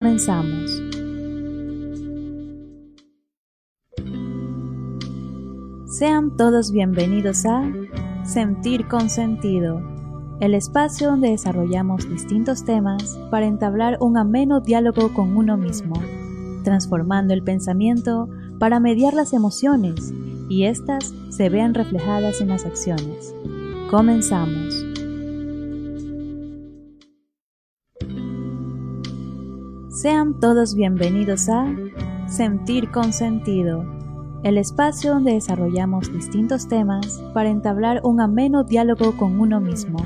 Comenzamos. 0.00 0.80
Sean 5.86 6.36
todos 6.36 6.70
bienvenidos 6.70 7.44
a 7.44 7.64
Sentir 8.24 8.86
con 8.86 9.10
Sentido, 9.10 9.82
el 10.40 10.54
espacio 10.54 11.08
donde 11.08 11.30
desarrollamos 11.30 12.08
distintos 12.08 12.64
temas 12.64 13.18
para 13.32 13.46
entablar 13.46 13.98
un 14.00 14.16
ameno 14.16 14.60
diálogo 14.60 15.12
con 15.12 15.36
uno 15.36 15.56
mismo, 15.56 16.00
transformando 16.62 17.34
el 17.34 17.42
pensamiento 17.42 18.28
para 18.60 18.78
mediar 18.78 19.14
las 19.14 19.32
emociones 19.32 20.14
y 20.48 20.66
éstas 20.66 21.12
se 21.30 21.48
vean 21.48 21.74
reflejadas 21.74 22.40
en 22.40 22.50
las 22.50 22.64
acciones. 22.64 23.34
Comenzamos. 23.90 24.87
Sean 30.08 30.40
todos 30.40 30.74
bienvenidos 30.74 31.50
a 31.50 31.66
Sentir 32.28 32.90
con 32.90 33.12
Sentido, 33.12 33.84
el 34.42 34.56
espacio 34.56 35.12
donde 35.12 35.34
desarrollamos 35.34 36.10
distintos 36.10 36.66
temas 36.66 37.22
para 37.34 37.50
entablar 37.50 38.00
un 38.04 38.22
ameno 38.22 38.64
diálogo 38.64 39.18
con 39.18 39.38
uno 39.38 39.60
mismo, 39.60 39.98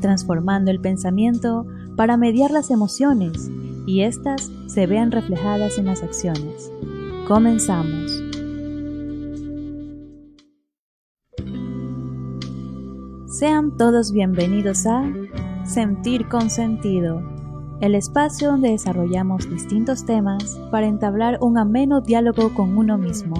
transformando 0.00 0.70
el 0.70 0.80
pensamiento 0.80 1.66
para 1.96 2.16
mediar 2.16 2.52
las 2.52 2.70
emociones 2.70 3.50
y 3.84 4.02
éstas 4.02 4.48
se 4.68 4.86
vean 4.86 5.10
reflejadas 5.10 5.76
en 5.76 5.86
las 5.86 6.04
acciones. 6.04 6.70
Comenzamos. 7.26 8.22
Sean 13.26 13.76
todos 13.76 14.12
bienvenidos 14.12 14.86
a 14.86 15.02
Sentir 15.64 16.28
con 16.28 16.48
Sentido 16.48 17.31
el 17.82 17.96
espacio 17.96 18.48
donde 18.52 18.70
desarrollamos 18.70 19.50
distintos 19.50 20.06
temas 20.06 20.56
para 20.70 20.86
entablar 20.86 21.38
un 21.40 21.58
ameno 21.58 22.00
diálogo 22.00 22.54
con 22.54 22.78
uno 22.78 22.96
mismo, 22.96 23.34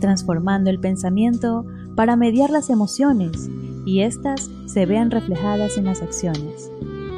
transformando 0.00 0.68
el 0.68 0.80
pensamiento 0.80 1.64
para 1.94 2.16
mediar 2.16 2.50
las 2.50 2.70
emociones 2.70 3.48
y 3.86 4.00
éstas 4.00 4.50
se 4.66 4.84
vean 4.84 5.12
reflejadas 5.12 5.78
en 5.78 5.84
las 5.84 6.02
acciones. 6.02 6.72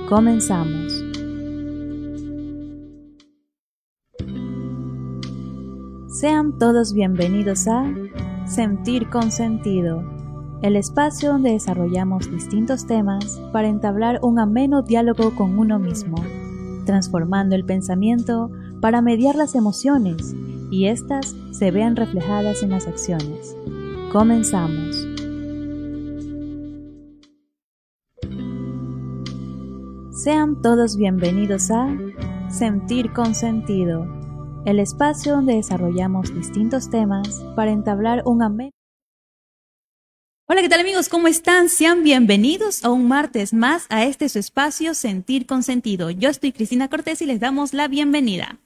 Comenzamos. 0.06 1.02
Sean 6.08 6.58
todos 6.58 6.92
bienvenidos 6.92 7.66
a 7.68 7.90
Sentir 8.44 9.08
con 9.08 9.32
Sentido, 9.32 10.04
el 10.60 10.76
espacio 10.76 11.30
donde 11.32 11.52
desarrollamos 11.52 12.30
distintos 12.30 12.86
temas 12.86 13.40
para 13.50 13.68
entablar 13.68 14.18
un 14.22 14.38
ameno 14.38 14.82
diálogo 14.82 15.34
con 15.34 15.58
uno 15.58 15.78
mismo 15.78 16.16
transformando 16.84 17.54
el 17.54 17.64
pensamiento 17.64 18.50
para 18.80 19.02
mediar 19.02 19.34
las 19.34 19.54
emociones 19.54 20.34
y 20.70 20.86
éstas 20.86 21.34
se 21.50 21.70
vean 21.70 21.96
reflejadas 21.96 22.62
en 22.62 22.70
las 22.70 22.86
acciones. 22.86 23.56
Comenzamos. 24.12 25.06
Sean 30.12 30.60
todos 30.60 30.96
bienvenidos 30.96 31.70
a 31.70 31.88
Sentir 32.48 33.12
con 33.12 33.34
Sentido, 33.34 34.06
el 34.66 34.80
espacio 34.80 35.32
donde 35.32 35.54
desarrollamos 35.54 36.34
distintos 36.34 36.90
temas 36.90 37.44
para 37.56 37.70
entablar 37.70 38.22
un 38.26 38.42
ameno 38.42 38.79
Hola, 40.52 40.62
¿qué 40.62 40.68
tal 40.68 40.80
amigos? 40.80 41.08
¿Cómo 41.08 41.28
están? 41.28 41.68
Sean 41.68 42.02
bienvenidos 42.02 42.84
a 42.84 42.90
un 42.90 43.06
martes 43.06 43.54
más 43.54 43.86
a 43.88 44.04
este 44.04 44.28
su 44.28 44.40
espacio 44.40 44.94
Sentir 44.94 45.46
con 45.46 45.62
Sentido. 45.62 46.10
Yo 46.10 46.28
estoy 46.28 46.50
Cristina 46.50 46.88
Cortés 46.88 47.22
y 47.22 47.26
les 47.26 47.38
damos 47.38 47.72
la 47.72 47.86
bienvenida. 47.86 48.58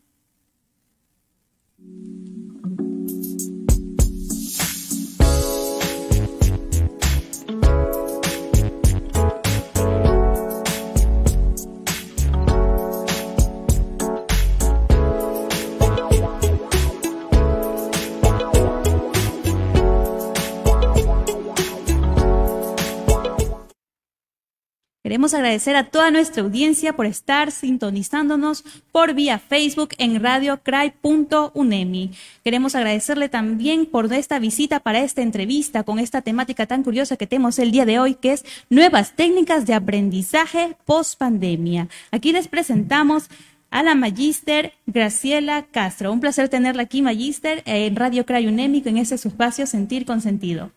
Queremos 25.15 25.33
agradecer 25.33 25.77
a 25.77 25.85
toda 25.85 26.11
nuestra 26.11 26.43
audiencia 26.43 26.97
por 26.97 27.07
estar 27.07 27.53
sintonizándonos 27.53 28.65
por 28.91 29.15
vía 29.15 29.39
Facebook 29.39 29.91
en 29.99 30.21
radiocry.unemi. 30.21 32.11
Queremos 32.43 32.75
agradecerle 32.75 33.29
también 33.29 33.87
por 33.87 34.13
esta 34.13 34.41
visita 34.41 34.81
para 34.81 35.05
esta 35.05 35.23
entrevista 35.23 35.85
con 35.85 36.01
esta 36.01 36.21
temática 36.21 36.67
tan 36.67 36.83
curiosa 36.83 37.17
que 37.17 37.29
tenemos 37.29 37.61
el 37.61 37.71
día 37.71 37.87
de 37.87 38.01
hoy, 38.01 38.17
que 38.17 38.33
es 38.33 38.45
nuevas 38.71 39.15
técnicas 39.15 39.67
de 39.67 39.75
aprendizaje 39.75 40.77
post 40.85 41.17
pandemia. 41.17 41.87
Aquí 42.11 42.33
les 42.33 42.49
presentamos 42.49 43.29
a 43.71 43.85
la 43.85 43.95
Magister 43.95 44.73
Graciela 44.87 45.67
Castro. 45.71 46.13
Un 46.13 46.19
placer 46.19 46.49
tenerla 46.49 46.83
aquí, 46.83 47.03
Magister, 47.03 47.63
en 47.67 47.95
Radio 47.95 48.27
Cry 48.27 48.49
Unemi, 48.49 48.83
en 48.85 48.97
ese 48.97 49.15
espacio 49.15 49.65
Sentir 49.69 50.07
con 50.07 50.21
Sentido. 50.21 50.73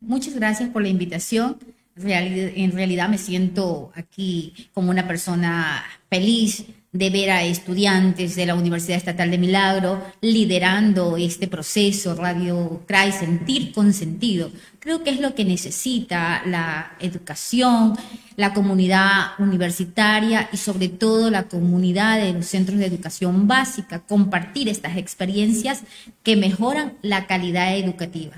Muchas 0.00 0.34
gracias 0.34 0.68
por 0.68 0.82
la 0.82 0.88
invitación 0.88 1.58
en 1.96 2.72
realidad 2.72 3.08
me 3.08 3.18
siento 3.18 3.90
aquí 3.94 4.52
como 4.74 4.90
una 4.90 5.06
persona 5.06 5.84
feliz 6.10 6.64
de 6.92 7.10
ver 7.10 7.30
a 7.30 7.42
estudiantes 7.42 8.36
de 8.36 8.46
la 8.46 8.54
Universidad 8.54 8.96
Estatal 8.96 9.30
de 9.30 9.38
Milagro 9.38 10.02
liderando 10.20 11.16
este 11.16 11.46
proceso 11.46 12.14
Radio 12.14 12.82
CRAI, 12.86 13.12
sentir 13.12 13.72
con 13.72 13.92
sentido. 13.92 14.50
Creo 14.78 15.02
que 15.02 15.10
es 15.10 15.20
lo 15.20 15.34
que 15.34 15.44
necesita 15.44 16.42
la 16.46 16.96
educación, 17.00 17.96
la 18.36 18.54
comunidad 18.54 19.32
universitaria 19.38 20.48
y 20.52 20.56
sobre 20.56 20.88
todo 20.88 21.30
la 21.30 21.44
comunidad 21.44 22.18
de 22.18 22.32
los 22.32 22.46
centros 22.46 22.78
de 22.78 22.86
educación 22.86 23.46
básica, 23.46 24.00
compartir 24.00 24.68
estas 24.68 24.96
experiencias 24.96 25.82
que 26.22 26.36
mejoran 26.36 26.94
la 27.02 27.26
calidad 27.26 27.76
educativa. 27.76 28.36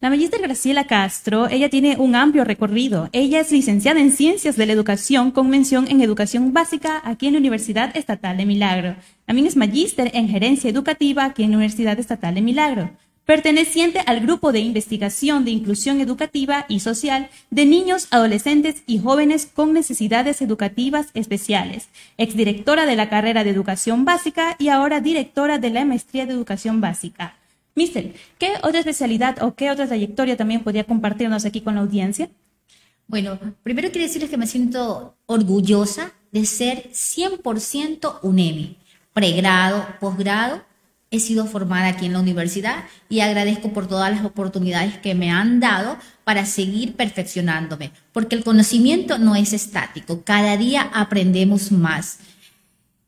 La 0.00 0.10
magister 0.10 0.40
Graciela 0.40 0.86
Castro, 0.86 1.48
ella 1.48 1.68
tiene 1.70 1.96
un 1.98 2.14
amplio 2.14 2.44
recorrido. 2.44 3.08
Ella 3.10 3.40
es 3.40 3.50
licenciada 3.50 3.98
en 3.98 4.12
Ciencias 4.12 4.54
de 4.54 4.64
la 4.64 4.72
Educación 4.72 5.32
con 5.32 5.50
mención 5.50 5.88
en 5.90 6.00
Educación 6.00 6.52
Básica 6.52 7.02
aquí 7.04 7.26
en 7.26 7.32
la 7.32 7.40
Universidad 7.40 7.96
Estatal 7.96 8.36
de 8.36 8.46
Milagro. 8.46 8.94
También 9.26 9.48
es 9.48 9.56
magíster 9.56 10.12
en 10.14 10.28
Gerencia 10.28 10.70
Educativa 10.70 11.24
aquí 11.24 11.42
en 11.42 11.50
la 11.50 11.56
Universidad 11.56 11.98
Estatal 11.98 12.36
de 12.36 12.42
Milagro. 12.42 12.90
Perteneciente 13.24 13.98
al 14.06 14.20
Grupo 14.20 14.52
de 14.52 14.60
Investigación 14.60 15.44
de 15.44 15.50
Inclusión 15.50 16.00
Educativa 16.00 16.64
y 16.68 16.78
Social 16.78 17.28
de 17.50 17.66
Niños, 17.66 18.06
Adolescentes 18.12 18.84
y 18.86 19.00
Jóvenes 19.00 19.50
con 19.52 19.72
Necesidades 19.72 20.40
Educativas 20.40 21.08
Especiales. 21.14 21.88
Exdirectora 22.18 22.86
de 22.86 22.94
la 22.94 23.08
carrera 23.10 23.42
de 23.42 23.50
Educación 23.50 24.04
Básica 24.04 24.54
y 24.60 24.68
ahora 24.68 25.00
directora 25.00 25.58
de 25.58 25.70
la 25.70 25.84
Maestría 25.84 26.24
de 26.24 26.34
Educación 26.34 26.80
Básica. 26.80 27.37
Mister, 27.78 28.12
¿qué 28.40 28.54
otra 28.64 28.80
especialidad 28.80 29.40
o 29.40 29.54
qué 29.54 29.70
otra 29.70 29.86
trayectoria 29.86 30.36
también 30.36 30.64
podría 30.64 30.82
compartirnos 30.82 31.44
aquí 31.44 31.60
con 31.60 31.76
la 31.76 31.82
audiencia? 31.82 32.28
Bueno, 33.06 33.38
primero 33.62 33.92
quiero 33.92 34.04
decirles 34.04 34.30
que 34.30 34.36
me 34.36 34.48
siento 34.48 35.14
orgullosa 35.26 36.12
de 36.32 36.44
ser 36.44 36.90
100% 36.90 38.18
UNEMI, 38.22 38.78
pregrado, 39.12 39.86
posgrado. 40.00 40.64
He 41.12 41.20
sido 41.20 41.46
formada 41.46 41.86
aquí 41.86 42.06
en 42.06 42.14
la 42.14 42.20
universidad 42.20 42.84
y 43.08 43.20
agradezco 43.20 43.72
por 43.72 43.86
todas 43.86 44.10
las 44.10 44.24
oportunidades 44.24 44.98
que 44.98 45.14
me 45.14 45.30
han 45.30 45.60
dado 45.60 45.98
para 46.24 46.46
seguir 46.46 46.96
perfeccionándome, 46.96 47.92
porque 48.12 48.34
el 48.34 48.42
conocimiento 48.42 49.18
no 49.18 49.36
es 49.36 49.52
estático, 49.52 50.24
cada 50.24 50.56
día 50.56 50.90
aprendemos 50.92 51.70
más. 51.70 52.18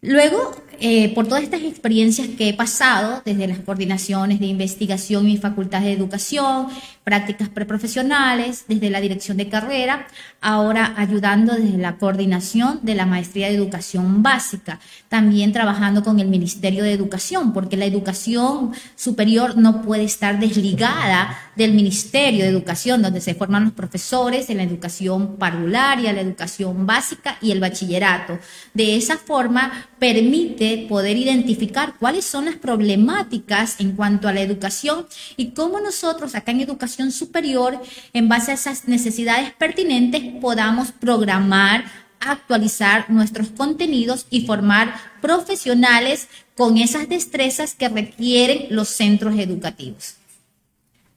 Luego, 0.00 0.56
eh, 0.80 1.14
por 1.14 1.26
todas 1.26 1.42
estas 1.42 1.62
experiencias 1.62 2.28
que 2.28 2.48
he 2.48 2.54
pasado, 2.54 3.22
desde 3.24 3.46
las 3.46 3.58
coordinaciones 3.58 4.40
de 4.40 4.46
investigación 4.46 5.28
y 5.28 5.36
facultades 5.36 5.86
de 5.86 5.92
educación, 5.92 6.68
prácticas 7.04 7.48
preprofesionales, 7.48 8.64
desde 8.66 8.88
la 8.88 9.00
dirección 9.00 9.36
de 9.36 9.48
carrera, 9.48 10.06
ahora 10.40 10.94
ayudando 10.96 11.54
desde 11.54 11.76
la 11.76 11.96
coordinación 11.96 12.80
de 12.82 12.94
la 12.94 13.04
maestría 13.04 13.48
de 13.48 13.56
educación 13.56 14.22
básica, 14.22 14.80
también 15.08 15.52
trabajando 15.52 16.02
con 16.02 16.18
el 16.18 16.28
Ministerio 16.28 16.84
de 16.84 16.92
Educación, 16.92 17.52
porque 17.52 17.76
la 17.76 17.84
educación 17.84 18.72
superior 18.96 19.58
no 19.58 19.82
puede 19.82 20.04
estar 20.04 20.38
desligada 20.38 21.36
del 21.56 21.74
Ministerio 21.74 22.44
de 22.44 22.50
Educación, 22.50 23.02
donde 23.02 23.20
se 23.20 23.34
forman 23.34 23.64
los 23.64 23.72
profesores 23.72 24.48
en 24.48 24.58
la 24.58 24.62
educación 24.62 25.36
parvularia, 25.36 26.12
la 26.12 26.22
educación 26.22 26.86
básica 26.86 27.36
y 27.42 27.50
el 27.50 27.60
bachillerato. 27.60 28.38
De 28.72 28.96
esa 28.96 29.18
forma 29.18 29.88
permite 29.98 30.69
poder 30.78 31.16
identificar 31.16 31.94
cuáles 31.98 32.24
son 32.24 32.46
las 32.46 32.56
problemáticas 32.56 33.80
en 33.80 33.92
cuanto 33.92 34.28
a 34.28 34.32
la 34.32 34.40
educación 34.40 35.06
y 35.36 35.50
cómo 35.50 35.80
nosotros 35.80 36.34
acá 36.34 36.52
en 36.52 36.60
educación 36.60 37.12
superior, 37.12 37.80
en 38.12 38.28
base 38.28 38.50
a 38.50 38.54
esas 38.54 38.88
necesidades 38.88 39.52
pertinentes, 39.54 40.22
podamos 40.40 40.92
programar 40.92 41.84
actualizar 42.20 43.10
nuestros 43.10 43.48
contenidos 43.48 44.26
y 44.30 44.46
formar 44.46 44.94
profesionales 45.22 46.28
con 46.54 46.76
esas 46.76 47.08
destrezas 47.08 47.74
que 47.74 47.88
requieren 47.88 48.66
los 48.70 48.88
centros 48.88 49.38
educativos. 49.38 50.16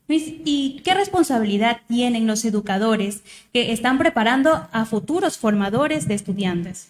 ¿Y 0.08 0.82
qué 0.84 0.94
responsabilidad 0.94 1.82
tienen 1.88 2.28
los 2.28 2.46
educadores 2.46 3.22
que 3.52 3.72
están 3.72 3.98
preparando 3.98 4.68
a 4.72 4.86
futuros 4.86 5.38
formadores 5.38 6.08
de 6.08 6.14
estudiantes? 6.14 6.90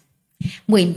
Bueno, 0.67 0.95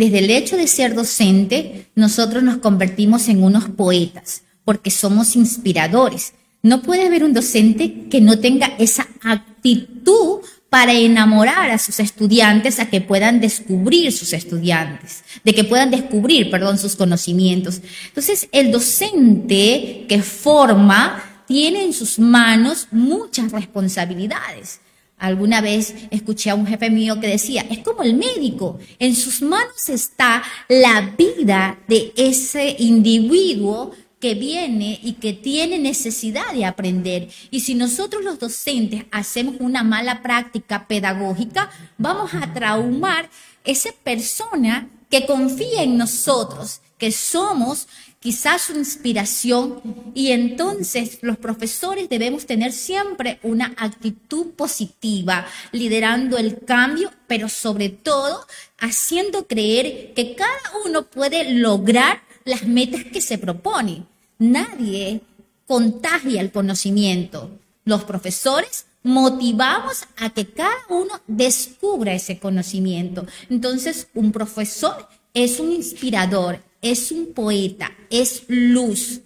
desde 0.00 0.18
el 0.20 0.30
hecho 0.30 0.56
de 0.56 0.66
ser 0.66 0.94
docente, 0.94 1.90
nosotros 1.94 2.42
nos 2.42 2.56
convertimos 2.56 3.28
en 3.28 3.42
unos 3.42 3.68
poetas, 3.68 4.42
porque 4.64 4.90
somos 4.90 5.36
inspiradores. 5.36 6.32
No 6.62 6.80
puede 6.80 7.06
haber 7.06 7.22
un 7.22 7.34
docente 7.34 8.08
que 8.08 8.22
no 8.22 8.38
tenga 8.38 8.72
esa 8.78 9.06
actitud 9.22 10.40
para 10.70 10.94
enamorar 10.94 11.70
a 11.70 11.78
sus 11.78 12.00
estudiantes 12.00 12.78
a 12.78 12.88
que 12.88 13.02
puedan 13.02 13.40
descubrir 13.40 14.10
sus 14.12 14.32
estudiantes, 14.32 15.22
de 15.44 15.52
que 15.52 15.64
puedan 15.64 15.90
descubrir, 15.90 16.50
perdón, 16.50 16.78
sus 16.78 16.96
conocimientos. 16.96 17.82
Entonces, 18.06 18.48
el 18.52 18.72
docente 18.72 20.06
que 20.08 20.22
forma 20.22 21.44
tiene 21.46 21.84
en 21.84 21.92
sus 21.92 22.18
manos 22.18 22.88
muchas 22.90 23.52
responsabilidades. 23.52 24.80
Alguna 25.20 25.60
vez 25.60 25.94
escuché 26.10 26.50
a 26.50 26.54
un 26.54 26.66
jefe 26.66 26.90
mío 26.90 27.20
que 27.20 27.28
decía, 27.28 27.66
es 27.70 27.78
como 27.80 28.02
el 28.02 28.14
médico, 28.16 28.78
en 28.98 29.14
sus 29.14 29.42
manos 29.42 29.88
está 29.90 30.42
la 30.68 31.14
vida 31.16 31.78
de 31.86 32.12
ese 32.16 32.74
individuo 32.78 33.92
que 34.18 34.34
viene 34.34 34.98
y 35.02 35.14
que 35.14 35.34
tiene 35.34 35.78
necesidad 35.78 36.52
de 36.54 36.64
aprender. 36.64 37.28
Y 37.50 37.60
si 37.60 37.74
nosotros 37.74 38.24
los 38.24 38.38
docentes 38.38 39.04
hacemos 39.10 39.56
una 39.60 39.82
mala 39.82 40.22
práctica 40.22 40.86
pedagógica, 40.88 41.70
vamos 41.98 42.32
a 42.34 42.52
traumar 42.52 43.28
esa 43.64 43.90
persona 44.02 44.88
que 45.10 45.26
confía 45.26 45.82
en 45.82 45.98
nosotros, 45.98 46.80
que 47.00 47.10
somos 47.10 47.88
quizás 48.20 48.62
su 48.62 48.74
inspiración 48.74 50.12
y 50.14 50.30
entonces 50.32 51.18
los 51.22 51.38
profesores 51.38 52.10
debemos 52.10 52.44
tener 52.44 52.72
siempre 52.72 53.40
una 53.42 53.74
actitud 53.78 54.50
positiva, 54.50 55.46
liderando 55.72 56.36
el 56.36 56.60
cambio, 56.64 57.10
pero 57.26 57.48
sobre 57.48 57.88
todo 57.88 58.46
haciendo 58.78 59.46
creer 59.46 60.12
que 60.14 60.34
cada 60.36 60.84
uno 60.84 61.06
puede 61.06 61.54
lograr 61.54 62.22
las 62.44 62.64
metas 62.64 63.04
que 63.04 63.22
se 63.22 63.38
propone. 63.38 64.04
Nadie 64.38 65.22
contagia 65.66 66.42
el 66.42 66.52
conocimiento. 66.52 67.58
Los 67.84 68.04
profesores 68.04 68.86
motivamos 69.02 70.04
a 70.18 70.28
que 70.28 70.46
cada 70.46 70.76
uno 70.90 71.20
descubra 71.26 72.12
ese 72.12 72.38
conocimiento. 72.38 73.26
Entonces, 73.48 74.08
un 74.12 74.32
profesor 74.32 75.08
es 75.32 75.60
un 75.60 75.72
inspirador, 75.72 76.60
es 76.82 77.12
un 77.12 77.32
poeta, 77.34 77.92
es 78.10 78.44
luz. 78.48 79.20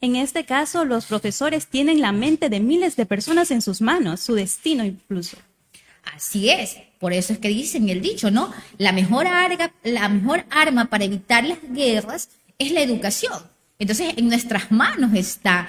En 0.00 0.16
este 0.16 0.44
caso, 0.44 0.84
los 0.84 1.06
profesores 1.06 1.66
tienen 1.66 2.00
la 2.00 2.12
mente 2.12 2.50
de 2.50 2.60
miles 2.60 2.96
de 2.96 3.06
personas 3.06 3.50
en 3.50 3.62
sus 3.62 3.80
manos, 3.80 4.20
su 4.20 4.34
destino 4.34 4.84
incluso. 4.84 5.38
Así 6.14 6.50
es, 6.50 6.76
por 6.98 7.12
eso 7.12 7.32
es 7.32 7.38
que 7.38 7.48
dicen 7.48 7.88
el 7.88 8.02
dicho, 8.02 8.30
¿no? 8.30 8.52
La 8.76 8.92
mejor, 8.92 9.26
la 9.82 10.08
mejor 10.08 10.44
arma 10.50 10.86
para 10.86 11.04
evitar 11.04 11.44
las 11.44 11.58
guerras 11.70 12.28
es 12.58 12.72
la 12.72 12.82
educación. 12.82 13.42
Entonces, 13.78 14.14
en 14.16 14.28
nuestras 14.28 14.70
manos 14.70 15.14
está 15.14 15.68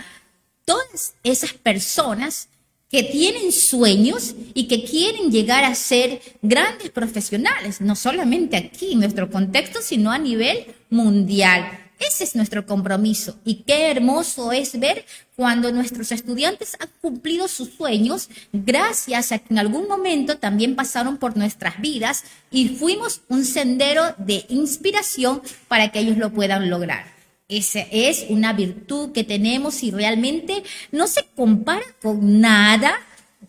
todas 0.66 1.16
esas 1.24 1.54
personas 1.54 2.50
que 2.90 3.04
tienen 3.04 3.52
sueños 3.52 4.36
y 4.54 4.68
que 4.68 4.84
quieren 4.84 5.32
llegar 5.32 5.64
a 5.64 5.76
ser 5.76 6.22
grandes 6.42 6.92
profesionales, 6.92 7.82
no 7.82 7.96
solamente 7.96 8.58
aquí 8.58 8.94
en 8.94 9.00
nuestro 9.00 9.30
contexto, 9.30 9.82
sino 9.82 10.12
a 10.12 10.18
nivel 10.18 10.66
mundial. 10.90 11.80
Ese 12.00 12.26
es 12.26 12.36
nuestro 12.36 12.66
compromiso 12.66 13.40
y 13.46 13.64
qué 13.64 13.90
hermoso 13.90 14.52
es 14.52 14.78
ver 14.80 15.06
cuando 15.36 15.72
nuestros 15.72 16.12
estudiantes 16.12 16.76
han 16.80 16.90
cumplido 17.02 17.48
sus 17.48 17.70
sueños 17.70 18.30
gracias 18.52 19.32
a 19.32 19.40
que 19.40 19.54
en 19.54 19.60
algún 19.60 19.88
momento 19.88 20.38
también 20.38 20.76
pasaron 20.76 21.18
por 21.18 21.38
nuestras 21.38 21.80
vidas 21.80 22.26
y 22.52 22.70
fuimos 22.70 23.22
un 23.30 23.46
sendero 23.46 24.14
de 24.18 24.46
inspiración 24.50 25.42
para 25.70 25.90
que 25.92 26.00
ellos 26.00 26.18
lo 26.18 26.32
puedan 26.32 26.70
lograr. 26.70 27.15
Esa 27.48 27.82
es 27.92 28.26
una 28.30 28.54
virtud 28.54 29.12
que 29.12 29.24
tenemos 29.24 29.84
y 29.84 29.92
realmente 29.92 30.64
no 30.92 31.06
se 31.06 31.26
compara 31.36 31.86
con 32.02 32.42
nada 32.42 32.96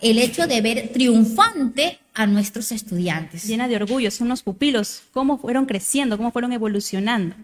el 0.01 0.19
hecho 0.19 0.47
de 0.47 0.61
ver 0.61 0.91
triunfante 0.93 1.99
a 2.13 2.27
nuestros 2.27 2.73
estudiantes. 2.73 3.45
Llena 3.45 3.69
de 3.69 3.77
orgullo, 3.77 4.11
son 4.11 4.29
los 4.29 4.43
pupilos, 4.43 5.03
cómo 5.13 5.39
fueron 5.39 5.65
creciendo, 5.65 6.19
cómo 6.19 6.31
fueron 6.31 6.53
evolucionando. 6.53 7.37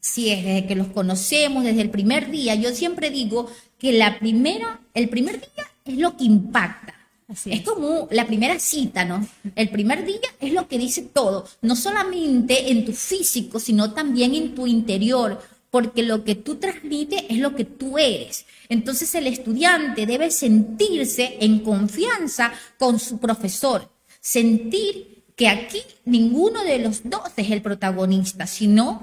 Así 0.00 0.30
es, 0.30 0.44
desde 0.44 0.66
que 0.66 0.76
los 0.76 0.88
conocemos, 0.88 1.64
desde 1.64 1.80
el 1.80 1.90
primer 1.90 2.30
día. 2.30 2.54
Yo 2.54 2.70
siempre 2.72 3.10
digo 3.10 3.50
que 3.78 3.92
la 3.92 4.20
primera, 4.20 4.80
el 4.94 5.08
primer 5.08 5.40
día 5.40 5.64
es 5.84 5.98
lo 5.98 6.16
que 6.16 6.24
impacta. 6.24 6.94
es. 7.28 7.46
es 7.46 7.62
como 7.62 8.06
la 8.12 8.26
primera 8.26 8.60
cita, 8.60 9.04
¿no? 9.04 9.26
El 9.56 9.70
primer 9.70 10.04
día 10.04 10.20
es 10.40 10.52
lo 10.52 10.68
que 10.68 10.78
dice 10.78 11.02
todo, 11.02 11.48
no 11.62 11.74
solamente 11.74 12.70
en 12.70 12.84
tu 12.84 12.92
físico, 12.92 13.58
sino 13.58 13.92
también 13.92 14.34
en 14.34 14.54
tu 14.54 14.66
interior 14.68 15.40
porque 15.74 16.04
lo 16.04 16.22
que 16.22 16.36
tú 16.36 16.54
transmites 16.54 17.24
es 17.28 17.38
lo 17.38 17.56
que 17.56 17.64
tú 17.64 17.98
eres. 17.98 18.46
Entonces 18.68 19.12
el 19.16 19.26
estudiante 19.26 20.06
debe 20.06 20.30
sentirse 20.30 21.36
en 21.40 21.64
confianza 21.64 22.52
con 22.78 23.00
su 23.00 23.18
profesor, 23.18 23.90
sentir 24.20 25.24
que 25.34 25.48
aquí 25.48 25.82
ninguno 26.04 26.62
de 26.62 26.78
los 26.78 27.00
dos 27.02 27.22
es 27.36 27.50
el 27.50 27.60
protagonista, 27.60 28.46
sino 28.46 29.00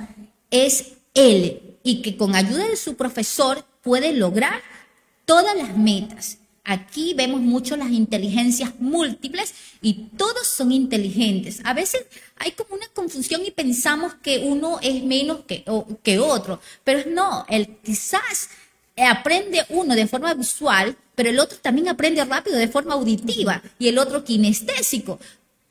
es 0.49 0.93
él 1.13 1.77
y 1.83 2.01
que 2.01 2.15
con 2.15 2.35
ayuda 2.35 2.65
de 2.65 2.77
su 2.77 2.95
profesor 2.95 3.65
puede 3.81 4.13
lograr 4.13 4.61
todas 5.25 5.57
las 5.57 5.75
metas. 5.75 6.37
Aquí 6.63 7.15
vemos 7.15 7.41
mucho 7.41 7.75
las 7.75 7.89
inteligencias 7.89 8.73
múltiples 8.79 9.53
y 9.81 10.09
todos 10.15 10.45
son 10.47 10.71
inteligentes. 10.71 11.59
A 11.63 11.73
veces 11.73 12.05
hay 12.37 12.51
como 12.51 12.75
una 12.75 12.87
confusión 12.89 13.41
y 13.45 13.51
pensamos 13.51 14.13
que 14.15 14.39
uno 14.39 14.79
es 14.81 15.03
menos 15.03 15.39
que, 15.47 15.65
que 16.03 16.19
otro, 16.19 16.61
pero 16.83 17.09
no, 17.09 17.45
el, 17.49 17.77
quizás 17.77 18.49
aprende 18.95 19.65
uno 19.69 19.95
de 19.95 20.07
forma 20.07 20.33
visual, 20.35 20.95
pero 21.15 21.29
el 21.29 21.39
otro 21.39 21.57
también 21.57 21.87
aprende 21.87 22.23
rápido 22.25 22.57
de 22.57 22.67
forma 22.67 22.93
auditiva 22.93 23.61
y 23.79 23.87
el 23.87 23.97
otro 23.97 24.23
kinestésico 24.23 25.19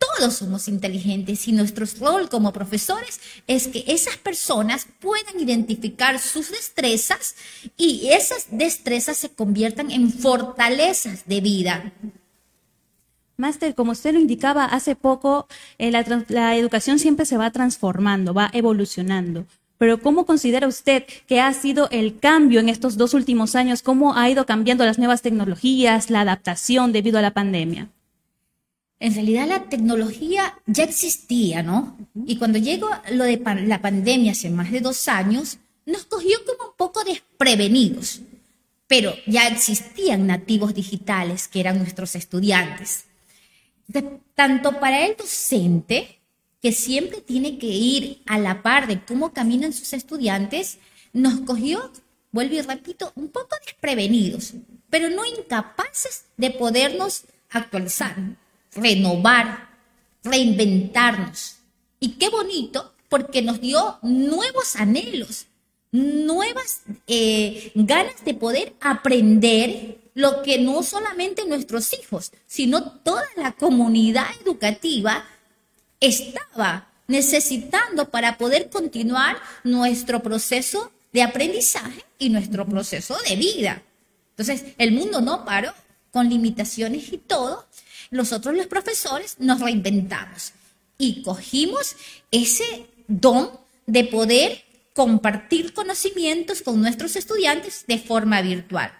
todos 0.01 0.35
somos 0.35 0.67
inteligentes 0.69 1.47
y 1.47 1.53
nuestro 1.53 1.87
rol 2.01 2.29
como 2.29 2.53
profesores 2.53 3.21
es 3.47 3.69
que 3.69 3.85
esas 3.87 4.17
personas 4.17 4.87
puedan 4.99 5.39
identificar 5.39 6.19
sus 6.19 6.51
destrezas 6.51 7.37
y 7.77 8.09
esas 8.09 8.47
destrezas 8.51 9.19
se 9.19 9.29
conviertan 9.29 9.91
en 9.91 10.13
fortalezas 10.13 11.27
de 11.27 11.41
vida. 11.41 11.93
Máster, 13.37 13.75
como 13.75 13.93
usted 13.93 14.13
lo 14.13 14.21
indicaba 14.21 14.65
hace 14.67 14.95
poco, 14.97 15.47
eh, 15.79 15.91
la, 15.91 16.05
la 16.29 16.57
educación 16.57 16.99
siempre 16.99 17.25
se 17.25 17.39
va 17.39 17.51
transformando, 17.51 18.35
va 18.35 18.51
evolucionando. 18.53 19.47
Pero 19.79 19.99
¿cómo 19.99 20.27
considera 20.27 20.69
usted 20.69 21.05
que 21.27 21.41
ha 21.41 21.51
sido 21.55 21.89
el 21.91 22.19
cambio 22.19 22.61
en 22.61 22.69
estos 22.69 22.99
dos 22.99 23.15
últimos 23.15 23.55
años? 23.55 23.81
¿Cómo 23.81 24.15
ha 24.15 24.29
ido 24.29 24.45
cambiando 24.45 24.85
las 24.85 24.99
nuevas 24.99 25.23
tecnologías, 25.23 26.11
la 26.11 26.21
adaptación 26.21 26.93
debido 26.93 27.19
a 27.19 27.23
la 27.23 27.33
pandemia? 27.33 27.89
En 29.01 29.15
realidad 29.15 29.49
la 29.49 29.65
tecnología 29.65 30.59
ya 30.67 30.85
existía, 30.85 31.63
¿no? 31.63 31.97
Y 32.27 32.37
cuando 32.37 32.59
llegó 32.59 32.91
lo 33.13 33.25
de 33.25 33.43
la 33.65 33.81
pandemia 33.81 34.33
hace 34.33 34.51
más 34.51 34.71
de 34.71 34.81
dos 34.81 35.09
años, 35.09 35.57
nos 35.87 36.05
cogió 36.05 36.39
como 36.45 36.71
un 36.71 36.77
poco 36.77 37.03
desprevenidos, 37.03 38.21
pero 38.87 39.15
ya 39.27 39.49
existían 39.49 40.27
nativos 40.27 40.75
digitales 40.75 41.49
que 41.49 41.61
eran 41.61 41.79
nuestros 41.79 42.15
estudiantes. 42.15 43.07
tanto 44.35 44.79
para 44.79 45.05
el 45.07 45.17
docente, 45.17 46.21
que 46.63 46.73
siempre 46.73 47.23
tiene 47.23 47.59
que 47.59 47.67
ir 47.67 48.23
a 48.27 48.39
la 48.39 48.63
par 48.63 48.87
de 48.87 49.03
cómo 49.05 49.33
caminan 49.33 49.73
sus 49.73 49.95
estudiantes, 49.95 50.79
nos 51.13 51.41
cogió, 51.41 51.91
vuelvo 52.33 52.55
y 52.55 52.61
repito, 52.61 53.13
un 53.17 53.29
poco 53.29 53.57
desprevenidos, 53.65 54.53
pero 54.91 55.09
no 55.09 55.25
incapaces 55.25 56.27
de 56.37 56.51
podernos 56.51 57.25
actualizar 57.49 58.15
renovar, 58.75 59.69
reinventarnos. 60.23 61.57
Y 61.99 62.11
qué 62.13 62.29
bonito, 62.29 62.95
porque 63.09 63.43
nos 63.43 63.61
dio 63.61 63.99
nuevos 64.03 64.77
anhelos, 64.77 65.47
nuevas 65.93 66.83
eh, 67.07 67.73
ganas 67.75 68.25
de 68.25 68.35
poder 68.35 68.75
aprender 68.81 69.99
lo 70.15 70.43
que 70.43 70.59
no 70.59 70.83
solamente 70.83 71.47
nuestros 71.47 71.93
hijos, 71.93 72.33
sino 72.47 72.99
toda 72.99 73.25
la 73.37 73.53
comunidad 73.53 74.27
educativa 74.43 75.25
estaba 76.01 76.89
necesitando 77.07 78.11
para 78.11 78.39
poder 78.39 78.71
continuar 78.71 79.37
nuestro 79.65 80.23
proceso 80.23 80.93
de 81.13 81.23
aprendizaje 81.23 82.05
y 82.19 82.29
nuestro 82.29 82.67
proceso 82.67 83.17
de 83.29 83.37
vida. 83.37 83.83
Entonces, 84.31 84.73
el 84.79 84.93
mundo 84.93 85.21
no 85.21 85.45
paró 85.45 85.73
con 86.13 86.29
limitaciones 86.29 87.13
y 87.13 87.19
todo, 87.19 87.67
nosotros 88.11 88.57
los 88.57 88.67
profesores 88.67 89.37
nos 89.39 89.61
reinventamos 89.61 90.53
y 90.99 91.23
cogimos 91.23 91.97
ese 92.31 92.87
don 93.09 93.51
de 93.87 94.05
poder 94.05 94.65
compartir 94.95 95.73
conocimientos 95.73 96.63
con 96.63 96.81
nuestros 96.81 97.17
estudiantes 97.17 97.85
de 97.87 97.99
forma 97.99 98.43
virtual. 98.43 98.93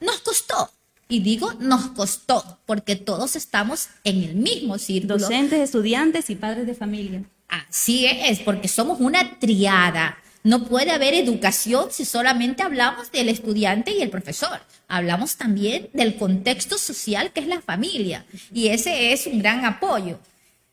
Nos 0.00 0.20
costó, 0.20 0.70
y 1.08 1.20
digo 1.20 1.52
nos 1.54 1.88
costó, 1.88 2.58
porque 2.66 2.96
todos 2.96 3.34
estamos 3.34 3.88
en 4.04 4.22
el 4.22 4.34
mismo 4.34 4.78
círculo. 4.78 5.18
Docentes, 5.18 5.60
estudiantes 5.60 6.30
y 6.30 6.36
padres 6.36 6.66
de 6.66 6.74
familia. 6.74 7.24
Así 7.48 8.06
es, 8.06 8.40
porque 8.40 8.68
somos 8.68 9.00
una 9.00 9.38
triada. 9.38 10.18
No 10.44 10.66
puede 10.66 10.90
haber 10.90 11.14
educación 11.14 11.88
si 11.90 12.04
solamente 12.04 12.62
hablamos 12.62 13.10
del 13.10 13.28
estudiante 13.28 13.90
y 13.90 14.02
el 14.02 14.10
profesor. 14.10 14.60
Hablamos 14.88 15.36
también 15.36 15.90
del 15.92 16.16
contexto 16.16 16.78
social 16.78 17.30
que 17.32 17.40
es 17.40 17.46
la 17.46 17.60
familia. 17.60 18.24
Y 18.52 18.68
ese 18.68 19.12
es 19.12 19.26
un 19.26 19.38
gran 19.38 19.66
apoyo. 19.66 20.18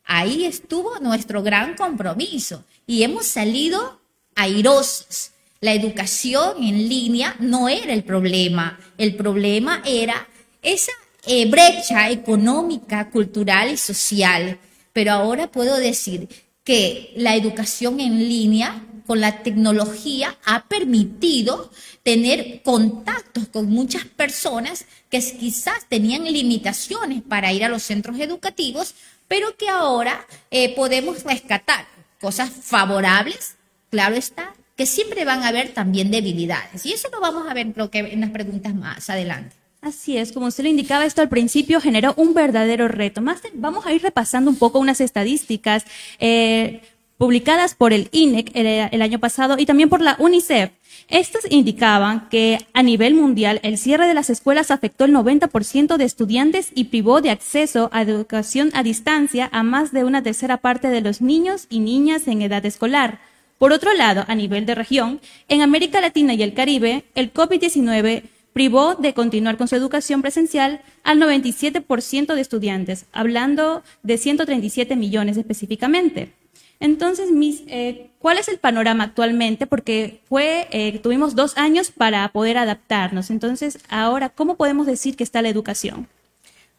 Ahí 0.06 0.46
estuvo 0.46 1.00
nuestro 1.00 1.44
gran 1.44 1.76
compromiso. 1.76 2.64
Y 2.88 3.04
hemos 3.04 3.28
salido 3.28 4.00
airosos. 4.34 5.32
La 5.60 5.74
educación 5.74 6.64
en 6.64 6.88
línea 6.88 7.36
no 7.40 7.68
era 7.68 7.94
el 7.94 8.04
problema. 8.06 8.80
El 8.98 9.16
problema 9.16 9.82
era 9.86 10.28
esa 10.62 10.94
eh, 11.26 11.50
brecha 11.50 12.10
económica, 12.10 13.10
cultural 13.10 13.72
y 13.72 13.78
social. 13.78 14.60
Pero 14.94 15.12
ahora 15.12 15.52
puedo 15.52 15.76
decir 15.76 16.30
que 16.64 17.12
la 17.18 17.36
educación 17.36 18.00
en 18.00 18.18
línea 18.30 18.82
con 19.06 19.22
la 19.22 19.44
tecnología 19.44 20.38
ha 20.46 20.66
permitido 20.66 21.72
tener 22.04 22.62
contactos 22.64 23.48
con 23.48 23.70
muchas 23.70 24.06
personas 24.06 24.86
que 25.10 25.20
quizás 25.20 25.86
tenían 25.88 26.24
limitaciones 26.24 27.22
para 27.24 27.52
ir 27.54 27.64
a 27.64 27.70
los 27.70 27.84
centros 27.84 28.20
educativos, 28.20 28.96
pero 29.28 29.56
que 29.58 29.70
ahora 29.70 30.26
eh, 30.52 30.76
podemos 30.76 31.24
rescatar 31.24 31.86
cosas 32.20 32.50
favorables, 32.50 33.56
claro 33.90 34.16
está, 34.16 34.54
que 34.76 34.86
siempre 34.86 35.26
van 35.26 35.44
a 35.44 35.48
haber 35.48 35.74
también 35.74 36.12
debilidades. 36.12 36.86
Y 36.86 36.94
eso 36.94 37.10
lo 37.12 37.20
vamos 37.20 37.48
a 37.50 37.54
ver 37.54 37.74
que 37.90 38.00
en 38.00 38.22
las 38.22 38.32
preguntas 38.32 38.76
más 38.76 39.10
adelante. 39.10 39.56
Así 39.82 40.18
es, 40.18 40.32
como 40.32 40.48
usted 40.48 40.64
lo 40.64 40.70
indicaba, 40.70 41.06
esto 41.06 41.22
al 41.22 41.30
principio 41.30 41.80
generó 41.80 42.16
un 42.18 42.34
verdadero 42.34 42.88
reto. 42.88 43.22
Vamos 43.54 43.86
a 43.86 43.94
ir 43.94 44.02
repasando 44.02 44.50
un 44.50 44.58
poco 44.58 44.80
unas 44.80 45.00
estadísticas 45.00 45.86
eh, 46.18 46.82
publicadas 47.18 47.76
por 47.76 47.94
el 47.94 48.10
INEC 48.12 48.52
el, 48.54 49.02
año 49.02 49.20
pasado 49.20 49.56
y 49.58 49.66
también 49.66 49.90
por 49.90 50.02
la 50.02 50.16
UNICEF. 50.20 50.72
Estas 51.08 51.50
indicaban 51.50 52.28
que 52.30 52.66
a 52.74 52.84
nivel 52.84 53.14
mundial 53.14 53.60
el 53.64 53.78
cierre 53.78 54.08
de 54.08 54.14
las 54.14 54.30
escuelas 54.30 54.72
afectó 54.72 55.06
el 55.06 55.14
90% 55.14 55.98
de 55.98 56.04
estudiantes 56.04 56.72
y 56.74 56.86
privó 56.86 57.22
de 57.22 57.30
acceso 57.30 57.90
a 57.94 58.02
educación 58.02 58.72
a 58.74 58.84
distancia 58.84 59.50
a 59.52 59.64
más 59.64 59.92
de 59.92 60.04
una 60.04 60.24
tercera 60.24 60.58
parte 60.58 60.90
de 60.90 61.02
los 61.02 61.22
niños 61.22 61.68
y 61.70 61.80
niñas 61.80 62.28
en 62.28 62.42
edad 62.42 62.66
escolar. 62.66 63.20
Por 63.58 63.72
otro 63.72 63.94
lado, 63.94 64.26
a 64.28 64.36
nivel 64.36 64.66
de 64.66 64.76
región, 64.76 65.22
en 65.48 65.62
América 65.62 66.02
Latina 66.02 66.34
y 66.34 66.44
el 66.44 66.54
Caribe, 66.54 67.06
el 67.16 67.34
COVID-19 67.34 68.24
privó 68.52 68.96
de 68.96 69.14
continuar 69.14 69.58
con 69.58 69.68
su 69.68 69.76
educación 69.76 70.22
presencial 70.22 70.82
al 71.04 71.20
97% 71.20 72.34
de 72.34 72.42
estudiantes, 72.42 73.06
hablando 73.12 73.84
de 74.04 74.18
137 74.18 74.96
millones 74.96 75.38
específicamente. 75.38 76.32
Entonces, 76.80 77.30
eh, 77.68 78.10
¿cuál 78.20 78.38
es 78.38 78.48
el 78.48 78.60
panorama 78.60 79.06
actualmente? 79.06 79.68
Porque 79.68 80.22
fue, 80.28 80.68
eh, 80.72 81.00
tuvimos 81.00 81.36
dos 81.36 81.58
años 81.58 81.92
para 81.92 82.28
poder 82.30 82.58
adaptarnos. 82.58 83.30
Entonces, 83.30 83.80
ahora, 83.90 84.30
¿cómo 84.30 84.56
podemos 84.56 84.86
decir 84.86 85.16
que 85.16 85.24
está 85.24 85.42
la 85.42 85.50
educación? 85.50 86.08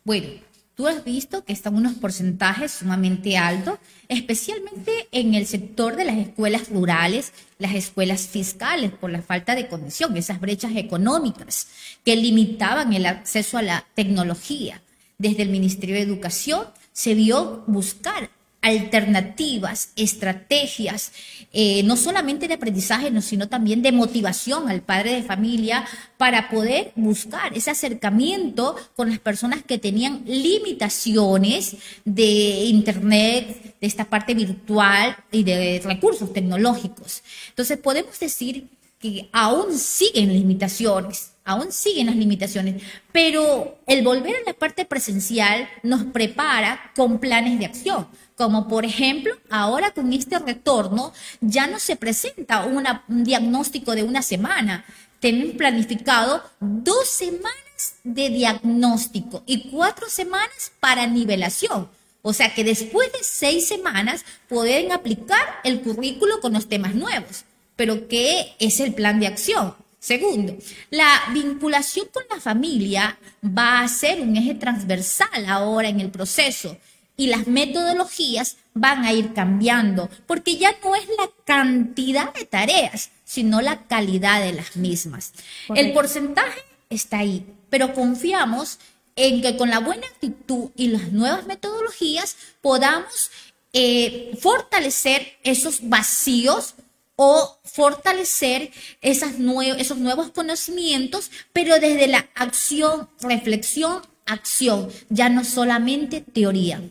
Bueno, 0.05 0.29
Tú 0.77 0.87
has 0.87 1.05
visto 1.05 1.43
que 1.43 1.55
están 1.55 1.75
unos 1.75 1.95
porcentajes 1.95 2.71
sumamente 2.71 3.39
altos, 3.39 3.79
especialmente 4.09 5.09
en 5.11 5.33
el 5.33 5.47
sector 5.47 5.97
de 5.97 6.05
las 6.05 6.19
escuelas 6.19 6.69
rurales, 6.69 7.33
las 7.59 7.75
escuelas 7.75 8.29
fiscales, 8.29 8.93
por 8.93 9.11
la 9.11 9.23
falta 9.23 9.55
de 9.55 9.69
conexión, 9.69 10.15
esas 10.19 10.39
brechas 10.39 10.73
económicas 10.77 11.69
que 12.05 12.15
limitaban 12.15 12.93
el 12.93 13.07
acceso 13.07 13.57
a 13.57 13.63
la 13.63 13.87
tecnología. 13.95 14.83
Desde 15.17 15.45
el 15.45 15.49
Ministerio 15.49 15.95
de 15.95 16.03
Educación 16.03 16.67
se 16.93 17.15
vio 17.15 17.65
buscar 17.67 18.29
alternativas, 18.67 19.91
estrategias, 19.95 21.13
eh, 21.53 21.85
no 21.85 21.97
solamente 21.97 22.49
de 22.49 22.55
aprendizaje, 22.55 23.13
sino 23.23 23.49
también 23.49 23.81
de 23.81 23.93
motivación 23.93 24.69
al 24.69 24.83
padre 24.83 25.13
de 25.13 25.23
familia 25.23 25.87
para 26.17 26.51
poder 26.51 26.91
buscar 26.97 27.57
ese 27.57 27.71
acercamiento 27.71 28.75
con 28.97 29.09
las 29.09 29.21
personas 29.21 29.63
que 29.63 29.79
tenían 29.79 30.25
limitaciones 30.27 31.77
de 32.05 32.65
Internet, 32.65 33.77
de 33.81 33.87
esta 33.87 34.05
parte 34.05 34.35
virtual 34.35 35.17
y 35.31 35.45
de 35.45 35.81
recursos 35.85 36.33
tecnológicos. 36.33 37.23
Entonces 37.51 37.79
podemos 37.79 38.19
decir 38.19 38.67
que 38.99 39.29
aún 39.33 39.79
siguen 39.79 40.33
limitaciones, 40.33 41.35
aún 41.45 41.71
siguen 41.71 42.07
las 42.07 42.17
limitaciones, 42.17 42.83
pero 43.13 43.79
el 43.87 44.03
volver 44.03 44.35
a 44.35 44.51
la 44.51 44.55
parte 44.55 44.85
presencial 44.85 45.69
nos 45.85 46.03
prepara 46.07 46.91
con 46.97 47.21
planes 47.21 47.61
de 47.61 47.67
acción 47.67 48.09
como 48.37 48.69
por 48.69 48.85
ejemplo, 48.85 49.35
ahora 49.49 49.93
con 49.93 50.13
este 50.13 50.39
retorno 50.39 51.13
ya 51.41 51.67
no 51.67 51.79
se 51.79 51.97
presenta 51.97 52.65
un 52.65 52.85
diagnóstico 53.25 53.95
de 53.95 54.05
una 54.05 54.23
semana. 54.23 54.85
Tienen 55.21 55.57
planificado 55.57 56.43
dos 56.61 57.09
semanas 57.09 57.57
de 58.05 58.29
diagnóstico 58.29 59.43
y 59.47 59.71
cuatro 59.71 60.09
semanas 60.11 60.71
para 60.81 61.07
nivelación. 61.07 61.89
O 62.21 62.35
sea 62.35 62.55
que 62.55 62.63
después 62.63 63.11
de 63.13 63.21
seis 63.23 63.67
semanas 63.67 64.25
pueden 64.49 64.93
aplicar 64.93 65.61
el 65.65 65.81
currículo 65.81 66.41
con 66.41 66.53
los 66.53 66.69
temas 66.69 66.95
nuevos. 66.95 67.45
Pero 67.75 68.07
¿qué 68.07 68.55
es 68.59 68.81
el 68.81 68.93
plan 68.93 69.19
de 69.19 69.29
acción? 69.29 69.75
Segundo, 69.99 70.57
la 70.91 71.23
vinculación 71.33 72.07
con 72.13 72.23
la 72.29 72.41
familia 72.41 73.19
va 73.43 73.81
a 73.81 73.89
ser 73.89 74.21
un 74.21 74.37
eje 74.37 74.55
transversal 74.55 75.47
ahora 75.49 75.89
en 75.89 76.01
el 76.01 76.11
proceso 76.11 76.77
y 77.17 77.29
las 77.29 77.47
metodologías 77.47 78.57
van 78.75 79.05
a 79.05 79.13
ir 79.13 79.33
cambiando, 79.33 80.11
porque 80.27 80.57
ya 80.57 80.79
no 80.85 80.95
es 80.95 81.07
la 81.09 81.31
cantidad 81.45 82.33
de 82.35 82.45
tareas, 82.45 83.11
sino 83.25 83.61
la 83.61 83.87
calidad 83.87 84.43
de 84.43 84.53
las 84.53 84.77
mismas. 84.77 85.33
El 85.75 85.93
porcentaje 85.93 86.61
está 86.91 87.19
ahí, 87.19 87.47
pero 87.71 87.95
confiamos 87.95 88.79
en 89.17 89.41
que 89.41 89.57
con 89.57 89.71
la 89.71 89.81
buena 89.81 90.07
actitud 90.07 90.71
y 90.77 90.89
las 90.89 91.13
nuevas 91.13 91.47
metodologías 91.47 92.37
podamos 92.61 93.31
eh, 93.73 94.37
fortalecer 94.41 95.39
esos 95.43 95.89
vacíos 95.89 96.75
o 97.17 97.59
fortalecer 97.65 98.71
esas 99.01 99.33
esos 99.79 99.99
nuevos 99.99 100.31
conocimientos, 100.31 101.31
pero 101.55 101.81
desde 101.81 102.09
la 102.09 102.29
acción, 102.35 103.09
reflexión, 103.21 104.03
acción, 104.27 104.91
ya 105.09 105.31
no 105.31 105.45
solamente 105.45 106.21
teoría. 106.21 106.83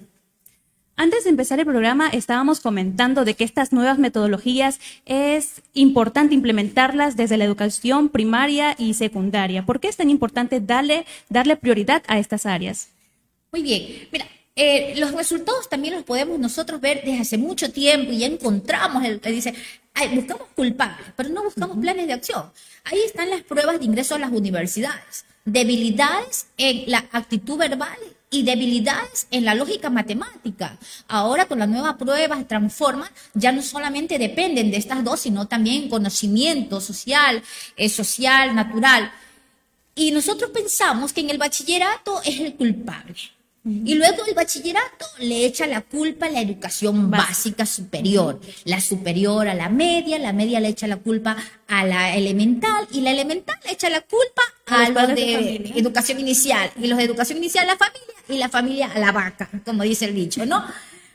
Antes 0.97 1.25
de 1.25 1.29
empezar 1.29 1.59
el 1.59 1.65
programa 1.65 2.07
estábamos 2.07 2.61
comentando 2.61 3.25
de 3.25 3.33
que 3.33 3.43
estas 3.43 3.73
nuevas 3.73 3.99
metodologías 3.99 4.79
es 5.05 5.61
importante 5.73 6.33
implementarlas 6.33 7.17
desde 7.17 7.35
la 7.35 7.43
educación 7.43 8.07
primaria 8.07 8.75
y 8.77 8.93
secundaria. 8.93 9.65
¿Por 9.65 9.81
qué 9.81 9.89
es 9.89 9.97
tan 9.97 10.09
importante 10.09 10.61
darle, 10.61 11.05
darle 11.27 11.57
prioridad 11.57 12.01
a 12.07 12.17
estas 12.17 12.45
áreas? 12.45 12.89
Muy 13.51 13.61
bien, 13.61 14.07
mira, 14.09 14.25
eh, 14.55 14.93
los 14.95 15.11
resultados 15.11 15.67
también 15.67 15.95
los 15.95 16.03
podemos 16.03 16.39
nosotros 16.39 16.79
ver 16.79 17.01
desde 17.03 17.19
hace 17.19 17.37
mucho 17.37 17.73
tiempo 17.73 18.13
y 18.13 18.19
ya 18.19 18.27
encontramos, 18.27 19.03
el, 19.03 19.19
dice, 19.19 19.53
buscamos 20.13 20.47
culpables, 20.55 21.07
pero 21.17 21.27
no 21.27 21.43
buscamos 21.43 21.77
planes 21.77 22.07
de 22.07 22.13
acción. 22.13 22.51
Ahí 22.85 22.99
están 23.05 23.29
las 23.29 23.41
pruebas 23.41 23.79
de 23.79 23.85
ingreso 23.85 24.15
a 24.15 24.19
las 24.19 24.31
universidades, 24.31 25.25
debilidades 25.43 26.47
en 26.57 26.89
la 26.89 27.03
actitud 27.11 27.57
verbal 27.57 27.97
y 28.35 28.43
debilidades 28.43 29.27
en 29.31 29.45
la 29.45 29.55
lógica 29.55 29.89
matemática. 29.89 30.77
Ahora 31.07 31.45
con 31.45 31.59
la 31.59 31.67
nueva 31.67 31.97
prueba 31.97 32.43
Transforma 32.43 33.09
ya 33.33 33.51
no 33.53 33.61
solamente 33.61 34.19
dependen 34.19 34.71
de 34.71 34.77
estas 34.77 35.03
dos, 35.03 35.21
sino 35.21 35.47
también 35.47 35.89
conocimiento 35.89 36.81
social, 36.81 37.41
eh, 37.77 37.87
social, 37.87 38.53
natural. 38.53 39.11
Y 39.95 40.11
nosotros 40.11 40.51
pensamos 40.51 41.13
que 41.13 41.21
en 41.21 41.29
el 41.29 41.37
bachillerato 41.37 42.21
es 42.23 42.41
el 42.41 42.55
culpable. 42.55 43.15
Y 43.63 43.95
luego 43.95 44.23
el 44.27 44.35
bachillerato 44.35 45.07
le 45.19 45.43
echa 45.43 45.65
la 45.65 45.81
culpa 45.81 46.27
a 46.27 46.29
la 46.29 46.41
educación 46.41 47.09
básica 47.09 47.65
superior, 47.65 48.39
la 48.63 48.79
superior 48.79 49.47
a 49.47 49.55
la 49.55 49.69
media, 49.69 50.19
la 50.19 50.33
media 50.33 50.59
le 50.59 50.67
echa 50.67 50.85
la 50.85 50.97
culpa 50.97 51.35
a 51.67 51.83
la 51.83 52.15
elemental 52.15 52.87
y 52.91 53.01
la 53.01 53.11
elemental 53.11 53.57
le 53.65 53.71
echa 53.71 53.89
la 53.89 54.01
culpa 54.01 54.43
a, 54.67 54.89
los 54.89 55.15
de, 55.15 55.73
educación 55.77 56.19
inicial 56.19 56.69
y 56.79 56.85
los 56.85 56.97
de 56.99 57.05
educación 57.05 57.39
inicial 57.39 57.67
a 57.67 57.73
la 57.73 57.77
familia 57.77 58.14
y 58.27 58.37
la 58.37 58.49
familia 58.49 58.91
a 58.93 58.99
la 58.99 59.11
vaca, 59.11 59.49
como 59.65 59.83
dice 59.83 60.05
el 60.05 60.15
dicho, 60.15 60.45
¿no? 60.45 60.63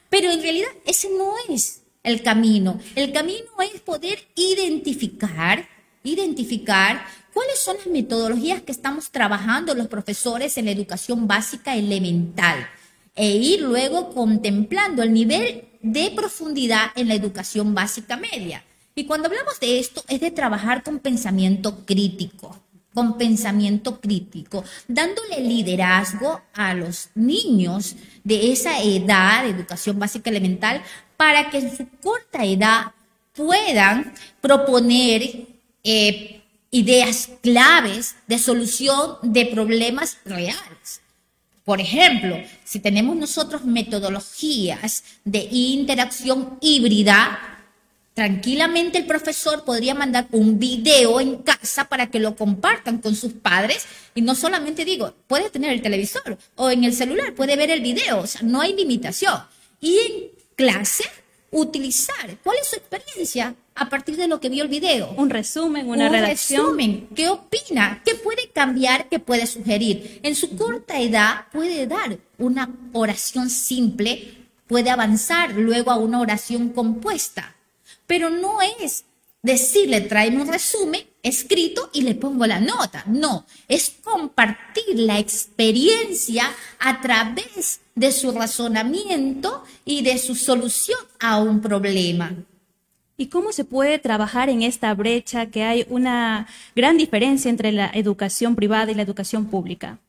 Pero 0.09 0.31
en 0.31 0.43
realidad 0.43 0.71
ese 0.85 1.09
no 1.11 1.35
es 1.49 1.83
el 2.03 2.23
camino. 2.23 2.81
El 2.95 3.13
camino 3.13 3.51
es 3.73 3.81
poder 3.81 4.19
identificar, 4.35 5.69
identificar 6.03 7.05
¿Cuáles 7.33 7.61
son 7.61 7.77
las 7.77 7.87
metodologías 7.87 8.61
que 8.63 8.73
estamos 8.73 9.13
trabajando 9.13 9.77
los 9.77 9.87
profesores 9.87 10.59
en 10.59 10.65
la 10.65 10.73
educación 10.73 11.29
básica 11.29 11.77
elemental? 11.77 12.67
e 13.21 13.37
ir 13.37 13.61
luego 13.61 14.15
contemplando 14.15 15.03
el 15.03 15.13
nivel 15.13 15.69
de 15.83 16.11
profundidad 16.11 16.87
en 16.95 17.09
la 17.09 17.15
educación 17.15 17.75
básica 17.75 18.17
media. 18.17 18.65
Y 18.95 19.05
cuando 19.05 19.29
hablamos 19.29 19.61
de 19.61 19.79
esto 19.79 20.03
es 20.09 20.21
de 20.21 20.31
trabajar 20.31 20.83
con 20.83 20.99
pensamiento 21.01 21.85
crítico, 21.85 22.57
con 22.95 23.19
pensamiento 23.19 24.01
crítico, 24.01 24.65
dándole 24.89 25.41
liderazgo 25.41 26.41
a 26.53 26.75
los 26.75 27.11
niños 27.15 27.97
de 28.25 28.53
esa 28.53 28.83
edad 28.83 29.45
de 29.45 29.51
educación 29.51 29.99
básica 29.99 30.31
elemental 30.31 30.83
para 31.17 31.51
que 31.51 31.59
en 31.59 31.77
su 31.77 31.87
corta 32.03 32.45
edad 32.45 32.93
puedan 33.35 34.13
proponer 34.41 35.47
eh, 35.85 36.41
ideas 36.71 37.31
claves 37.43 38.17
de 38.27 38.39
solución 38.39 39.17
de 39.23 39.47
problemas 39.47 40.19
reales. 40.25 41.01
Por 41.65 41.81
ejemplo, 41.81 42.37
si 42.65 42.81
tenemos 42.81 43.17
nosotros 43.17 43.65
metodologías 43.65 45.05
de 45.25 45.47
interacción 45.51 46.59
híbrida, 46.61 47.60
tranquilamente 48.15 48.99
el 48.99 49.07
profesor 49.07 49.65
podría 49.65 49.95
mandar 49.95 50.27
un 50.33 50.59
video 50.59 51.21
en 51.21 51.37
casa 51.37 51.85
para 51.85 52.11
que 52.11 52.19
lo 52.19 52.37
compartan 52.37 52.99
con 52.99 53.15
sus 53.15 53.33
padres 53.33 53.87
y 54.15 54.23
no 54.23 54.35
solamente 54.35 54.85
digo, 54.85 55.15
puede 55.27 55.51
tener 55.51 55.73
el 55.73 55.83
televisor 55.83 56.37
o 56.57 56.71
en 56.71 56.85
el 56.85 56.93
celular, 56.93 57.35
puede 57.35 57.57
ver 57.57 57.71
el 57.71 57.81
video, 57.81 58.21
o 58.21 58.27
sea, 58.27 58.43
no 58.43 58.61
hay 58.61 58.75
limitación. 58.75 59.41
Y 59.81 59.99
en 59.99 60.31
clase, 60.57 61.05
utilizar 61.51 62.37
cuál 62.43 62.57
es 62.61 62.69
su 62.69 62.77
experiencia 62.77 63.55
a 63.75 63.89
partir 63.89 64.17
de 64.17 64.29
lo 64.29 64.41
que 64.41 64.49
vio 64.49 64.63
el 64.63 64.69
video. 64.69 65.13
Un 65.17 65.31
resumen, 65.31 65.89
una 65.89 66.07
un 66.07 66.13
redacción. 66.13 66.63
resumen. 66.63 67.09
¿Qué 67.15 67.29
opina? 67.29 68.03
¿Qué 68.05 68.15
puede 68.15 68.51
cambiar? 68.51 69.09
¿Qué 69.09 69.19
puede 69.19 69.47
sugerir? 69.47 70.21
En 70.23 70.35
su 70.35 70.57
corta 70.57 71.01
edad 71.01 71.47
puede 71.53 71.87
dar 71.87 72.19
una 72.39 72.71
oración 72.93 73.49
simple, 73.51 74.35
puede 74.67 74.91
avanzar 74.91 75.53
luego 75.53 75.91
a 75.91 75.97
una 75.97 76.21
oración 76.21 76.71
compuesta. 76.71 77.57
Pero 78.11 78.29
no 78.29 78.61
es 78.61 79.05
decirle, 79.41 80.01
tráeme 80.01 80.43
un 80.43 80.49
resumen 80.49 81.01
escrito 81.23 81.91
y 81.93 82.03
le 82.03 82.17
pongo 82.17 82.45
la 82.45 82.59
nota. 82.59 83.05
No, 83.07 83.47
es 83.69 83.99
compartir 84.03 84.99
la 84.99 85.21
experiencia 85.21 86.51
a 86.81 87.01
través 87.01 87.83
de 87.95 88.11
su 88.11 88.33
razonamiento 88.33 89.63
y 89.85 90.03
de 90.03 90.19
su 90.19 90.35
solución 90.35 90.99
a 91.21 91.39
un 91.39 91.61
problema. 91.61 92.35
¿Y 93.17 93.27
cómo 93.27 93.53
se 93.53 93.65
puede 93.65 94.01
trabajar 94.01 94.49
en 94.49 94.63
esta 94.63 94.93
brecha 94.93 95.47
que 95.47 95.63
hay 95.63 95.87
una 95.89 96.49
gran 96.75 96.97
diferencia 96.97 97.49
entre 97.49 97.71
la 97.71 97.93
educación 97.95 98.57
privada 98.57 98.91
y 98.91 98.97
la 98.97 99.03
educación 99.03 99.47
pública? 99.47 100.01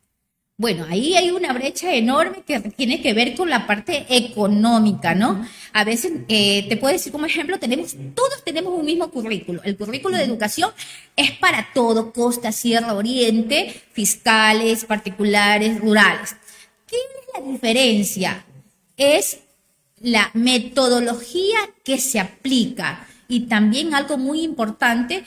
Bueno, 0.61 0.85
ahí 0.87 1.15
hay 1.15 1.31
una 1.31 1.53
brecha 1.53 1.91
enorme 1.91 2.43
que 2.45 2.59
tiene 2.59 3.01
que 3.01 3.15
ver 3.15 3.33
con 3.33 3.49
la 3.49 3.65
parte 3.65 4.05
económica, 4.09 5.15
¿no? 5.15 5.43
A 5.73 5.83
veces, 5.83 6.11
eh, 6.27 6.67
te 6.69 6.77
puedo 6.77 6.93
decir 6.93 7.11
como 7.11 7.25
ejemplo, 7.25 7.57
tenemos, 7.57 7.95
todos 8.13 8.43
tenemos 8.45 8.71
un 8.77 8.85
mismo 8.85 9.09
currículo. 9.09 9.59
El 9.63 9.75
currículo 9.75 10.17
de 10.17 10.23
educación 10.23 10.69
es 11.15 11.31
para 11.31 11.69
todo, 11.73 12.13
costa, 12.13 12.51
sierra, 12.51 12.93
oriente, 12.93 13.73
fiscales, 13.93 14.85
particulares, 14.85 15.79
rurales. 15.79 16.35
¿Qué 16.85 16.95
es 16.95 17.41
la 17.41 17.51
diferencia? 17.51 18.45
Es 18.97 19.39
la 19.99 20.29
metodología 20.35 21.57
que 21.83 21.97
se 21.97 22.19
aplica. 22.19 23.07
Y 23.27 23.47
también 23.47 23.95
algo 23.95 24.19
muy 24.19 24.43
importante 24.43 25.23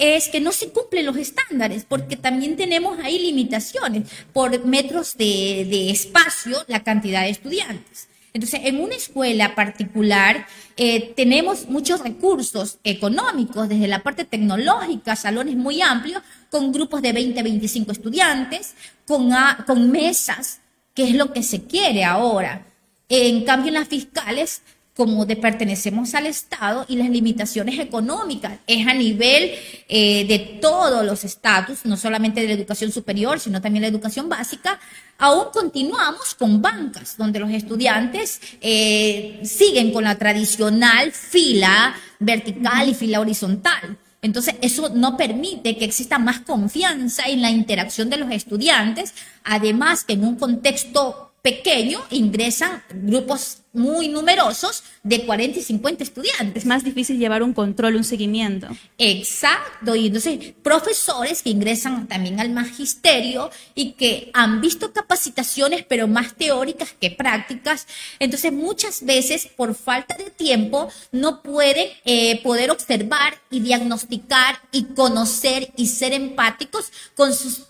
es 0.00 0.28
que 0.28 0.40
no 0.40 0.50
se 0.50 0.70
cumplen 0.70 1.06
los 1.06 1.16
estándares, 1.16 1.84
porque 1.88 2.16
también 2.16 2.56
tenemos 2.56 2.98
ahí 3.00 3.18
limitaciones 3.18 4.08
por 4.32 4.64
metros 4.64 5.16
de, 5.16 5.66
de 5.70 5.90
espacio, 5.90 6.56
la 6.66 6.82
cantidad 6.82 7.22
de 7.22 7.30
estudiantes. 7.30 8.08
Entonces, 8.32 8.60
en 8.64 8.80
una 8.80 8.94
escuela 8.94 9.54
particular 9.56 10.46
eh, 10.76 11.12
tenemos 11.16 11.66
muchos 11.68 12.00
recursos 12.00 12.78
económicos, 12.84 13.68
desde 13.68 13.88
la 13.88 14.02
parte 14.04 14.24
tecnológica, 14.24 15.16
salones 15.16 15.56
muy 15.56 15.82
amplios, 15.82 16.22
con 16.48 16.72
grupos 16.72 17.02
de 17.02 17.12
20 17.12 17.42
25 17.42 17.92
estudiantes, 17.92 18.74
con, 19.06 19.32
a- 19.32 19.64
con 19.66 19.90
mesas, 19.90 20.60
que 20.94 21.04
es 21.08 21.14
lo 21.14 21.32
que 21.32 21.42
se 21.42 21.64
quiere 21.64 22.04
ahora. 22.04 22.66
En 23.08 23.44
cambio, 23.44 23.68
en 23.68 23.74
las 23.74 23.88
fiscales, 23.88 24.62
como 25.00 25.26
pertenecemos 25.26 26.14
al 26.14 26.26
Estado 26.26 26.84
y 26.86 26.96
las 26.96 27.08
limitaciones 27.08 27.78
económicas, 27.78 28.58
es 28.66 28.86
a 28.86 28.92
nivel 28.92 29.52
eh, 29.88 30.26
de 30.26 30.58
todos 30.60 31.06
los 31.06 31.24
estatus, 31.24 31.86
no 31.86 31.96
solamente 31.96 32.42
de 32.42 32.48
la 32.48 32.52
educación 32.52 32.92
superior, 32.92 33.40
sino 33.40 33.62
también 33.62 33.80
la 33.80 33.88
educación 33.88 34.28
básica, 34.28 34.78
aún 35.16 35.46
continuamos 35.54 36.34
con 36.34 36.60
bancas, 36.60 37.16
donde 37.16 37.38
los 37.38 37.50
estudiantes 37.50 38.42
eh, 38.60 39.40
siguen 39.42 39.90
con 39.90 40.04
la 40.04 40.18
tradicional 40.18 41.12
fila 41.12 41.94
vertical 42.18 42.90
y 42.90 42.92
fila 42.92 43.20
horizontal. 43.20 43.96
Entonces, 44.20 44.56
eso 44.60 44.90
no 44.90 45.16
permite 45.16 45.78
que 45.78 45.86
exista 45.86 46.18
más 46.18 46.40
confianza 46.40 47.22
en 47.26 47.40
la 47.40 47.48
interacción 47.48 48.10
de 48.10 48.18
los 48.18 48.30
estudiantes, 48.32 49.14
además 49.44 50.04
que 50.04 50.12
en 50.12 50.24
un 50.24 50.36
contexto 50.36 51.29
pequeño 51.42 52.00
ingresan 52.10 52.82
grupos 52.90 53.58
muy 53.72 54.08
numerosos 54.08 54.82
de 55.02 55.24
40 55.24 55.60
y 55.60 55.62
50 55.62 56.02
estudiantes. 56.02 56.62
Es 56.62 56.66
más 56.66 56.82
difícil 56.82 57.18
llevar 57.18 57.42
un 57.42 57.52
control, 57.52 57.96
un 57.96 58.04
seguimiento. 58.04 58.68
Exacto, 58.98 59.94
y 59.94 60.08
entonces 60.08 60.54
profesores 60.62 61.42
que 61.42 61.50
ingresan 61.50 62.08
también 62.08 62.40
al 62.40 62.50
magisterio 62.50 63.50
y 63.74 63.92
que 63.92 64.30
han 64.34 64.60
visto 64.60 64.92
capacitaciones, 64.92 65.84
pero 65.88 66.08
más 66.08 66.34
teóricas 66.34 66.94
que 67.00 67.10
prácticas. 67.10 67.86
Entonces 68.18 68.52
muchas 68.52 69.04
veces 69.04 69.48
por 69.56 69.74
falta 69.74 70.16
de 70.16 70.30
tiempo 70.30 70.88
no 71.12 71.42
pueden 71.42 71.88
eh, 72.04 72.42
poder 72.42 72.70
observar 72.70 73.40
y 73.50 73.60
diagnosticar 73.60 74.58
y 74.72 74.84
conocer 74.84 75.70
y 75.76 75.86
ser 75.86 76.12
empáticos 76.12 76.90
con 77.14 77.32
sus 77.32 77.69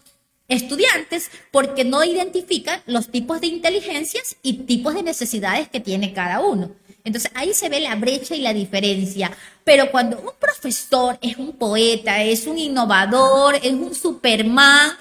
estudiantes 0.50 1.30
porque 1.50 1.84
no 1.84 2.04
identifican 2.04 2.82
los 2.86 3.08
tipos 3.08 3.40
de 3.40 3.46
inteligencias 3.46 4.36
y 4.42 4.64
tipos 4.64 4.94
de 4.94 5.02
necesidades 5.02 5.68
que 5.68 5.80
tiene 5.80 6.12
cada 6.12 6.40
uno. 6.40 6.72
Entonces 7.04 7.30
ahí 7.34 7.54
se 7.54 7.68
ve 7.68 7.80
la 7.80 7.94
brecha 7.94 8.34
y 8.34 8.42
la 8.42 8.52
diferencia. 8.52 9.30
Pero 9.64 9.90
cuando 9.90 10.18
un 10.18 10.32
profesor 10.38 11.18
es 11.22 11.36
un 11.36 11.52
poeta, 11.52 12.22
es 12.22 12.46
un 12.46 12.58
innovador, 12.58 13.54
es 13.54 13.72
un 13.72 13.94
superman, 13.94 14.92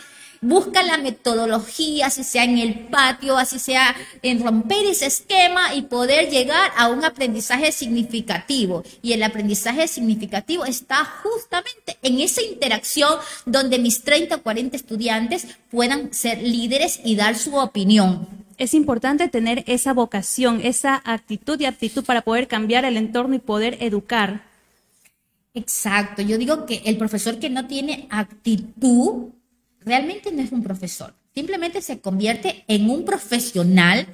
busca 0.41 0.83
la 0.83 0.97
metodología, 0.97 2.07
así 2.07 2.23
sea 2.23 2.43
en 2.43 2.57
el 2.57 2.87
patio, 2.87 3.37
así 3.37 3.59
sea 3.59 3.95
en 4.21 4.43
romper 4.43 4.85
ese 4.85 5.05
esquema 5.07 5.73
y 5.75 5.83
poder 5.83 6.29
llegar 6.29 6.71
a 6.77 6.87
un 6.89 7.03
aprendizaje 7.03 7.71
significativo. 7.71 8.83
Y 9.01 9.13
el 9.13 9.23
aprendizaje 9.23 9.87
significativo 9.87 10.65
está 10.65 11.05
justamente 11.05 11.97
en 12.01 12.19
esa 12.19 12.41
interacción 12.41 13.17
donde 13.45 13.79
mis 13.79 14.03
30 14.03 14.35
o 14.35 14.41
40 14.41 14.75
estudiantes 14.75 15.47
puedan 15.69 16.13
ser 16.13 16.41
líderes 16.41 16.99
y 17.03 17.15
dar 17.15 17.37
su 17.37 17.55
opinión. 17.55 18.27
Es 18.57 18.73
importante 18.73 19.29
tener 19.29 19.63
esa 19.67 19.93
vocación, 19.93 20.59
esa 20.61 21.01
actitud 21.05 21.59
y 21.61 21.65
aptitud 21.65 22.03
para 22.03 22.21
poder 22.21 22.47
cambiar 22.47 22.83
el 22.83 22.97
entorno 22.97 23.35
y 23.35 23.39
poder 23.39 23.77
educar. 23.79 24.43
Exacto, 25.53 26.21
yo 26.21 26.37
digo 26.37 26.65
que 26.65 26.81
el 26.85 26.97
profesor 26.97 27.39
que 27.39 27.49
no 27.49 27.67
tiene 27.67 28.07
actitud 28.09 29.29
realmente 29.81 30.31
no 30.31 30.41
es 30.41 30.51
un 30.51 30.63
profesor, 30.63 31.13
simplemente 31.33 31.81
se 31.81 31.99
convierte 31.99 32.63
en 32.67 32.89
un 32.89 33.05
profesional 33.05 34.07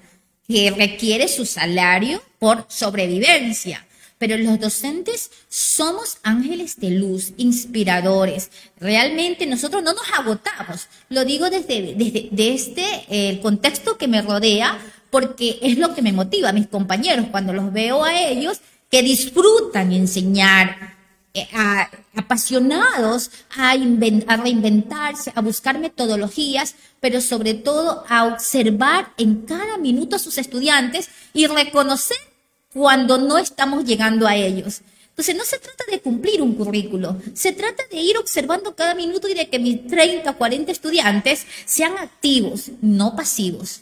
que 0.48 0.72
requiere 0.72 1.28
su 1.28 1.46
salario 1.46 2.22
por 2.40 2.66
sobrevivencia. 2.70 3.86
Pero 4.18 4.38
los 4.38 4.60
docentes 4.60 5.30
somos 5.50 6.20
ángeles 6.24 6.80
de 6.80 6.92
luz, 6.92 7.34
inspiradores. 7.36 8.50
Realmente 8.80 9.46
nosotros 9.46 9.84
no 9.84 9.92
nos 9.92 10.10
agotamos. 10.18 10.88
Lo 11.10 11.26
digo 11.26 11.50
desde, 11.50 11.96
desde, 11.96 12.30
desde 12.32 13.30
el 13.30 13.42
contexto 13.42 13.98
que 13.98 14.08
me 14.08 14.22
rodea, 14.22 14.80
porque 15.10 15.60
es 15.62 15.78
lo 15.78 15.94
que 15.94 16.02
me 16.02 16.14
motiva 16.14 16.50
a 16.50 16.54
mis 16.54 16.68
compañeros 16.68 17.28
cuando 17.30 17.52
los 17.52 17.74
veo 17.74 18.06
a 18.06 18.18
ellos 18.18 18.62
que 18.90 19.02
disfrutan 19.02 19.92
enseñar, 19.92 20.95
a- 21.54 21.90
apasionados 22.16 23.32
a, 23.56 23.76
inven- 23.76 24.24
a 24.28 24.38
reinventarse, 24.38 25.32
a 25.36 25.42
buscar 25.42 25.80
metodologías, 25.80 26.76
pero 27.00 27.22
sobre 27.22 27.54
todo 27.54 28.04
a 28.10 28.26
observar 28.26 29.14
en 29.18 29.42
cada 29.42 29.78
minuto 29.78 30.16
a 30.16 30.20
sus 30.20 30.38
estudiantes 30.38 31.10
y 31.34 31.48
reconocer 31.48 32.18
cuando 32.74 33.18
no 33.18 33.38
estamos 33.38 33.86
llegando 33.86 34.28
a 34.28 34.36
ellos. 34.36 34.82
Entonces 35.10 35.36
no 35.38 35.46
se 35.46 35.60
trata 35.60 35.86
de 35.90 36.02
cumplir 36.02 36.42
un 36.42 36.56
currículo, 36.56 37.22
se 37.34 37.54
trata 37.54 37.84
de 37.90 38.02
ir 38.02 38.18
observando 38.18 38.76
cada 38.76 38.94
minuto 38.96 39.30
y 39.30 39.34
de 39.34 39.50
que 39.50 39.60
mis 39.60 39.88
30, 39.88 40.34
40 40.34 40.72
estudiantes 40.74 41.46
sean 41.66 41.98
activos, 41.98 42.70
no 42.82 43.16
pasivos. 43.16 43.82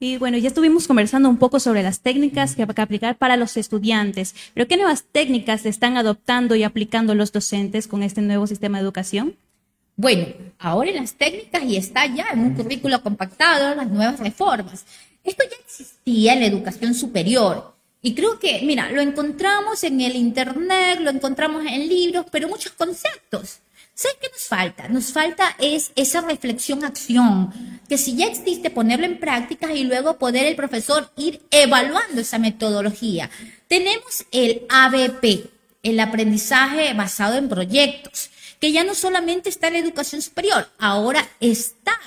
Y 0.00 0.16
bueno, 0.16 0.38
ya 0.38 0.48
estuvimos 0.48 0.86
conversando 0.86 1.28
un 1.28 1.38
poco 1.38 1.58
sobre 1.58 1.82
las 1.82 2.00
técnicas 2.00 2.54
que 2.54 2.62
aplicar 2.62 3.16
para 3.16 3.36
los 3.36 3.56
estudiantes, 3.56 4.34
pero 4.54 4.68
¿qué 4.68 4.76
nuevas 4.76 5.04
técnicas 5.10 5.66
están 5.66 5.96
adoptando 5.96 6.54
y 6.54 6.62
aplicando 6.62 7.16
los 7.16 7.32
docentes 7.32 7.88
con 7.88 8.04
este 8.04 8.20
nuevo 8.20 8.46
sistema 8.46 8.78
de 8.78 8.84
educación? 8.84 9.34
Bueno, 9.96 10.26
ahora 10.60 10.90
en 10.90 10.96
las 10.96 11.14
técnicas 11.14 11.64
y 11.64 11.76
está 11.76 12.06
ya 12.06 12.28
en 12.32 12.38
un 12.38 12.54
currículo 12.54 13.02
compactado 13.02 13.74
las 13.74 13.90
nuevas 13.90 14.20
reformas. 14.20 14.84
Esto 15.24 15.42
ya 15.50 15.56
existía 15.64 16.34
en 16.34 16.40
la 16.40 16.46
educación 16.46 16.94
superior. 16.94 17.74
Y 18.00 18.14
creo 18.14 18.38
que, 18.38 18.60
mira, 18.62 18.92
lo 18.92 19.00
encontramos 19.00 19.82
en 19.82 20.00
el 20.00 20.14
Internet, 20.14 21.00
lo 21.00 21.10
encontramos 21.10 21.64
en 21.66 21.88
libros, 21.88 22.26
pero 22.30 22.48
muchos 22.48 22.70
conceptos. 22.70 23.58
¿Sabes 24.00 24.18
qué 24.20 24.28
nos 24.30 24.44
falta? 24.44 24.88
Nos 24.88 25.12
falta 25.12 25.56
es 25.58 25.90
esa 25.96 26.20
reflexión-acción, 26.20 27.80
que 27.88 27.98
si 27.98 28.14
ya 28.14 28.26
existe, 28.26 28.70
ponerlo 28.70 29.06
en 29.06 29.18
práctica 29.18 29.72
y 29.72 29.82
luego 29.82 30.20
poder 30.20 30.46
el 30.46 30.54
profesor 30.54 31.10
ir 31.16 31.42
evaluando 31.50 32.20
esa 32.20 32.38
metodología. 32.38 33.28
Tenemos 33.66 34.24
el 34.30 34.62
ABP, 34.68 35.50
el 35.82 35.98
aprendizaje 35.98 36.94
basado 36.94 37.38
en 37.38 37.48
proyectos, 37.48 38.30
que 38.60 38.70
ya 38.70 38.84
no 38.84 38.94
solamente 38.94 39.48
está 39.48 39.66
en 39.66 39.72
la 39.72 39.80
educación 39.80 40.22
superior, 40.22 40.68
ahora 40.78 41.28
está 41.40 41.98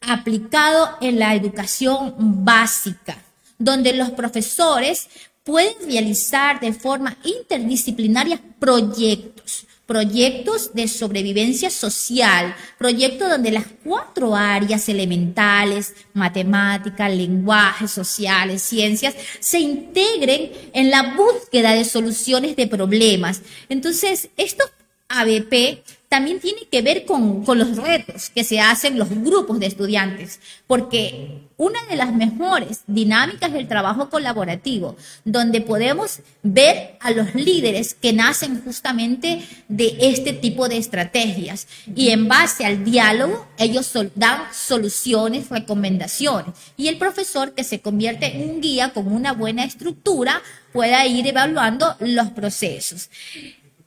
aplicado 0.00 0.98
en 1.00 1.20
la 1.20 1.36
educación 1.36 2.14
básica, 2.44 3.16
donde 3.58 3.92
los 3.92 4.10
profesores 4.10 5.06
pueden 5.44 5.76
realizar 5.88 6.58
de 6.58 6.72
forma 6.72 7.16
interdisciplinaria 7.22 8.40
proyectos 8.58 9.67
proyectos 9.88 10.74
de 10.74 10.86
sobrevivencia 10.86 11.70
social, 11.70 12.54
proyectos 12.76 13.30
donde 13.30 13.50
las 13.50 13.64
cuatro 13.82 14.36
áreas 14.36 14.86
elementales, 14.90 15.94
matemática, 16.12 17.08
lenguaje, 17.08 17.88
sociales, 17.88 18.60
ciencias, 18.60 19.14
se 19.40 19.60
integren 19.60 20.52
en 20.74 20.90
la 20.90 21.14
búsqueda 21.14 21.72
de 21.72 21.86
soluciones 21.86 22.54
de 22.54 22.66
problemas. 22.66 23.40
Entonces, 23.70 24.28
estos 24.36 24.70
ABP 25.08 25.82
también 26.08 26.40
tiene 26.40 26.66
que 26.70 26.80
ver 26.80 27.04
con, 27.04 27.44
los 27.46 27.76
retos 27.76 28.30
que 28.30 28.44
se 28.44 28.60
hacen 28.60 28.98
los 28.98 29.10
grupos 29.10 29.60
de 29.60 29.66
estudiantes, 29.66 30.40
porque 30.66 31.42
una 31.58 31.78
de 31.90 31.96
las 31.96 32.14
mejores 32.14 32.80
dinámicas 32.86 33.52
del 33.52 33.68
trabajo 33.68 34.08
colaborativo, 34.08 34.96
donde 35.24 35.60
podemos 35.60 36.20
ver 36.42 36.96
a 37.00 37.10
los 37.10 37.34
líderes 37.34 37.94
que 37.94 38.12
nacen 38.12 38.62
justamente 38.62 39.44
de 39.68 39.96
este 40.00 40.32
tipo 40.32 40.68
de 40.68 40.78
estrategias 40.78 41.66
y 41.94 42.08
en 42.08 42.28
base 42.28 42.64
al 42.64 42.84
diálogo 42.84 43.46
ellos 43.58 43.92
dan 44.14 44.42
soluciones, 44.52 45.50
recomendaciones 45.50 46.54
y 46.76 46.88
el 46.88 46.96
profesor 46.96 47.54
que 47.54 47.64
se 47.64 47.80
convierte 47.80 48.26
en 48.26 48.48
un 48.48 48.60
guía 48.60 48.92
con 48.94 49.12
una 49.12 49.32
buena 49.32 49.64
estructura 49.64 50.42
pueda 50.72 51.06
ir 51.06 51.26
evaluando 51.26 51.96
los 52.00 52.28
procesos. 52.30 53.10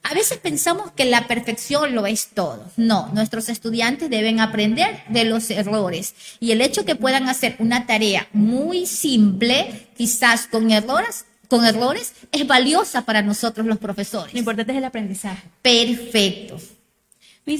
A 0.02 0.14
veces 0.14 0.38
pensamos 0.38 0.90
que 0.92 1.04
la 1.04 1.28
perfección 1.28 1.94
lo 1.94 2.06
es 2.06 2.28
todo. 2.28 2.64
No, 2.76 3.08
nuestros 3.14 3.48
estudiantes 3.48 4.10
deben 4.10 4.40
aprender 4.40 5.02
de 5.08 5.24
los 5.24 5.48
errores 5.50 6.14
y 6.40 6.50
el 6.50 6.60
hecho 6.60 6.84
que 6.84 6.96
puedan 6.96 7.28
hacer 7.28 7.56
una 7.60 7.86
tarea 7.86 8.28
muy 8.32 8.86
simple, 8.86 9.88
quizás 9.96 10.48
con 10.48 10.70
errores, 10.72 11.26
con 11.48 11.64
errores, 11.64 12.14
es 12.32 12.46
valiosa 12.46 13.04
para 13.04 13.22
nosotros 13.22 13.66
los 13.66 13.78
profesores. 13.78 14.32
Lo 14.32 14.40
importante 14.40 14.72
es 14.72 14.78
el 14.78 14.84
aprendizaje. 14.84 15.42
Perfecto. 15.62 16.58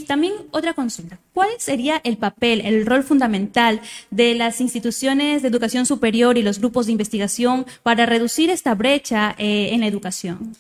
también 0.09 0.33
otra 0.51 0.75
consulta. 0.75 1.19
¿Cuál 1.33 1.51
sería 1.59 2.01
el 2.03 2.17
papel, 2.17 2.63
el 2.63 2.87
rol 2.87 3.05
fundamental 3.05 3.81
de 4.11 4.35
las 4.35 4.61
instituciones 4.61 5.43
de 5.43 5.49
educación 5.49 5.87
superior 5.87 6.39
y 6.39 6.43
los 6.43 6.59
grupos 6.59 6.87
de 6.87 6.93
investigación 6.93 7.67
para 7.83 8.05
reducir 8.05 8.51
esta 8.51 8.75
brecha 8.75 9.37
eh, 9.39 9.71
en 9.73 9.81
la 9.81 9.87
educación? 9.87 10.57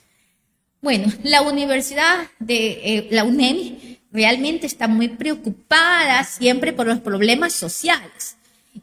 Bueno, 0.82 1.12
la 1.22 1.42
Universidad 1.42 2.26
de 2.40 2.70
eh, 2.82 3.08
la 3.12 3.22
UNEM 3.22 3.98
realmente 4.10 4.66
está 4.66 4.88
muy 4.88 5.06
preocupada 5.06 6.24
siempre 6.24 6.72
por 6.72 6.88
los 6.88 6.98
problemas 6.98 7.52
sociales. 7.52 8.36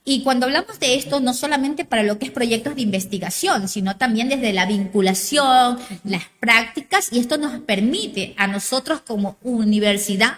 Y 0.06 0.24
cuando 0.24 0.46
hablamos 0.46 0.80
de 0.80 0.96
esto, 0.96 1.20
no 1.20 1.34
solamente 1.34 1.84
para 1.84 2.04
lo 2.04 2.18
que 2.18 2.28
es 2.28 2.32
proyectos 2.32 2.78
de 2.78 2.84
investigación, 2.84 3.68
sino 3.68 3.98
también 3.98 4.30
desde 4.30 4.54
la 4.54 4.66
vinculación, 4.66 5.78
las 6.06 6.24
prácticas, 6.40 7.10
y 7.12 7.20
esto 7.20 7.38
nos 7.38 7.60
permite 7.64 8.34
a 8.38 8.48
nosotros 8.48 9.02
como 9.02 9.38
universidad 9.44 10.38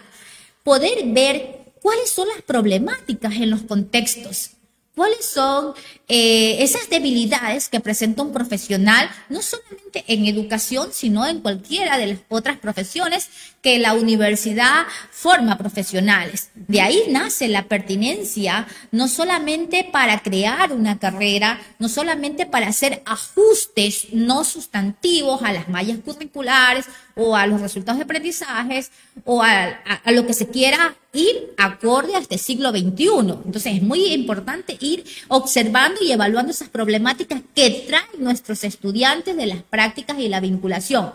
poder 0.64 0.98
ver 1.06 1.60
cuáles 1.80 2.10
son 2.10 2.26
las 2.26 2.42
problemáticas 2.42 3.36
en 3.36 3.50
los 3.50 3.62
contextos 3.62 4.56
¿Cuáles 4.94 5.24
son 5.24 5.72
eh, 6.14 6.62
esas 6.62 6.90
debilidades 6.90 7.70
que 7.70 7.80
presenta 7.80 8.22
un 8.22 8.34
profesional, 8.34 9.08
no 9.30 9.40
solamente 9.40 10.04
en 10.08 10.26
educación, 10.26 10.90
sino 10.92 11.26
en 11.26 11.40
cualquiera 11.40 11.96
de 11.96 12.08
las 12.08 12.18
otras 12.28 12.58
profesiones 12.58 13.30
que 13.62 13.78
la 13.78 13.94
universidad 13.94 14.84
forma 15.10 15.56
profesionales? 15.56 16.50
De 16.54 16.82
ahí 16.82 17.04
nace 17.08 17.48
la 17.48 17.62
pertinencia, 17.62 18.66
no 18.90 19.08
solamente 19.08 19.88
para 19.90 20.20
crear 20.20 20.74
una 20.74 20.98
carrera, 20.98 21.58
no 21.78 21.88
solamente 21.88 22.44
para 22.44 22.68
hacer 22.68 23.02
ajustes 23.06 24.08
no 24.12 24.44
sustantivos 24.44 25.42
a 25.42 25.54
las 25.54 25.70
mallas 25.70 25.96
curriculares 26.04 26.84
o 27.14 27.36
a 27.36 27.46
los 27.46 27.62
resultados 27.62 27.96
de 27.96 28.04
aprendizajes 28.04 28.90
o 29.24 29.42
a, 29.42 29.62
a 30.04 30.12
lo 30.12 30.26
que 30.26 30.34
se 30.34 30.48
quiera 30.48 30.94
ir 31.14 31.54
acorde 31.58 32.14
a 32.14 32.18
este 32.18 32.38
siglo 32.38 32.70
XXI. 32.70 33.08
Entonces 33.44 33.76
es 33.76 33.82
muy 33.82 34.12
importante 34.12 34.76
ir 34.80 35.04
observando 35.28 36.01
y 36.02 36.12
evaluando 36.12 36.52
esas 36.52 36.68
problemáticas 36.68 37.40
que 37.54 37.84
traen 37.88 38.06
nuestros 38.18 38.64
estudiantes 38.64 39.36
de 39.36 39.46
las 39.46 39.62
prácticas 39.62 40.18
y 40.18 40.28
la 40.28 40.40
vinculación. 40.40 41.12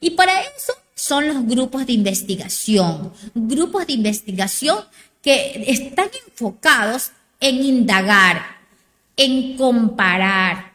Y 0.00 0.10
para 0.10 0.40
eso 0.42 0.74
son 0.94 1.28
los 1.28 1.46
grupos 1.46 1.86
de 1.86 1.92
investigación, 1.92 3.12
grupos 3.34 3.86
de 3.86 3.94
investigación 3.94 4.78
que 5.22 5.64
están 5.66 6.08
enfocados 6.26 7.12
en 7.40 7.64
indagar, 7.64 8.58
en 9.16 9.56
comparar, 9.56 10.73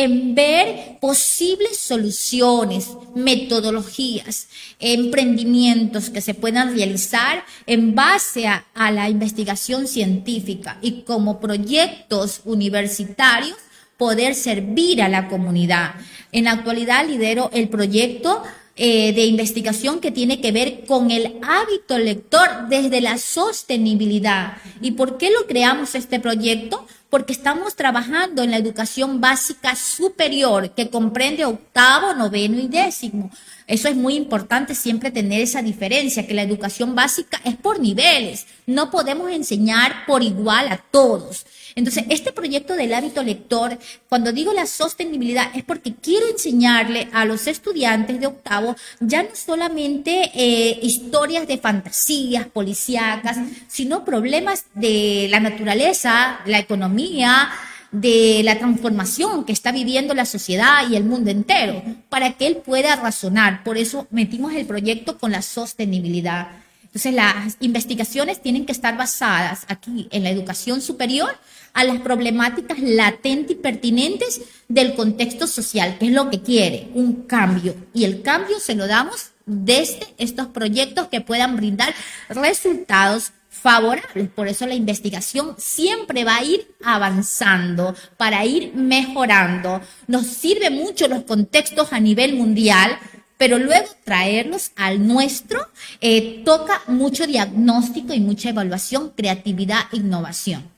en 0.00 0.34
ver 0.34 0.96
posibles 0.98 1.76
soluciones, 1.76 2.88
metodologías, 3.14 4.48
emprendimientos 4.78 6.08
que 6.08 6.22
se 6.22 6.32
puedan 6.32 6.74
realizar 6.74 7.44
en 7.66 7.94
base 7.94 8.46
a, 8.46 8.64
la 8.92 9.10
investigación 9.10 9.86
científica 9.86 10.78
y 10.80 11.02
como 11.02 11.38
proyectos 11.38 12.40
universitarios 12.46 13.58
poder 13.98 14.34
servir 14.34 15.02
a 15.02 15.10
la 15.10 15.28
comunidad. 15.28 15.96
En 16.32 16.44
la 16.44 16.52
actualidad 16.52 17.06
lidero 17.06 17.50
el 17.52 17.68
proyecto 17.68 18.42
eh, 18.82 19.12
de 19.12 19.26
investigación 19.26 20.00
que 20.00 20.10
tiene 20.10 20.40
que 20.40 20.52
ver 20.52 20.86
con 20.86 21.10
el 21.10 21.36
hábito 21.42 21.98
lector 21.98 22.48
desde 22.70 23.02
la 23.02 23.18
sostenibilidad. 23.18 24.56
¿Y 24.80 24.92
por 24.92 25.18
qué 25.18 25.28
lo 25.28 25.46
creamos 25.46 25.94
este 25.94 26.18
proyecto? 26.18 26.86
Porque 27.10 27.34
estamos 27.34 27.76
trabajando 27.76 28.42
en 28.42 28.50
la 28.50 28.56
educación 28.56 29.20
básica 29.20 29.76
superior 29.76 30.70
que 30.70 30.88
comprende 30.88 31.44
octavo, 31.44 32.14
noveno 32.14 32.58
y 32.58 32.68
décimo. 32.68 33.30
Eso 33.66 33.86
es 33.86 33.96
muy 33.96 34.14
importante 34.14 34.74
siempre 34.74 35.10
tener 35.10 35.42
esa 35.42 35.60
diferencia, 35.60 36.26
que 36.26 36.32
la 36.32 36.40
educación 36.40 36.94
básica 36.94 37.38
es 37.44 37.56
por 37.56 37.80
niveles. 37.80 38.46
No 38.64 38.90
podemos 38.90 39.30
enseñar 39.30 40.06
por 40.06 40.22
igual 40.22 40.68
a 40.68 40.78
todos. 40.78 41.44
Entonces, 41.74 42.04
este 42.08 42.32
proyecto 42.32 42.74
del 42.74 42.92
hábito 42.94 43.22
lector, 43.22 43.78
cuando 44.08 44.32
digo 44.32 44.52
la 44.52 44.66
sostenibilidad, 44.66 45.50
es 45.54 45.64
porque 45.64 45.94
quiero 45.94 46.26
enseñarle 46.26 47.08
a 47.12 47.24
los 47.24 47.46
estudiantes 47.46 48.20
de 48.20 48.26
octavo 48.26 48.76
ya 49.00 49.22
no 49.22 49.30
solamente 49.34 50.30
eh, 50.34 50.78
historias 50.82 51.46
de 51.46 51.58
fantasías 51.58 52.46
policíacas, 52.46 53.38
sino 53.68 54.04
problemas 54.04 54.64
de 54.74 55.28
la 55.30 55.40
naturaleza, 55.40 56.40
la 56.46 56.58
economía, 56.58 57.50
de 57.92 58.42
la 58.44 58.58
transformación 58.58 59.44
que 59.44 59.52
está 59.52 59.72
viviendo 59.72 60.14
la 60.14 60.24
sociedad 60.24 60.88
y 60.88 60.96
el 60.96 61.04
mundo 61.04 61.30
entero, 61.30 61.82
para 62.08 62.32
que 62.32 62.46
él 62.46 62.56
pueda 62.56 62.96
razonar. 62.96 63.64
Por 63.64 63.78
eso 63.78 64.06
metimos 64.10 64.54
el 64.54 64.66
proyecto 64.66 65.18
con 65.18 65.32
la 65.32 65.42
sostenibilidad. 65.42 66.48
Entonces, 66.84 67.14
las 67.14 67.56
investigaciones 67.60 68.42
tienen 68.42 68.66
que 68.66 68.72
estar 68.72 68.96
basadas 68.96 69.64
aquí 69.68 70.08
en 70.10 70.24
la 70.24 70.30
educación 70.30 70.80
superior 70.80 71.36
a 71.72 71.84
las 71.84 72.00
problemáticas 72.00 72.78
latentes 72.80 73.56
y 73.56 73.60
pertinentes 73.60 74.42
del 74.68 74.94
contexto 74.94 75.46
social, 75.46 75.98
que 75.98 76.06
es 76.06 76.12
lo 76.12 76.30
que 76.30 76.42
quiere, 76.42 76.88
un 76.94 77.22
cambio. 77.22 77.74
Y 77.94 78.04
el 78.04 78.22
cambio 78.22 78.60
se 78.60 78.74
lo 78.74 78.86
damos 78.86 79.30
desde 79.46 80.06
estos 80.18 80.48
proyectos 80.48 81.08
que 81.08 81.20
puedan 81.20 81.56
brindar 81.56 81.94
resultados 82.28 83.32
favorables. 83.48 84.28
Por 84.30 84.48
eso 84.48 84.66
la 84.66 84.74
investigación 84.74 85.54
siempre 85.58 86.24
va 86.24 86.36
a 86.36 86.44
ir 86.44 86.74
avanzando 86.84 87.94
para 88.16 88.44
ir 88.44 88.72
mejorando. 88.74 89.80
Nos 90.06 90.26
sirve 90.26 90.70
mucho 90.70 91.08
los 91.08 91.24
contextos 91.24 91.92
a 91.92 92.00
nivel 92.00 92.34
mundial 92.34 92.98
pero 93.40 93.58
luego 93.58 93.86
traerlos 94.04 94.72
al 94.76 95.08
nuestro 95.08 95.66
eh, 96.02 96.42
toca 96.44 96.82
mucho 96.88 97.26
diagnóstico 97.26 98.12
y 98.12 98.20
mucha 98.20 98.50
evaluación, 98.50 99.14
creatividad, 99.16 99.84
innovación. 99.92 100.69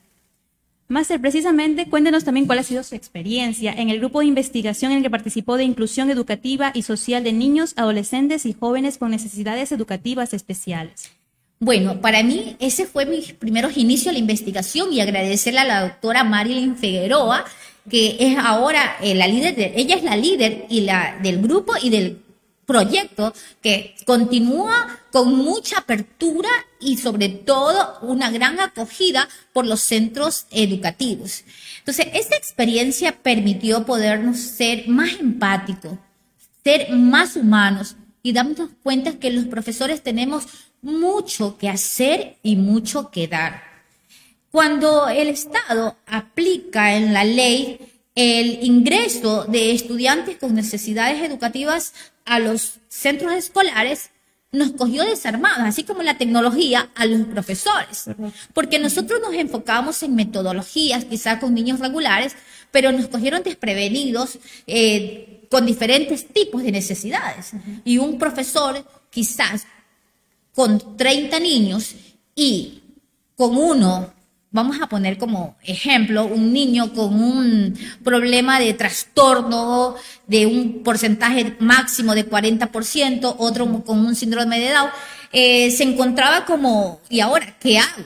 Máster, 0.92 1.18
precisamente, 1.22 1.86
cuéntenos 1.86 2.22
también 2.22 2.44
cuál 2.44 2.58
ha 2.58 2.62
sido 2.62 2.82
su 2.82 2.94
experiencia 2.94 3.72
en 3.72 3.88
el 3.88 3.98
grupo 3.98 4.20
de 4.20 4.26
investigación 4.26 4.92
en 4.92 4.98
el 4.98 5.02
que 5.02 5.08
participó 5.08 5.56
de 5.56 5.64
inclusión 5.64 6.10
educativa 6.10 6.70
y 6.74 6.82
social 6.82 7.24
de 7.24 7.32
niños, 7.32 7.72
adolescentes 7.76 8.44
y 8.44 8.52
jóvenes 8.52 8.98
con 8.98 9.10
necesidades 9.10 9.72
educativas 9.72 10.34
especiales. 10.34 11.10
Bueno, 11.60 12.02
para 12.02 12.22
mí 12.22 12.56
ese 12.58 12.84
fue 12.84 13.06
mis 13.06 13.32
primeros 13.32 13.78
inicios 13.78 14.06
de 14.06 14.12
la 14.12 14.18
investigación 14.18 14.92
y 14.92 15.00
agradecerle 15.00 15.60
a 15.60 15.64
la 15.64 15.80
doctora 15.80 16.24
Marilyn 16.24 16.76
Figueroa, 16.76 17.46
que 17.88 18.18
es 18.20 18.36
ahora 18.36 18.96
eh, 19.00 19.14
la 19.14 19.26
líder, 19.28 19.56
de, 19.56 19.72
ella 19.74 19.96
es 19.96 20.02
la 20.02 20.16
líder 20.16 20.66
y 20.68 20.82
la, 20.82 21.18
del 21.22 21.40
grupo 21.40 21.72
y 21.82 21.88
del 21.88 22.18
proyecto 22.66 23.32
que 23.60 23.94
continúa 24.06 25.00
con 25.10 25.34
mucha 25.36 25.78
apertura 25.78 26.48
y 26.80 26.96
sobre 26.96 27.28
todo 27.28 27.98
una 28.02 28.30
gran 28.30 28.60
acogida 28.60 29.28
por 29.52 29.66
los 29.66 29.80
centros 29.80 30.46
educativos. 30.50 31.44
Entonces, 31.78 32.06
esta 32.14 32.36
experiencia 32.36 33.12
permitió 33.22 33.84
podernos 33.84 34.38
ser 34.38 34.88
más 34.88 35.12
empáticos, 35.20 35.98
ser 36.64 36.90
más 36.90 37.36
humanos 37.36 37.96
y 38.22 38.32
darnos 38.32 38.70
cuenta 38.82 39.18
que 39.18 39.30
los 39.30 39.46
profesores 39.46 40.02
tenemos 40.02 40.44
mucho 40.80 41.58
que 41.58 41.68
hacer 41.68 42.36
y 42.42 42.56
mucho 42.56 43.10
que 43.10 43.28
dar. 43.28 43.62
Cuando 44.50 45.08
el 45.08 45.28
Estado 45.28 45.96
aplica 46.06 46.94
en 46.94 47.12
la 47.12 47.24
ley 47.24 47.78
el 48.14 48.62
ingreso 48.62 49.44
de 49.44 49.72
estudiantes 49.72 50.36
con 50.36 50.54
necesidades 50.54 51.22
educativas 51.22 51.94
a 52.24 52.38
los 52.38 52.74
centros 52.88 53.32
escolares, 53.32 54.10
nos 54.52 54.72
cogió 54.72 55.04
desarmados, 55.04 55.66
así 55.66 55.82
como 55.82 56.02
la 56.02 56.18
tecnología, 56.18 56.90
a 56.94 57.06
los 57.06 57.26
profesores. 57.26 58.04
Porque 58.52 58.78
nosotros 58.78 59.20
nos 59.20 59.34
enfocamos 59.34 60.02
en 60.02 60.14
metodologías, 60.14 61.06
quizás 61.06 61.38
con 61.38 61.54
niños 61.54 61.80
regulares, 61.80 62.36
pero 62.70 62.92
nos 62.92 63.08
cogieron 63.08 63.42
desprevenidos 63.42 64.38
eh, 64.66 65.46
con 65.50 65.64
diferentes 65.64 66.28
tipos 66.28 66.62
de 66.62 66.72
necesidades. 66.72 67.52
Y 67.84 67.98
un 67.98 68.18
profesor, 68.18 68.84
quizás 69.10 69.66
con 70.54 70.96
30 70.98 71.40
niños 71.40 71.94
y 72.34 72.82
con 73.36 73.56
uno 73.56 74.12
vamos 74.52 74.80
a 74.80 74.86
poner 74.86 75.18
como 75.18 75.56
ejemplo 75.64 76.26
un 76.26 76.52
niño 76.52 76.92
con 76.92 77.20
un 77.20 77.76
problema 78.04 78.60
de 78.60 78.74
trastorno 78.74 79.96
de 80.26 80.46
un 80.46 80.82
porcentaje 80.84 81.56
máximo 81.58 82.14
de 82.14 82.28
40%, 82.28 83.34
otro 83.38 83.82
con 83.84 83.98
un 83.98 84.14
síndrome 84.14 84.60
de 84.60 84.70
Down, 84.70 84.90
eh, 85.32 85.70
se 85.70 85.82
encontraba 85.82 86.44
como, 86.44 87.00
¿y 87.08 87.20
ahora 87.20 87.56
qué 87.58 87.78
hago? 87.78 88.04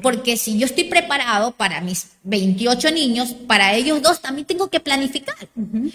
Porque 0.00 0.38
si 0.38 0.58
yo 0.58 0.64
estoy 0.64 0.84
preparado 0.84 1.52
para 1.52 1.82
mis 1.82 2.12
28 2.22 2.90
niños, 2.92 3.34
para 3.46 3.74
ellos 3.74 4.00
dos 4.00 4.22
también 4.22 4.46
tengo 4.46 4.70
que 4.70 4.80
planificar. 4.80 5.36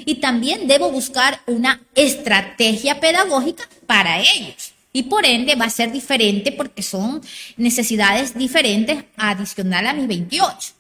Y 0.05 0.15
también 0.15 0.67
debo 0.67 0.91
buscar 0.91 1.41
una 1.47 1.81
estrategia 1.95 2.99
pedagógica 2.99 3.67
para 3.87 4.19
ellos 4.19 4.76
y 4.97 5.03
por 5.03 5.27
ende 5.27 5.53
va 5.53 5.65
a 5.65 5.69
ser 5.69 5.91
diferente 5.91 6.51
porque 6.51 6.81
son 6.81 7.21
necesidades 7.55 8.35
diferentes 8.35 9.03
adicional 9.15 9.85
a 9.85 9.93
mis 9.93 10.07
28. 10.07 10.73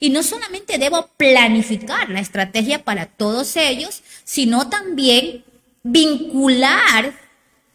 Y 0.00 0.10
no 0.10 0.22
solamente 0.22 0.76
debo 0.76 1.08
planificar 1.16 2.10
la 2.10 2.20
estrategia 2.20 2.84
para 2.84 3.06
todos 3.06 3.56
ellos, 3.56 4.02
sino 4.22 4.68
también 4.68 5.44
vincular 5.82 7.18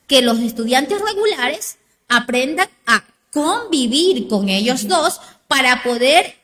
que 0.05 0.21
los 0.21 0.37
estudiantes 0.41 1.01
regulares 1.01 1.79
aprendan 2.07 2.69
a 2.85 3.03
convivir 3.31 4.27
con 4.27 4.47
ellos 4.47 4.87
dos 4.87 5.19
para 5.47 5.81
poder 5.81 6.35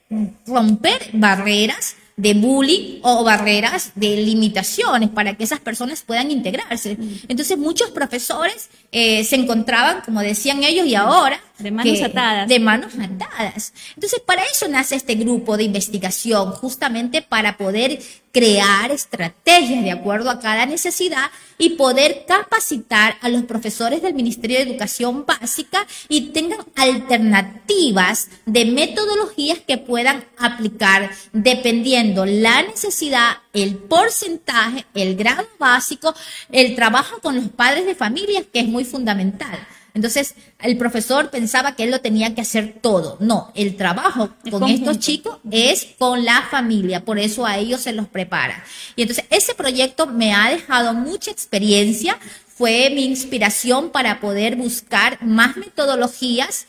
romper 0.47 1.07
barreras 1.13 1.97
de 2.17 2.33
bullying 2.33 2.99
o 3.01 3.23
barreras 3.23 3.91
de 3.95 4.15
limitaciones 4.17 5.09
para 5.09 5.35
que 5.35 5.43
esas 5.43 5.59
personas 5.59 6.01
puedan 6.01 6.31
integrarse. 6.31 6.97
Entonces 7.27 7.57
muchos 7.57 7.91
profesores 7.91 8.69
eh, 8.91 9.23
se 9.23 9.35
encontraban, 9.35 10.01
como 10.05 10.21
decían 10.21 10.63
ellos, 10.63 10.85
y 10.85 10.95
ahora... 10.95 11.39
De 11.57 11.71
manos 11.71 12.01
atadas. 12.01 12.47
De 12.47 12.59
manos 12.59 12.93
atadas. 12.95 13.73
Entonces 13.95 14.19
para 14.25 14.43
eso 14.43 14.67
nace 14.67 14.95
este 14.95 15.15
grupo 15.15 15.57
de 15.57 15.63
investigación, 15.63 16.51
justamente 16.51 17.21
para 17.21 17.57
poder 17.57 17.99
crear 18.35 18.91
estrategias 18.91 19.81
de 19.81 19.91
acuerdo 19.91 20.29
a 20.29 20.41
cada 20.41 20.65
necesidad 20.65 21.31
y 21.57 21.69
poder 21.71 22.25
capacitar 22.27 23.15
a 23.21 23.29
los 23.29 23.43
profesores 23.43 24.01
del 24.01 24.13
Ministerio 24.13 24.57
de 24.57 24.63
Educación 24.63 25.25
Básica 25.25 25.87
y 26.09 26.31
tengan 26.33 26.59
alternativas 26.75 28.27
de 28.45 28.65
metodologías 28.65 29.59
que 29.59 29.77
puedan 29.77 30.25
aplicar 30.37 31.09
dependiendo 31.31 32.25
la 32.25 32.63
necesidad, 32.63 33.37
el 33.53 33.77
porcentaje, 33.77 34.85
el 34.93 35.15
grado 35.15 35.47
básico, 35.57 36.13
el 36.51 36.75
trabajo 36.75 37.21
con 37.21 37.35
los 37.35 37.47
padres 37.47 37.85
de 37.85 37.95
familia, 37.95 38.43
que 38.51 38.59
es 38.59 38.67
muy 38.67 38.83
fundamental. 38.83 39.57
Entonces, 39.95 40.35
el 40.59 40.77
profesor 40.77 41.29
pensaba 41.29 41.75
que 41.75 41.83
él 41.83 41.91
lo 41.91 42.01
tenía 42.01 42.35
que 42.35 42.41
hacer 42.41 42.75
todo. 42.81 43.15
No, 43.21 43.51
el 43.55 43.77
trabajo 43.77 44.29
con 44.51 44.69
estos 44.69 44.99
chicos 44.99 45.39
es 45.49 45.87
con 45.97 46.25
la 46.25 46.41
familia, 46.51 47.05
por 47.05 47.17
eso 47.17 47.45
a 47.45 47.57
ellos 47.57 47.81
se 47.81 47.93
los 47.93 48.07
prepara. 48.09 48.61
Y 48.97 49.03
entonces, 49.03 49.23
ese 49.29 49.55
proyecto 49.55 50.05
me 50.05 50.33
ha 50.33 50.49
dejado 50.49 50.93
mucha 50.93 51.31
experiencia, 51.31 52.19
fue 52.45 52.89
mi 52.93 53.05
inspiración 53.05 53.89
para 53.89 54.19
poder 54.19 54.57
buscar 54.57 55.17
más 55.23 55.55
metodologías, 55.55 56.65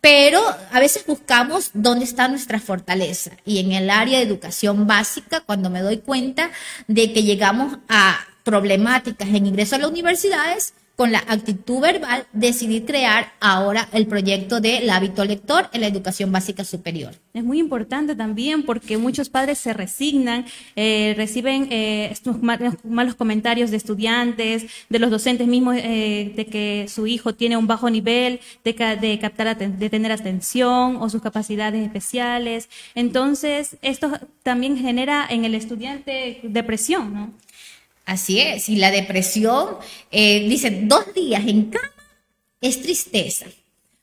pero 0.00 0.40
a 0.70 0.78
veces 0.78 1.04
buscamos 1.04 1.70
dónde 1.74 2.04
está 2.04 2.28
nuestra 2.28 2.60
fortaleza. 2.60 3.32
Y 3.44 3.58
en 3.58 3.72
el 3.72 3.90
área 3.90 4.18
de 4.18 4.24
educación 4.24 4.86
básica, 4.86 5.40
cuando 5.40 5.68
me 5.68 5.80
doy 5.80 5.98
cuenta 5.98 6.52
de 6.86 7.12
que 7.12 7.24
llegamos 7.24 7.78
a 7.88 8.20
problemáticas 8.44 9.28
en 9.28 9.46
ingreso 9.46 9.74
a 9.74 9.78
las 9.78 9.90
universidades, 9.90 10.74
con 10.96 11.10
la 11.10 11.24
actitud 11.26 11.80
verbal, 11.80 12.26
decidí 12.32 12.82
crear 12.82 13.32
ahora 13.40 13.88
el 13.92 14.06
proyecto 14.06 14.60
del 14.60 14.88
hábito 14.90 15.24
lector 15.24 15.68
en 15.72 15.80
la 15.80 15.86
educación 15.86 16.30
básica 16.30 16.64
superior. 16.64 17.14
Es 17.32 17.42
muy 17.42 17.58
importante 17.58 18.14
también 18.14 18.62
porque 18.62 18.98
muchos 18.98 19.30
padres 19.30 19.58
se 19.58 19.72
resignan, 19.72 20.44
eh, 20.76 21.14
reciben 21.16 21.68
eh, 21.70 22.14
malos 22.84 23.14
comentarios 23.14 23.70
de 23.70 23.78
estudiantes, 23.78 24.66
de 24.90 24.98
los 24.98 25.10
docentes 25.10 25.46
mismos, 25.46 25.76
eh, 25.78 26.32
de 26.36 26.46
que 26.46 26.86
su 26.88 27.06
hijo 27.06 27.34
tiene 27.34 27.56
un 27.56 27.66
bajo 27.66 27.88
nivel 27.88 28.40
de, 28.62 28.72
de 29.00 29.18
captar, 29.18 29.56
de 29.56 29.90
tener 29.90 30.12
atención 30.12 30.96
o 30.96 31.08
sus 31.08 31.22
capacidades 31.22 31.82
especiales. 31.82 32.68
Entonces, 32.94 33.76
esto 33.80 34.10
también 34.42 34.76
genera 34.76 35.26
en 35.28 35.44
el 35.44 35.54
estudiante 35.54 36.40
depresión, 36.42 37.14
¿no? 37.14 37.32
Así 38.04 38.40
es, 38.40 38.68
y 38.68 38.76
la 38.76 38.90
depresión, 38.90 39.76
eh, 40.10 40.48
dice, 40.48 40.70
dos 40.84 41.14
días 41.14 41.46
en 41.46 41.70
cama 41.70 41.88
es 42.60 42.82
tristeza, 42.82 43.46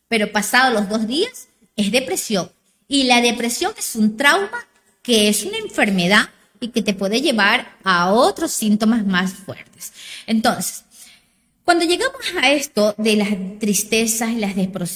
pero 0.08 0.32
pasados 0.32 0.74
los 0.74 0.90
dos 0.90 1.08
días 1.08 1.50
es 1.76 1.92
depresión. 1.92 2.52
Y 2.88 3.04
la 3.04 3.22
depresión 3.22 3.74
es 3.78 3.96
un 3.96 4.18
trauma 4.18 4.68
que 5.04 5.30
es 5.30 5.44
una 5.44 5.58
enfermedad 5.58 6.30
y 6.60 6.70
que 6.70 6.82
te 6.82 6.94
puede 6.94 7.22
llevar 7.22 7.78
a 7.84 8.12
otros 8.12 8.52
síntomas 8.52 9.06
más 9.06 9.34
fuertes. 9.34 9.94
Entonces, 10.28 10.84
cuando 11.70 11.86
llegamos 11.86 12.20
a 12.42 12.52
esto 12.52 12.96
de 12.98 13.16
las 13.16 13.30
tristezas 13.60 14.32
y 14.32 14.38
las, 14.38 14.56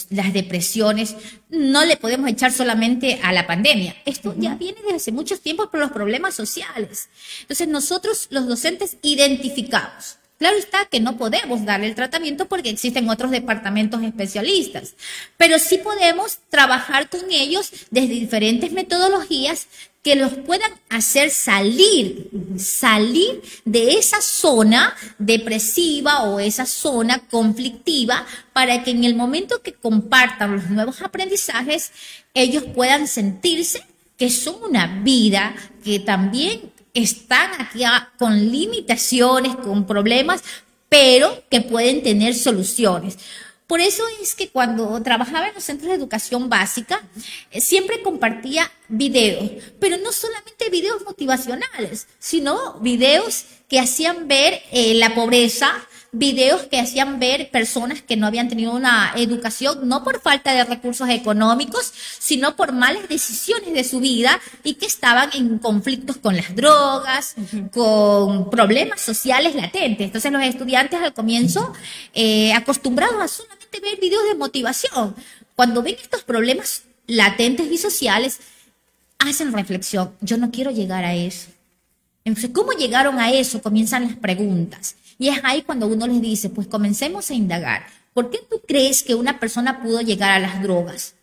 las 0.09 0.33
depresiones, 0.33 1.15
no 1.47 1.85
le 1.85 1.97
podemos 1.97 2.27
echar 2.27 2.51
solamente 2.51 3.19
a 3.21 3.31
la 3.31 3.45
pandemia. 3.45 3.95
Esto 4.05 4.33
ya 4.39 4.55
viene 4.55 4.81
desde 4.81 4.95
hace 4.95 5.11
muchos 5.11 5.39
tiempos 5.41 5.67
por 5.67 5.79
los 5.79 5.91
problemas 5.91 6.33
sociales. 6.33 7.09
Entonces 7.41 7.67
nosotros 7.67 8.25
los 8.31 8.47
docentes 8.47 8.97
identificamos. 9.03 10.17
Claro 10.43 10.57
está 10.57 10.83
que 10.83 10.99
no 10.99 11.15
podemos 11.15 11.63
darle 11.63 11.87
el 11.87 11.95
tratamiento 11.95 12.49
porque 12.49 12.69
existen 12.69 13.09
otros 13.09 13.31
departamentos 13.31 14.03
especialistas, 14.03 14.93
pero 15.37 15.57
sí 15.57 15.77
podemos 15.77 16.39
trabajar 16.49 17.07
con 17.07 17.21
ellos 17.31 17.71
desde 17.91 18.15
diferentes 18.15 18.73
metodologías 18.73 19.67
que 20.01 20.17
los 20.17 20.33
puedan 20.33 20.69
hacer 20.89 21.29
salir, 21.29 22.29
salir 22.57 23.41
de 23.63 23.93
esa 23.93 24.19
zona 24.19 24.93
depresiva 25.17 26.23
o 26.23 26.41
esa 26.41 26.65
zona 26.65 27.19
conflictiva 27.19 28.25
para 28.51 28.83
que 28.83 28.91
en 28.91 29.05
el 29.05 29.15
momento 29.15 29.61
que 29.61 29.71
compartan 29.71 30.57
los 30.57 30.69
nuevos 30.69 31.01
aprendizajes, 31.01 31.93
ellos 32.33 32.65
puedan 32.75 33.07
sentirse 33.07 33.81
que 34.17 34.29
son 34.29 34.61
una 34.61 34.87
vida 35.03 35.55
que 35.85 35.99
también 35.99 36.72
están 36.93 37.49
aquí 37.59 37.83
con 38.17 38.51
limitaciones, 38.51 39.55
con 39.55 39.85
problemas, 39.85 40.43
pero 40.89 41.43
que 41.49 41.61
pueden 41.61 42.03
tener 42.03 42.35
soluciones. 42.35 43.17
Por 43.67 43.79
eso 43.81 44.03
es 44.21 44.35
que 44.35 44.49
cuando 44.49 45.01
trabajaba 45.01 45.47
en 45.47 45.55
los 45.55 45.63
centros 45.63 45.89
de 45.89 45.95
educación 45.95 46.49
básica, 46.49 47.01
eh, 47.49 47.61
siempre 47.61 48.03
compartía 48.03 48.71
videos, 48.89 49.49
pero 49.79 49.97
no 49.97 50.11
solamente 50.11 50.69
videos 50.69 51.03
motivacionales, 51.03 52.07
sino 52.19 52.79
videos 52.81 53.45
que 53.67 53.79
hacían 53.79 54.27
ver 54.27 54.61
eh, 54.71 54.93
la 54.95 55.15
pobreza, 55.15 55.73
videos 56.13 56.61
que 56.63 56.79
hacían 56.79 57.19
ver 57.19 57.49
personas 57.49 58.01
que 58.01 58.15
no 58.15 58.27
habían 58.27 58.47
tenido 58.47 58.71
una 58.71 59.11
educación, 59.15 59.87
no 59.87 60.03
por 60.03 60.21
falta 60.21 60.53
de 60.53 60.63
recursos 60.63 61.09
económicos, 61.09 61.91
sino 62.19 62.55
por 62.55 62.71
malas 62.71 63.09
decisiones 63.09 63.73
de 63.73 63.83
su 63.83 63.99
vida 63.99 64.39
y 64.63 64.75
que 64.75 64.85
estaban 64.85 65.29
en 65.33 65.59
conflictos 65.59 66.17
con 66.17 66.37
las 66.37 66.55
drogas, 66.55 67.35
con 67.71 68.49
problemas 68.49 69.01
sociales 69.01 69.55
latentes. 69.55 70.05
Entonces 70.05 70.31
los 70.31 70.43
estudiantes 70.43 71.01
al 71.01 71.13
comienzo, 71.13 71.73
eh, 72.13 72.53
acostumbrados 72.53 73.19
a 73.21 73.27
solamente 73.27 73.63
solamente 73.73 73.79
ver 73.79 73.99
videos 73.99 74.23
de 74.29 74.35
motivación. 74.35 75.15
Cuando 75.55 75.81
ven 75.81 75.95
estos 76.01 76.23
problemas 76.23 76.83
latentes 77.07 77.71
y 77.71 77.77
sociales, 77.77 78.39
hacen 79.19 79.53
reflexión. 79.53 80.11
Yo 80.21 80.37
no 80.37 80.51
quiero 80.51 80.71
llegar 80.71 81.05
a 81.05 81.15
eso. 81.15 81.47
Entonces, 82.25 82.51
¿cómo 82.53 82.71
llegaron 82.71 83.19
a 83.19 83.31
eso? 83.31 83.61
Comienzan 83.61 84.05
las 84.05 84.15
preguntas. 84.15 84.95
Y 85.17 85.29
es 85.29 85.39
ahí 85.43 85.61
cuando 85.61 85.87
uno 85.87 86.07
les 86.07 86.21
dice, 86.21 86.49
pues 86.49 86.67
comencemos 86.67 87.29
a 87.29 87.33
indagar. 87.33 87.85
¿Por 88.13 88.29
qué 88.29 88.39
tú 88.49 88.61
crees 88.67 89.03
que 89.03 89.15
una 89.15 89.39
persona 89.39 89.81
pudo 89.81 90.01
llegar 90.01 90.31
a 90.31 90.39
las 90.39 90.61
drogas? 90.61 91.15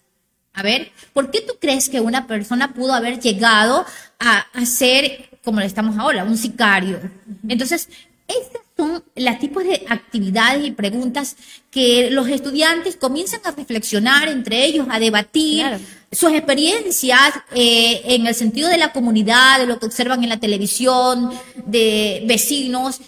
A 0.53 0.63
ver, 0.63 0.91
¿por 1.13 1.31
qué 1.31 1.41
tú 1.41 1.55
crees 1.61 1.89
que 1.89 2.01
una 2.01 2.27
persona 2.27 2.75
pudo 2.75 2.93
haber 2.93 3.21
llegado 3.21 3.85
a, 4.19 4.47
ser, 4.67 5.31
como 5.45 5.61
le 5.61 5.67
estamos 5.67 5.97
ahora, 5.97 6.25
un 6.25 6.37
sicario? 6.37 7.01
Entonces, 7.49 7.89
estas 8.27 8.63
son 8.77 9.03
las 9.15 9.39
tipos 9.39 9.63
de 9.65 9.87
actividades 9.89 10.67
y 10.67 10.73
preguntas 10.73 11.37
que 11.71 12.11
los 12.11 12.29
estudiantes 12.29 12.97
comienzan 12.97 13.41
a 13.45 13.53
reflexionar 13.53 14.29
entre 14.29 14.65
ellos, 14.65 14.87
a 14.91 14.99
debatir 14.99 15.65
sus 16.11 16.33
experiencias 16.33 17.33
eh, 17.55 18.03
en 18.05 18.27
el 18.27 18.35
sentido 18.35 18.69
de 18.69 18.79
la 18.79 18.93
comunidad, 18.93 19.61
de 19.61 19.67
lo 19.67 19.79
que 19.79 19.87
observan 19.87 20.23
en 20.25 20.31
la 20.31 20.41
televisión, 20.41 21.31
de 21.67 22.25
vecinos. 22.27 23.01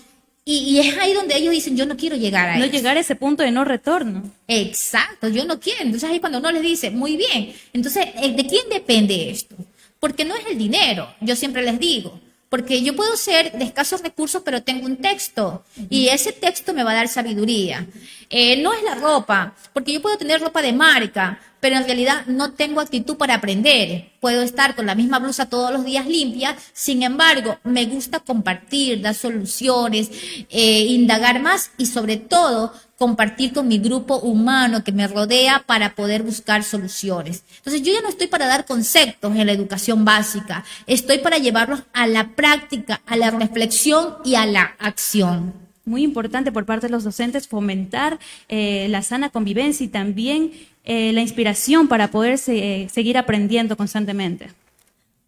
Y, 0.45 0.81
es 0.81 0.99
ahí 0.99 1.15
donde 1.15 1.37
ellos 1.37 1.53
dicen, 1.53 1.77
yo 1.77 1.87
no 1.87 1.97
quiero 1.97 2.17
llegar 2.17 2.49
a 2.49 2.59
No 2.59 2.67
llegar 2.67 2.97
a 2.97 3.01
ese 3.01 3.15
punto 3.15 3.45
de 3.45 3.53
no 3.53 3.65
retorno. 3.65 4.25
Exacto, 4.49 5.29
yo 5.29 5.45
no 5.45 5.61
quiero. 5.61 5.83
Entonces 5.83 6.11
ahí 6.11 6.19
cuando 6.19 6.39
uno 6.39 6.51
les 6.51 6.63
dice, 6.63 6.91
muy 6.91 7.17
bien, 7.17 7.55
entonces, 7.73 8.07
eh, 8.17 8.33
¿de 8.33 8.47
quién 8.47 8.69
depende 8.69 9.31
esto? 9.31 9.55
Porque 10.01 10.25
no 10.25 10.35
es 10.35 10.45
el 10.47 10.59
dinero, 10.59 11.15
yo 11.21 11.37
siempre 11.37 11.63
les 11.63 11.79
digo. 11.79 12.19
Porque 12.49 12.83
yo 12.83 12.95
puedo 12.95 13.17
ser 13.17 13.53
de 13.53 13.65
escasos 13.65 14.03
recursos, 14.03 14.43
pero 14.45 14.63
tengo 14.63 14.85
un 14.85 14.97
texto 14.97 15.65
y 15.89 16.09
ese 16.09 16.33
texto 16.33 16.75
me 16.75 16.85
va 16.85 16.91
a 16.91 16.97
dar 16.97 17.09
sabiduría. 17.09 17.87
Eh, 18.35 18.63
no 18.63 18.73
es 18.73 18.83
la 18.83 18.95
ropa, 18.95 19.53
porque 19.75 19.93
yo 19.93 20.01
puedo 20.01 20.17
tener 20.17 20.41
ropa 20.41 20.63
de 20.63 20.73
marca, 20.73 21.39
pero 21.61 21.77
en 21.77 21.85
realidad 21.85 22.25
no 22.27 22.55
tengo 22.55 22.81
actitud 22.81 23.19
para 23.19 23.35
aprender. 23.35 24.11
Puedo 24.21 24.41
estar 24.41 24.75
con 24.75 24.87
la 24.87 24.95
misma 24.95 25.19
blusa 25.19 25.51
todos 25.51 25.71
los 25.71 25.85
días 25.85 26.07
limpia, 26.07 26.57
sin 26.73 27.03
embargo, 27.03 27.59
me 27.63 27.85
gusta 27.85 28.21
compartir, 28.21 29.03
dar 29.03 29.15
soluciones, 29.15 30.11
eh, 30.49 30.87
indagar 30.89 31.41
más 31.41 31.73
y 31.77 31.85
sobre 31.85 32.17
todo 32.17 32.73
compartir 32.97 33.53
con 33.53 33.69
mi 33.69 33.79
grupo 33.79 34.17
humano 34.17 34.83
que 34.83 34.93
me 34.93 35.07
rodea 35.09 35.65
para 35.67 35.95
poder 35.95 36.23
buscar 36.23 36.65
soluciones. 36.65 37.45
Entonces 37.59 37.83
yo 37.83 37.93
ya 37.93 38.01
no 38.01 38.09
estoy 38.09 38.29
para 38.29 38.47
dar 38.47 38.65
conceptos 38.65 39.37
en 39.37 39.47
la 39.47 39.53
educación 39.53 40.07
básica, 40.07 40.65
estoy 40.87 41.19
para 41.19 41.37
llevarlos 41.37 41.83
a 41.93 42.07
la 42.07 42.29
práctica, 42.29 43.03
a 43.05 43.17
la 43.17 43.31
reflexión 43.31 44.17
y 44.25 44.37
a 44.37 44.47
la 44.47 44.75
acción 44.79 45.62
muy 45.85 46.03
importante 46.03 46.53
por 46.53 46.65
parte 46.65 46.87
de 46.87 46.93
los 46.93 47.05
docentes 47.05 47.49
fomentar 47.49 48.19
eh, 48.49 48.87
la 48.89 49.03
sana 49.03 49.31
convivencia 49.31 49.85
y 49.85 49.89
también 49.89 50.53
eh, 50.85 51.13
la 51.13 51.21
inspiración 51.21 51.89
para 51.89 52.11
poder 52.11 52.39
seguir 52.39 53.19
aprendiendo 53.19 53.77
constantemente. 53.77 54.49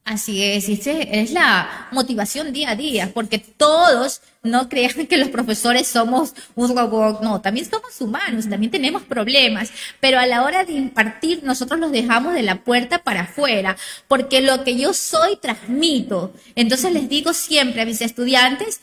Así 0.05 0.43
es, 0.43 0.69
es 0.69 1.31
la 1.31 1.89
motivación 1.91 2.53
día 2.53 2.73
a 2.73 2.77
día, 2.77 3.11
porque 3.15 3.39
todos 3.39 4.21
no 4.43 4.69
crean 4.69 5.07
que 5.07 5.17
los 5.17 5.31
profesores 5.31 5.87
somos 5.87 6.35
un 6.55 6.77
robot, 6.77 7.23
no, 7.23 7.41
también 7.41 7.65
somos 7.69 7.99
humanos, 8.03 8.47
también 8.47 8.71
tenemos 8.71 9.03
problemas, 9.05 9.71
pero 10.01 10.19
a 10.19 10.27
la 10.27 10.45
hora 10.45 10.65
de 10.65 10.75
impartir 10.75 11.43
nosotros 11.43 11.81
los 11.81 11.91
dejamos 11.91 12.35
de 12.35 12.43
la 12.43 12.57
puerta 12.57 12.99
para 12.99 13.23
afuera, 13.23 13.79
porque 14.07 14.43
lo 14.43 14.63
que 14.63 14.77
yo 14.77 14.93
soy 14.93 15.37
transmito. 15.37 16.35
Entonces 16.55 16.93
les 16.93 17.09
digo 17.09 17.33
siempre 17.33 17.81
a 17.81 17.87
mis 17.87 18.03
estudiantes 18.03 18.83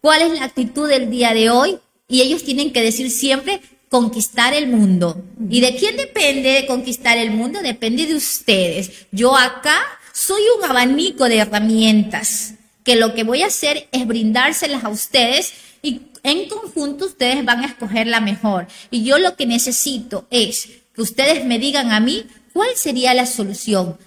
cuál 0.00 0.22
es 0.22 0.38
la 0.38 0.44
actitud 0.44 0.88
del 0.88 1.10
día 1.10 1.34
de 1.34 1.50
hoy 1.50 1.78
y 2.08 2.22
ellos 2.22 2.44
tienen 2.44 2.72
que 2.72 2.82
decir 2.82 3.10
siempre 3.10 3.60
conquistar 3.88 4.54
el 4.54 4.68
mundo. 4.68 5.22
¿Y 5.48 5.60
de 5.60 5.76
quién 5.76 5.96
depende 5.96 6.66
conquistar 6.66 7.18
el 7.18 7.30
mundo? 7.30 7.60
Depende 7.60 8.06
de 8.06 8.14
ustedes. 8.14 9.06
Yo 9.10 9.36
acá 9.36 9.80
soy 10.12 10.42
un 10.56 10.64
abanico 10.64 11.24
de 11.24 11.38
herramientas 11.38 12.54
que 12.84 12.96
lo 12.96 13.14
que 13.14 13.24
voy 13.24 13.42
a 13.42 13.46
hacer 13.46 13.88
es 13.92 14.06
brindárselas 14.06 14.84
a 14.84 14.88
ustedes 14.88 15.52
y 15.82 16.02
en 16.22 16.48
conjunto 16.48 17.06
ustedes 17.06 17.44
van 17.44 17.60
a 17.60 17.66
escoger 17.66 18.06
la 18.06 18.20
mejor. 18.20 18.66
Y 18.90 19.04
yo 19.04 19.18
lo 19.18 19.36
que 19.36 19.46
necesito 19.46 20.26
es 20.30 20.68
que 20.94 21.02
ustedes 21.02 21.44
me 21.44 21.58
digan 21.58 21.92
a 21.92 22.00
mí 22.00 22.24
cuál 22.52 22.70
sería 22.76 23.14
la 23.14 23.26
solución 23.26 23.98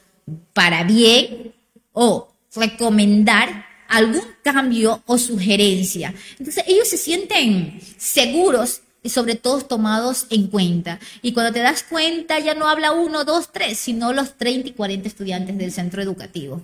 para 0.53 0.83
bien 0.83 1.53
o 1.93 2.33
recomendar 2.55 3.65
algún 3.91 4.23
cambio 4.41 5.03
o 5.05 5.17
sugerencia. 5.17 6.13
Entonces 6.39 6.63
ellos 6.67 6.87
se 6.87 6.97
sienten 6.97 7.79
seguros 7.97 8.81
y 9.03 9.09
sobre 9.09 9.35
todo 9.35 9.61
tomados 9.61 10.27
en 10.29 10.47
cuenta. 10.47 10.99
Y 11.21 11.33
cuando 11.33 11.51
te 11.51 11.59
das 11.59 11.83
cuenta, 11.83 12.39
ya 12.39 12.53
no 12.53 12.67
habla 12.67 12.93
uno, 12.93 13.25
dos, 13.25 13.51
tres, 13.51 13.77
sino 13.77 14.13
los 14.13 14.37
30 14.37 14.69
y 14.69 14.71
40 14.71 15.07
estudiantes 15.07 15.57
del 15.57 15.71
centro 15.71 16.01
educativo. 16.01 16.63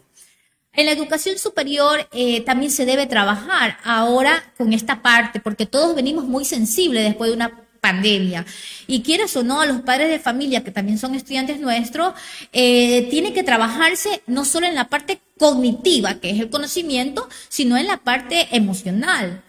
En 0.74 0.86
la 0.86 0.92
educación 0.92 1.38
superior 1.38 2.08
eh, 2.12 2.42
también 2.42 2.72
se 2.72 2.86
debe 2.86 3.08
trabajar 3.08 3.78
ahora 3.84 4.54
con 4.58 4.74
esta 4.74 5.02
parte, 5.02 5.40
porque 5.40 5.66
todos 5.66 5.96
venimos 5.96 6.26
muy 6.26 6.46
sensibles 6.46 7.04
después 7.04 7.32
de 7.32 7.36
una 7.36 7.67
pandemia. 7.88 8.45
Y 8.88 9.02
quieras 9.02 9.36
o 9.36 9.43
no, 9.43 9.62
a 9.62 9.65
los 9.65 9.82
padres 9.82 10.10
de 10.10 10.19
familia, 10.19 10.63
que 10.63 10.71
también 10.71 10.97
son 10.97 11.15
estudiantes 11.15 11.60
nuestros, 11.60 12.13
eh, 12.52 13.08
tiene 13.10 13.34
que 13.34 13.43
trabajarse 13.43 14.21
no 14.28 14.43
solo 14.43 14.67
en 14.67 14.76
la 14.76 14.89
parte 14.89 15.19
cognitiva, 15.38 16.15
que 16.15 16.32
es 16.32 16.39
el 16.39 16.50
conocimiento, 16.50 17.30
sino 17.50 17.78
en 17.78 17.88
la 17.88 17.97
parte 17.97 18.47
emocional 18.52 19.43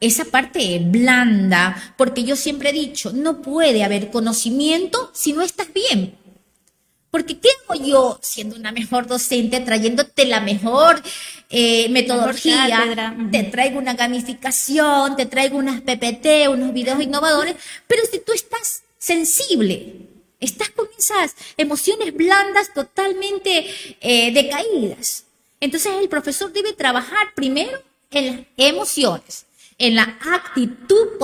esa 0.00 0.24
parte 0.24 0.80
blanda, 0.82 1.94
porque 1.98 2.24
yo 2.24 2.34
siempre 2.34 2.70
he 2.70 2.72
dicho, 2.72 3.12
no 3.12 3.42
puede 3.42 3.84
haber 3.84 4.10
conocimiento 4.10 5.10
si 5.12 5.34
no 5.34 5.42
estás 5.42 5.68
bien. 5.74 6.14
Porque 7.10 7.38
¿qué 7.38 7.48
hago 7.68 7.84
yo 7.84 8.18
siendo 8.22 8.56
una 8.56 8.72
mejor 8.72 9.06
docente, 9.06 9.60
trayéndote 9.60 10.26
la 10.26 10.40
mejor 10.40 11.02
eh, 11.50 11.88
metodología? 11.88 13.14
te 13.32 13.42
traigo 13.44 13.78
una 13.78 13.94
gamificación, 13.94 15.16
te 15.16 15.26
traigo 15.26 15.58
unas 15.58 15.80
PPT, 15.80 16.48
unos 16.48 16.72
videos 16.72 17.02
innovadores, 17.02 17.56
pero 17.86 18.02
si 18.10 18.20
tú 18.20 18.32
estás 18.32 18.84
sensible, 18.98 20.08
estás 20.38 20.70
con 20.70 20.86
esas 20.96 21.34
emociones 21.56 22.14
blandas 22.14 22.72
totalmente 22.72 23.66
eh, 24.00 24.32
decaídas. 24.32 25.24
Entonces 25.60 25.92
el 26.00 26.08
profesor 26.08 26.52
debe 26.52 26.72
trabajar 26.72 27.34
primero 27.34 27.82
en 28.12 28.26
las 28.26 28.40
emociones 28.56 29.46
en 29.80 29.94
la 29.94 30.02
actitud 30.20 31.16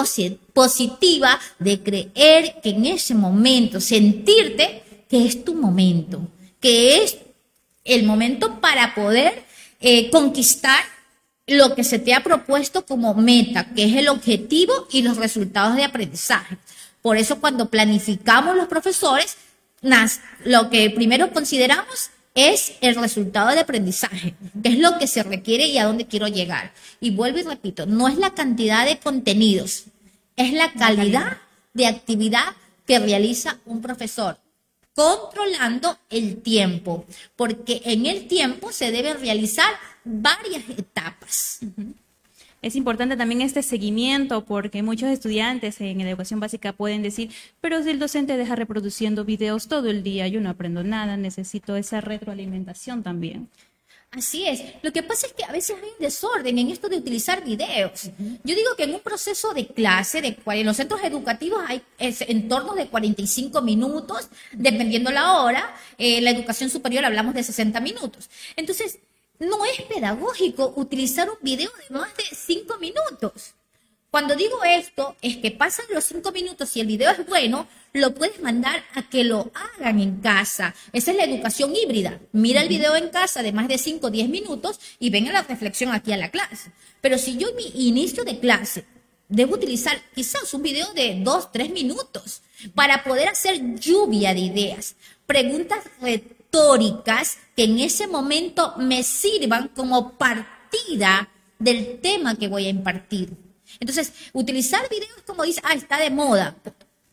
positiva 0.55 1.38
de 1.59 1.83
creer 1.83 2.57
que 2.62 2.70
en 2.70 2.87
ese 2.87 3.14
momento, 3.14 3.81
sentirte 3.83 4.83
que 5.09 5.27
es 5.27 5.45
tu 5.45 5.55
momento, 5.55 6.29
que 6.61 7.03
es 7.03 7.19
el 7.85 8.05
momento 8.05 8.61
para 8.61 8.95
poder 8.95 9.45
eh, 9.81 10.11
conquistar 10.11 10.81
lo 11.47 11.75
que 11.75 11.85
se 11.85 11.99
te 11.99 12.12
ha 12.12 12.25
propuesto 12.25 12.85
como 12.85 13.14
meta, 13.14 13.73
que 13.75 13.85
es 13.85 13.95
el 13.95 14.09
objetivo 14.09 14.88
y 14.90 15.03
los 15.03 15.16
resultados 15.16 15.77
de 15.77 15.85
aprendizaje. 15.85 16.59
Por 17.03 17.16
eso 17.16 17.40
cuando 17.40 17.71
planificamos 17.71 18.57
los 18.57 18.66
profesores, 18.66 19.37
lo 20.45 20.71
que 20.71 20.90
primero 20.90 21.31
consideramos 21.31 22.11
es 22.35 22.75
el 22.81 22.97
resultado 22.97 23.51
de 23.51 23.61
aprendizaje, 23.61 24.35
que 24.62 24.69
es 24.71 24.79
lo 24.79 24.99
que 24.99 25.07
se 25.07 25.23
requiere 25.23 25.66
y 25.66 25.79
a 25.79 25.85
dónde 25.85 26.07
quiero 26.07 26.27
llegar. 26.27 26.73
Y 27.01 27.11
vuelvo 27.11 27.38
y 27.38 27.45
repito, 27.45 27.87
no 27.87 28.09
es 28.09 28.19
la 28.19 28.35
cantidad 28.35 28.85
de 28.85 28.99
contenidos, 28.99 29.85
es 30.37 30.53
la 30.53 30.73
calidad 30.73 31.38
de 31.75 31.87
actividad 31.87 32.55
que 32.87 32.99
realiza 32.99 33.59
un 33.64 33.81
profesor, 33.81 34.38
controlando 34.97 35.99
el 36.09 36.39
tiempo, 36.39 37.05
porque 37.37 37.83
en 37.85 38.07
el 38.07 38.27
tiempo 38.27 38.73
se 38.73 38.91
deben 38.91 39.21
realizar 39.21 39.69
varias 40.05 40.69
etapas. 40.71 41.61
Es 42.63 42.75
importante 42.75 43.17
también 43.17 43.43
este 43.43 43.63
seguimiento 43.63 44.47
porque 44.47 44.83
muchos 44.83 45.11
estudiantes 45.11 45.81
en 45.83 46.01
educación 46.01 46.41
básica 46.41 46.73
pueden 46.73 47.03
decir, 47.03 47.31
pero 47.61 47.83
si 47.83 47.91
el 47.91 47.99
docente 47.99 48.39
deja 48.39 48.57
reproduciendo 48.57 49.27
videos 49.27 49.69
todo 49.69 49.91
el 49.91 50.03
día, 50.03 50.29
yo 50.29 50.41
no 50.41 50.49
aprendo 50.49 50.83
nada, 50.83 51.19
necesito 51.19 51.77
esa 51.77 52.01
retroalimentación 52.01 53.03
también. 53.03 53.51
Así 54.17 54.46
es. 54.48 54.62
Lo 54.81 54.92
que 54.92 55.02
pasa 55.02 55.27
es 55.27 55.35
que 55.35 55.44
a 55.44 55.52
veces 55.52 55.77
hay 55.77 55.90
un 55.90 55.98
desorden 56.00 56.58
en 56.58 56.71
esto 56.71 56.88
de 56.88 56.96
utilizar 56.96 57.44
videos. 57.44 58.04
Yo 58.44 58.54
digo 58.54 58.75
que 58.75 58.85
en 58.85 58.94
un 58.94 59.00
proceso 59.00 59.52
de 59.52 59.67
clase, 59.67 60.23
de, 60.23 60.38
en 60.46 60.67
los 60.67 60.77
centros 60.77 61.02
educativos 61.04 61.62
hay 61.67 61.83
en 61.98 62.48
torno 62.48 62.75
de 62.75 62.87
45 62.87 63.60
minutos, 63.60 64.29
dependiendo 64.52 65.10
la 65.10 65.42
hora. 65.42 65.77
En 65.98 66.25
la 66.25 66.31
educación 66.31 66.71
superior 66.71 67.04
hablamos 67.04 67.35
de 67.35 67.42
60 67.42 67.79
minutos. 67.81 68.31
Entonces, 68.56 69.00
no 69.38 69.62
es 69.67 69.83
pedagógico 69.83 70.73
utilizar 70.77 71.29
un 71.29 71.37
video 71.42 71.71
de 71.88 71.98
más 71.98 72.17
de 72.17 72.25
cinco 72.35 72.79
minutos. 72.79 73.52
Cuando 74.17 74.35
digo 74.35 74.64
esto, 74.64 75.14
es 75.21 75.37
que 75.37 75.50
pasan 75.50 75.85
los 75.92 76.02
cinco 76.04 76.33
minutos 76.33 76.75
y 76.75 76.81
el 76.81 76.87
video 76.87 77.10
es 77.10 77.27
bueno, 77.27 77.69
lo 77.92 78.14
puedes 78.14 78.40
mandar 78.40 78.83
a 78.94 79.02
que 79.10 79.25
lo 79.25 79.52
hagan 79.52 80.00
en 80.00 80.23
casa. 80.23 80.75
Esa 80.94 81.10
es 81.10 81.19
la 81.19 81.25
educación 81.25 81.77
híbrida. 81.77 82.19
Mira 82.33 82.62
el 82.62 82.71
video 82.71 82.96
en 82.96 83.10
casa 83.10 83.42
de 83.42 83.52
más 83.52 83.69
de 83.69 83.77
5 83.77 84.06
o 84.06 84.10
10 84.10 84.31
minutos 84.31 84.81
y 84.98 85.10
ven 85.10 85.29
a 85.29 85.35
la 85.35 85.42
reflexión 85.42 85.92
aquí 85.92 86.14
a 86.14 86.17
la 86.17 86.31
clase. 86.31 86.73
Pero 87.02 87.19
si 87.19 87.37
yo 87.37 87.50
en 87.50 87.56
mi 87.56 87.88
inicio 87.88 88.25
de 88.25 88.38
clase 88.38 88.87
debo 89.29 89.56
utilizar 89.56 90.00
quizás 90.14 90.54
un 90.54 90.62
video 90.62 90.90
de 90.94 91.21
dos, 91.23 91.52
tres 91.52 91.69
minutos 91.69 92.40
para 92.75 93.04
poder 93.04 93.29
hacer 93.29 93.77
lluvia 93.79 94.33
de 94.33 94.40
ideas, 94.40 94.96
preguntas 95.27 95.81
retóricas 96.00 97.37
que 97.54 97.64
en 97.64 97.81
ese 97.81 98.06
momento 98.06 98.77
me 98.79 99.02
sirvan 99.02 99.69
como 99.77 100.17
partida 100.17 101.29
del 101.58 102.00
tema 102.00 102.35
que 102.38 102.48
voy 102.48 102.64
a 102.64 102.71
impartir. 102.71 103.46
Entonces, 103.81 104.12
utilizar 104.33 104.88
videos 104.88 105.22
como 105.27 105.42
dice, 105.42 105.60
ah, 105.64 105.74
está 105.74 105.98
de 105.98 106.10
moda. 106.10 106.56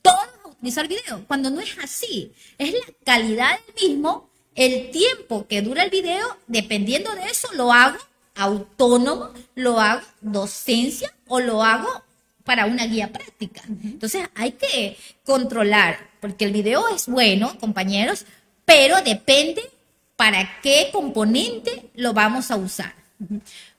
Todos 0.01 0.27
utilizar 0.63 0.87
videos, 0.87 1.21
cuando 1.27 1.49
no 1.49 1.59
es 1.59 1.77
así. 1.83 2.31
Es 2.57 2.71
la 2.71 2.93
calidad 3.03 3.59
del 3.65 3.89
mismo, 3.89 4.29
el 4.55 4.91
tiempo 4.91 5.45
que 5.45 5.61
dura 5.61 5.83
el 5.83 5.89
video, 5.89 6.37
dependiendo 6.47 7.13
de 7.15 7.25
eso, 7.25 7.49
lo 7.53 7.73
hago 7.73 7.97
autónomo, 8.35 9.31
lo 9.55 9.79
hago 9.79 10.05
docencia 10.21 11.13
o 11.27 11.41
lo 11.41 11.63
hago 11.63 12.03
para 12.45 12.65
una 12.65 12.85
guía 12.85 13.11
práctica. 13.11 13.61
Entonces 13.67 14.27
hay 14.35 14.53
que 14.53 14.97
controlar, 15.25 16.11
porque 16.21 16.45
el 16.45 16.53
video 16.53 16.87
es 16.87 17.07
bueno, 17.07 17.57
compañeros, 17.59 18.25
pero 18.63 19.01
depende 19.01 19.69
para 20.15 20.61
qué 20.61 20.89
componente 20.93 21.89
lo 21.95 22.13
vamos 22.13 22.51
a 22.51 22.55
usar. 22.55 22.93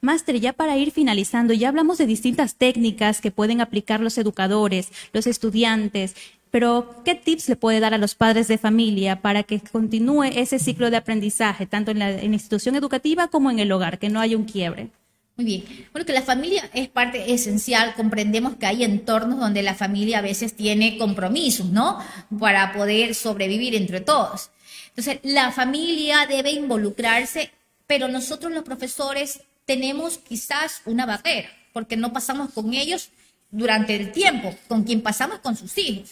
Máster, 0.04 0.38
ya 0.38 0.52
para 0.52 0.76
ir 0.76 0.92
finalizando, 0.92 1.54
ya 1.54 1.68
hablamos 1.68 1.98
de 1.98 2.06
distintas 2.06 2.54
técnicas 2.54 3.20
que 3.20 3.30
pueden 3.30 3.60
aplicar 3.60 4.00
los 4.00 4.18
educadores, 4.18 4.90
los 5.12 5.26
estudiantes, 5.26 6.14
pero 6.54 7.02
¿qué 7.04 7.16
tips 7.16 7.48
le 7.48 7.56
puede 7.56 7.80
dar 7.80 7.94
a 7.94 7.98
los 7.98 8.14
padres 8.14 8.46
de 8.46 8.58
familia 8.58 9.20
para 9.20 9.42
que 9.42 9.58
continúe 9.58 10.22
ese 10.22 10.60
ciclo 10.60 10.88
de 10.88 10.98
aprendizaje, 10.98 11.66
tanto 11.66 11.90
en 11.90 11.98
la, 11.98 12.22
institución 12.22 12.76
educativa 12.76 13.26
como 13.26 13.50
en 13.50 13.58
el 13.58 13.72
hogar, 13.72 13.98
que 13.98 14.08
no 14.08 14.20
haya 14.20 14.36
un 14.36 14.44
quiebre? 14.44 14.90
Muy 15.36 15.46
bien. 15.46 15.64
Bueno, 15.90 16.06
que 16.06 16.12
la 16.12 16.22
familia 16.22 16.70
es 16.72 16.86
parte 16.88 17.34
esencial. 17.34 17.94
Comprendemos 17.96 18.54
que 18.54 18.66
hay 18.66 18.84
entornos 18.84 19.40
donde 19.40 19.64
la 19.64 19.74
familia 19.74 20.20
a 20.20 20.22
veces 20.22 20.54
tiene 20.54 20.96
compromisos, 20.96 21.66
¿no? 21.66 21.98
Para 22.38 22.72
poder 22.72 23.16
sobrevivir 23.16 23.74
entre 23.74 24.00
todos. 24.00 24.50
Entonces, 24.90 25.18
la 25.24 25.50
familia 25.50 26.26
debe 26.28 26.52
involucrarse, 26.52 27.50
pero 27.88 28.06
nosotros 28.06 28.52
los 28.52 28.62
profesores 28.62 29.40
tenemos 29.64 30.18
quizás 30.18 30.82
una 30.84 31.06
barrera, 31.06 31.48
porque 31.72 31.96
no 31.96 32.12
pasamos 32.12 32.52
con 32.52 32.74
ellos 32.74 33.10
durante 33.50 33.96
el 33.96 34.12
tiempo, 34.12 34.54
con 34.68 34.84
quien 34.84 35.02
pasamos 35.02 35.38
con 35.38 35.56
sus 35.56 35.76
hijos. 35.78 36.10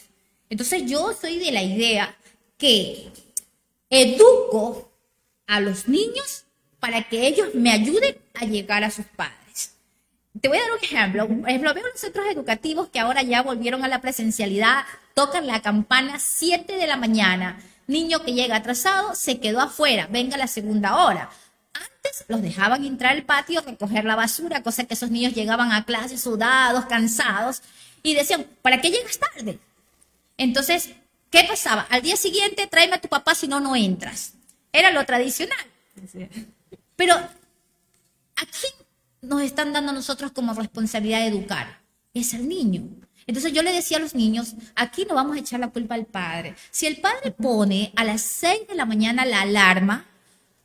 Entonces 0.48 0.84
yo 0.86 1.12
soy 1.18 1.38
de 1.38 1.52
la 1.52 1.62
idea 1.62 2.14
que 2.56 3.08
educo 3.90 4.92
a 5.46 5.60
los 5.60 5.88
niños 5.88 6.44
para 6.78 7.08
que 7.08 7.26
ellos 7.26 7.54
me 7.54 7.70
ayuden 7.70 8.16
a 8.34 8.44
llegar 8.44 8.84
a 8.84 8.90
sus 8.90 9.06
padres. 9.06 9.74
Te 10.40 10.48
voy 10.48 10.58
a 10.58 10.62
dar 10.62 10.72
un 10.72 10.78
ejemplo. 10.82 11.28
Por 11.28 11.48
ejemplo, 11.48 11.74
veo 11.74 11.86
los 11.86 12.00
centros 12.00 12.26
educativos 12.26 12.88
que 12.88 13.00
ahora 13.00 13.22
ya 13.22 13.42
volvieron 13.42 13.84
a 13.84 13.88
la 13.88 14.00
presencialidad, 14.00 14.84
tocan 15.14 15.46
la 15.46 15.60
campana 15.60 16.18
7 16.18 16.76
de 16.76 16.86
la 16.86 16.96
mañana. 16.96 17.60
Niño 17.86 18.24
que 18.24 18.32
llega 18.32 18.56
atrasado 18.56 19.14
se 19.14 19.40
quedó 19.40 19.60
afuera, 19.60 20.08
venga 20.10 20.36
la 20.36 20.46
segunda 20.46 21.04
hora. 21.04 21.30
Los 22.28 22.42
dejaban 22.42 22.84
entrar 22.84 23.12
al 23.12 23.24
patio, 23.24 23.60
recoger 23.62 24.04
la 24.04 24.16
basura, 24.16 24.62
cosa 24.62 24.84
que 24.84 24.94
esos 24.94 25.10
niños 25.10 25.34
llegaban 25.34 25.72
a 25.72 25.84
clase 25.84 26.18
sudados, 26.18 26.86
cansados, 26.86 27.62
y 28.02 28.14
decían, 28.14 28.46
¿para 28.62 28.80
qué 28.80 28.90
llegas 28.90 29.18
tarde? 29.18 29.58
Entonces, 30.36 30.90
¿qué 31.30 31.44
pasaba? 31.44 31.86
Al 31.90 32.02
día 32.02 32.16
siguiente, 32.16 32.66
tráeme 32.66 32.96
a 32.96 33.00
tu 33.00 33.08
papá 33.08 33.34
si 33.34 33.48
no, 33.48 33.60
no 33.60 33.76
entras. 33.76 34.34
Era 34.72 34.90
lo 34.90 35.04
tradicional. 35.04 35.66
Pero, 36.96 37.14
¿a 37.14 37.30
quién 38.36 38.72
nos 39.22 39.42
están 39.42 39.72
dando 39.72 39.92
nosotros 39.92 40.32
como 40.32 40.54
responsabilidad 40.54 41.20
de 41.20 41.28
educar? 41.28 41.80
Es 42.14 42.34
al 42.34 42.48
niño. 42.48 42.82
Entonces 43.26 43.52
yo 43.52 43.62
le 43.62 43.72
decía 43.72 43.98
a 43.98 44.00
los 44.00 44.14
niños, 44.14 44.54
aquí 44.74 45.06
no 45.08 45.14
vamos 45.14 45.36
a 45.36 45.40
echar 45.40 45.60
la 45.60 45.70
culpa 45.70 45.94
al 45.94 46.06
padre. 46.06 46.56
Si 46.70 46.86
el 46.86 47.00
padre 47.00 47.30
pone 47.30 47.92
a 47.96 48.04
las 48.04 48.22
6 48.22 48.68
de 48.68 48.74
la 48.74 48.84
mañana 48.84 49.24
la 49.24 49.42
alarma, 49.42 50.06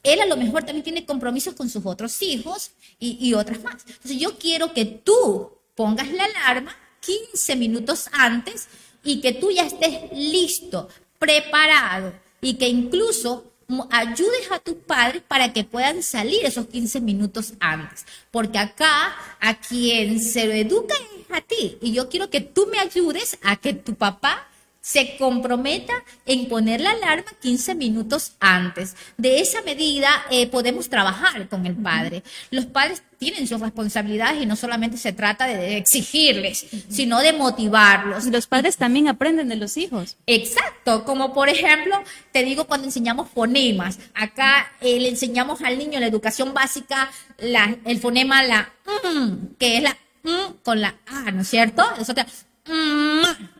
él 0.03 0.21
a 0.21 0.25
lo 0.25 0.37
mejor 0.37 0.63
también 0.63 0.83
tiene 0.83 1.05
compromisos 1.05 1.53
con 1.53 1.69
sus 1.69 1.85
otros 1.85 2.21
hijos 2.21 2.71
y, 2.99 3.33
otras 3.33 3.61
más. 3.63 3.83
Entonces 3.87 4.17
yo 4.17 4.37
quiero 4.37 4.73
que 4.73 4.85
tú 4.85 5.51
pongas 5.75 6.11
la 6.11 6.25
alarma 6.25 6.75
15 7.01 7.55
minutos 7.55 8.09
antes 8.11 8.67
y 9.03 9.21
que 9.21 9.33
tú 9.33 9.51
ya 9.51 9.63
estés 9.63 10.11
listo, 10.13 10.89
preparado 11.19 12.13
y 12.41 12.55
que 12.55 12.67
incluso 12.67 13.51
ayudes 13.91 14.51
a 14.51 14.59
tus 14.59 14.75
padres 14.75 15.23
para 15.27 15.51
que 15.51 15.63
puedan 15.63 16.01
salir 16.01 16.45
esos 16.45 16.67
15 16.67 17.01
minutos 17.01 17.53
antes. 17.59 18.05
Porque 18.31 18.57
acá 18.57 19.13
a 19.39 19.59
quien 19.59 20.21
se 20.21 20.59
educa 20.59 20.95
es 20.95 21.37
a 21.37 21.41
ti. 21.41 21.77
Y 21.81 21.91
yo 21.91 22.09
quiero 22.09 22.29
que 22.29 22.41
tú 22.41 22.67
me 22.67 22.79
ayudes 22.79 23.37
a 23.43 23.57
que 23.57 23.73
tu 23.73 23.95
papá 23.95 24.47
se 24.88 25.17
comprometa 25.17 25.91
en 26.25 26.47
poner 26.47 26.79
la 26.79 26.91
alarma 26.91 27.29
15 27.41 27.75
minutos 27.75 28.38
antes. 28.39 28.95
De 29.17 29.41
esa 29.41 29.61
medida 29.63 30.07
eh, 30.31 30.47
podemos 30.47 30.88
trabajar 30.88 31.49
con 31.49 31.65
el 31.65 31.75
padre. 31.75 32.23
Los 32.51 32.67
padres 32.67 33.03
tienen 33.19 33.47
sus 33.47 33.59
responsabilidades 33.59 34.41
y 34.41 34.45
no 34.45 34.55
solamente 34.55 34.95
se 34.95 35.11
trata 35.11 35.45
de 35.45 35.75
exigirles, 35.75 36.67
sino 36.88 37.19
de 37.19 37.33
motivarlos. 37.33 38.27
Y 38.27 38.31
los 38.31 38.47
padres 38.47 38.77
también 38.77 39.09
aprenden 39.09 39.49
de 39.49 39.57
los 39.57 39.75
hijos. 39.75 40.15
Exacto, 40.25 41.03
como 41.03 41.33
por 41.33 41.49
ejemplo, 41.49 42.01
te 42.31 42.45
digo 42.45 42.63
cuando 42.63 42.88
enseñamos 42.88 43.29
fonemas. 43.29 43.99
Acá 44.13 44.71
eh, 44.79 45.01
le 45.01 45.09
enseñamos 45.09 45.63
al 45.63 45.77
niño 45.77 45.95
en 45.95 46.01
la 46.01 46.07
educación 46.07 46.53
básica 46.53 47.11
la, 47.39 47.75
el 47.83 47.99
fonema 47.99 48.41
la 48.41 48.71
mm, 48.85 49.55
que 49.59 49.77
es 49.77 49.83
la 49.83 49.97
mm, 50.23 50.53
con 50.63 50.79
la 50.79 50.95
A, 51.07 51.29
¿no 51.31 51.41
es 51.41 51.49
cierto? 51.49 51.83
Eso 51.99 52.15
te, 52.15 52.23
mm, 52.67 53.56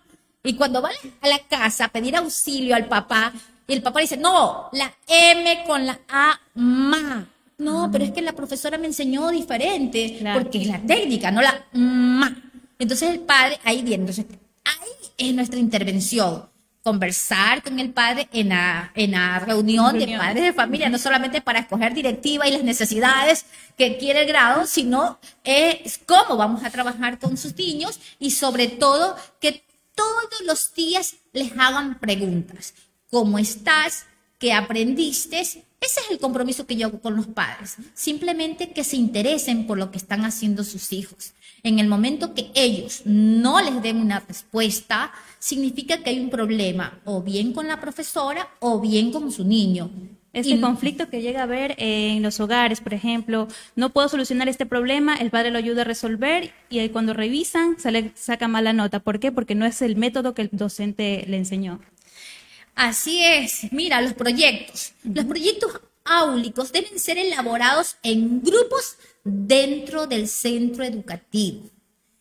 y 0.48 0.56
cuando 0.56 0.82
va 0.82 0.90
a 1.22 1.28
la 1.28 1.40
casa 1.40 1.86
a 1.86 1.88
pedir 1.90 2.16
auxilio 2.16 2.76
al 2.76 2.86
papá, 2.86 3.34
y 3.68 3.74
el 3.74 3.82
papá 3.82 4.00
dice, 4.00 4.16
no, 4.16 4.70
la 4.72 4.94
M 5.06 5.64
con 5.68 5.86
la 5.86 6.00
A, 6.08 6.40
ma. 6.56 7.28
No, 7.58 7.90
pero 7.92 8.06
es 8.06 8.12
que 8.12 8.22
la 8.22 8.32
profesora 8.32 8.78
me 8.78 8.88
enseñó 8.88 9.30
diferente, 9.30 10.22
porque 10.34 10.62
es 10.62 10.68
la 10.68 10.80
técnica, 10.80 11.32
no 11.32 11.42
la 11.42 11.66
ma. 11.74 12.34
Entonces 12.80 13.10
el 13.10 13.20
padre, 13.20 13.60
ahí 13.66 13.82
viene, 13.82 14.04
entonces 14.04 14.26
ahí 14.64 15.10
es 15.18 15.34
nuestra 15.34 15.60
intervención. 15.60 16.46
Conversar 16.82 17.62
con 17.62 17.78
el 17.82 17.90
padre 17.90 18.30
en 18.32 18.48
la, 18.48 18.94
en 18.96 19.12
la 19.12 19.40
reunión, 19.40 20.00
de 20.00 20.18
padres 20.18 20.44
de 20.44 20.54
familia, 20.54 20.88
no 20.88 20.98
solamente 20.98 21.42
para 21.42 21.60
escoger 21.60 21.94
directiva 21.94 22.48
y 22.48 22.52
las 22.52 22.64
necesidades 22.64 23.46
que 23.78 23.98
quiere 23.98 24.22
el 24.22 24.28
grado, 24.28 24.66
sino 24.66 25.20
es 25.44 26.00
cómo 26.06 26.38
vamos 26.38 26.64
a 26.64 26.70
trabajar 26.70 27.20
con 27.20 27.36
sus 27.36 27.54
niños 27.58 28.00
y 28.20 28.32
sobre 28.32 28.70
todo 28.70 29.18
que 29.42 29.67
todos 29.98 30.42
los 30.46 30.74
días 30.74 31.16
les 31.34 31.52
hagan 31.58 32.00
preguntas. 32.00 32.74
¿Cómo 33.10 33.40
estás? 33.40 34.06
¿Qué 34.38 34.54
aprendiste? 34.54 35.40
Ese 35.42 35.64
es 35.82 36.12
el 36.12 36.20
compromiso 36.20 36.68
que 36.68 36.76
yo 36.76 36.88
hago 36.88 37.02
con 37.02 37.16
los 37.16 37.28
padres. 37.28 37.78
Simplemente 37.94 38.72
que 38.72 38.84
se 38.84 38.96
interesen 38.96 39.66
por 39.66 39.78
lo 39.78 39.92
que 39.92 39.98
están 39.98 40.24
haciendo 40.24 40.64
sus 40.64 40.94
hijos. 40.94 41.34
En 41.64 41.80
el 41.80 41.88
momento 41.88 42.34
que 42.34 42.52
ellos 42.54 43.02
no 43.06 43.60
les 43.62 43.82
den 43.82 43.98
una 43.98 44.20
respuesta, 44.20 45.12
significa 45.40 45.98
que 46.04 46.12
hay 46.12 46.20
un 46.20 46.30
problema 46.30 47.02
o 47.06 47.22
bien 47.22 47.54
con 47.54 47.68
la 47.68 47.82
profesora 47.82 48.48
o 48.60 48.80
bien 48.80 49.12
con 49.12 49.32
su 49.32 49.44
niño. 49.44 49.90
Este 50.34 50.60
conflicto 50.60 51.10
que 51.10 51.22
llega 51.22 51.40
a 51.40 51.44
haber 51.44 51.76
en 51.78 52.22
los 52.22 52.40
hogares, 52.40 52.82
por 52.82 52.94
ejemplo, 52.94 53.48
no 53.76 53.92
puedo 53.92 54.08
solucionar 54.08 54.48
este 54.48 54.66
problema, 54.66 55.16
el 55.16 55.32
padre 55.32 55.52
lo 55.52 55.58
ayuda 55.58 55.82
a 55.82 55.86
resolver 55.86 56.54
y 56.70 56.88
cuando 56.90 57.14
revisan 57.14 57.80
sale, 57.80 58.12
saca 58.14 58.48
mala 58.48 58.74
nota. 58.74 59.00
¿Por 59.00 59.20
qué? 59.20 59.32
Porque 59.32 59.56
no 59.56 59.66
es 59.66 59.82
el 59.82 59.96
método 59.96 60.34
que 60.34 60.44
el 60.44 60.50
docente 60.52 61.26
le 61.28 61.38
enseñó. 61.38 61.80
Así 62.76 63.24
es. 63.24 63.72
Mira, 63.72 64.02
los 64.02 64.14
proyectos. 64.14 64.94
Los 65.04 65.26
proyectos 65.26 65.82
áulicos 66.06 66.72
deben 66.72 67.00
ser 67.00 67.18
elaborados 67.18 67.98
en 68.04 68.42
grupos 68.42 68.98
dentro 69.24 70.06
del 70.06 70.28
centro 70.28 70.84
educativo. 70.84 71.64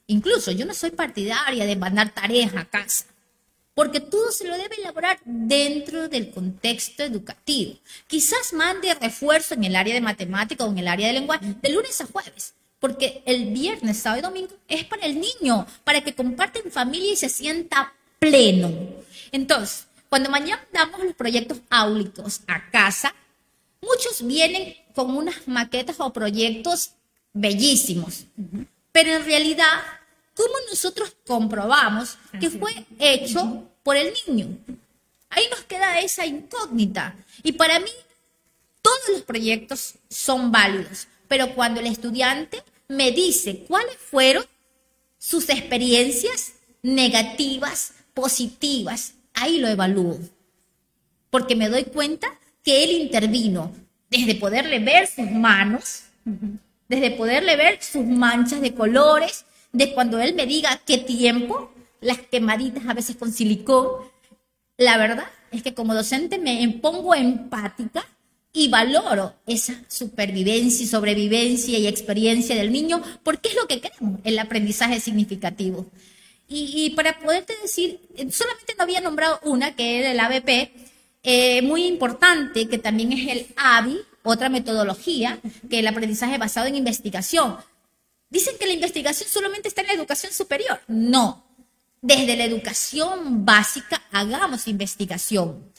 Incluso 0.07 0.53
yo 0.53 0.65
no 0.65 0.73
soy 0.73 0.93
partidaria 0.93 1.67
de 1.67 1.77
mandar 1.77 2.15
tareas 2.15 2.55
a 2.57 2.65
casa 2.65 3.07
porque 3.77 4.01
todo 4.01 4.33
se 4.33 4.49
lo 4.49 4.57
debe 4.57 4.77
elaborar 4.77 5.21
dentro 5.27 6.09
del 6.09 6.31
contexto 6.31 7.03
educativo. 7.03 7.75
Quizás 8.07 8.55
mande 8.55 8.95
refuerzo 8.95 9.53
en 9.53 9.65
el 9.65 9.77
área 9.77 9.93
de 9.93 10.01
matemática 10.01 10.65
o 10.65 10.71
en 10.71 10.79
el 10.79 10.89
área 10.89 11.09
de 11.09 11.13
lenguaje 11.13 11.55
de 11.61 11.69
lunes 11.69 12.01
a 12.01 12.07
jueves, 12.07 12.55
porque 12.81 13.23
el 13.27 13.51
viernes, 13.51 13.99
sábado 13.99 14.21
y 14.21 14.23
domingo 14.23 14.55
es 14.67 14.85
para 14.85 15.05
el 15.05 15.21
niño, 15.21 15.67
para 15.85 16.01
que 16.01 16.15
comparte 16.15 16.61
en 16.65 16.73
familia 16.73 17.13
y 17.13 17.17
se 17.17 17.29
sienta 17.29 17.93
pleno. 18.19 18.73
Entonces, 19.31 19.87
cuando 20.09 20.31
mañana 20.31 20.67
damos 20.73 21.05
los 21.05 21.15
proyectos 21.15 21.59
áulicos 21.69 22.41
a 22.47 22.71
casa, 22.71 23.15
muchos 23.83 24.27
vienen 24.27 24.75
con 24.95 25.15
unas 25.15 25.47
maquetas 25.47 25.97
o 25.99 26.15
proyectos 26.15 26.93
bellísimos, 27.35 28.25
pero 28.91 29.11
en 29.11 29.25
realidad 29.27 29.83
¿cómo 30.37 30.55
nosotros 30.71 31.17
comprobamos 31.27 32.19
que 32.39 32.51
fue 32.51 32.87
hecho 32.99 33.65
por 33.83 33.97
el 33.97 34.13
niño? 34.27 34.57
Ahí 35.31 35.45
nos 35.51 35.63
queda 35.63 36.01
esa 36.01 36.25
incógnita. 36.25 37.17
Y 37.43 37.53
para 37.53 37.81
mí, 37.81 37.91
todos 38.83 39.09
los 39.09 39.23
proyectos 39.23 39.95
son 40.09 40.53
válidos, 40.53 41.09
pero 41.27 41.55
cuando 41.55 41.81
el 41.81 41.87
estudiante 41.87 42.63
me 42.87 43.11
dice 43.11 43.65
cuáles 43.67 43.97
fueron, 43.97 44.45
sus 45.19 45.49
experiencias 45.49 46.53
negativas, 46.83 47.95
positivas. 48.15 49.15
Ahí 49.35 49.59
lo 49.59 49.67
evalúo. 49.67 50.19
Porque 51.31 51.57
me 51.57 51.69
doy 51.69 51.85
cuenta 51.85 52.29
que 52.63 52.85
él 52.85 52.93
intervino 52.93 53.73
desde 54.09 54.37
poderle 54.37 54.79
ver 54.79 55.09
sus 55.09 55.29
manos, 55.29 56.05
desde 56.89 57.11
poderle 57.11 57.57
ver 57.57 57.83
sus 57.83 58.05
manchas 58.05 58.61
de 58.61 58.73
colores, 58.73 59.46
de 59.73 59.93
cuando 59.95 60.21
él 60.21 60.35
me 60.35 60.47
diga 60.47 60.81
qué 60.87 60.99
tiempo, 60.99 61.71
las 62.01 62.19
quemaditas 62.19 62.87
a 62.87 62.95
veces 62.95 63.17
con 63.17 63.33
silicón. 63.33 63.89
La 64.77 64.99
verdad 64.99 65.27
es 65.51 65.63
que 65.63 65.75
como 65.75 65.95
docente 65.95 66.39
me 66.39 66.69
pongo 66.81 67.15
empática 67.15 68.05
y 68.53 68.69
valoro 68.69 69.35
esa 69.47 69.75
supervivencia 69.89 70.85
y 70.85 70.89
sobrevivencia 70.89 71.79
y 71.79 71.87
experiencia 71.87 72.57
del 72.57 72.73
niño 72.73 73.03
porque 73.23 73.51
es 73.51 73.55
lo 73.55 73.67
que 73.67 73.81
queremos, 73.81 74.21
el 74.25 74.39
aprendizaje 74.39 74.99
significativo. 75.01 75.87
Y, 76.49 76.91
para 76.91 77.19
poderte 77.19 77.55
decir, 77.61 78.01
solamente 78.31 78.75
no 78.79 78.85
había 78.85 79.01
nombrado 79.01 79.41
una, 79.43 79.75
que 79.75 79.99
era 79.99 80.13
el 80.13 80.21
ABP, 80.21 80.71
eh, 81.25 81.61
muy 81.63 81.87
importante, 81.87 82.69
que 82.69 82.79
también 82.79 83.13
es 83.13 83.29
el 83.29 83.47
ABI, 83.57 83.99
otra 84.23 84.49
metodología, 84.49 85.41
que 85.69 85.81
el 85.81 85.87
aprendizaje 85.89 86.39
basado 86.39 86.69
en 86.69 86.77
investigación. 86.77 87.57
Dicen 88.37 88.59
que 88.59 88.67
la 88.67 88.75
investigación 88.75 89.31
solamente 89.31 89.69
está 89.69 89.81
en 89.81 89.87
la 89.87 89.95
educación 89.95 90.31
superior. 90.31 90.79
No, 90.89 91.43
desde 92.03 92.37
la 92.37 92.45
educación 92.45 93.47
básica 93.47 94.03
hagamos 94.13 94.69
investigación. 94.69 95.73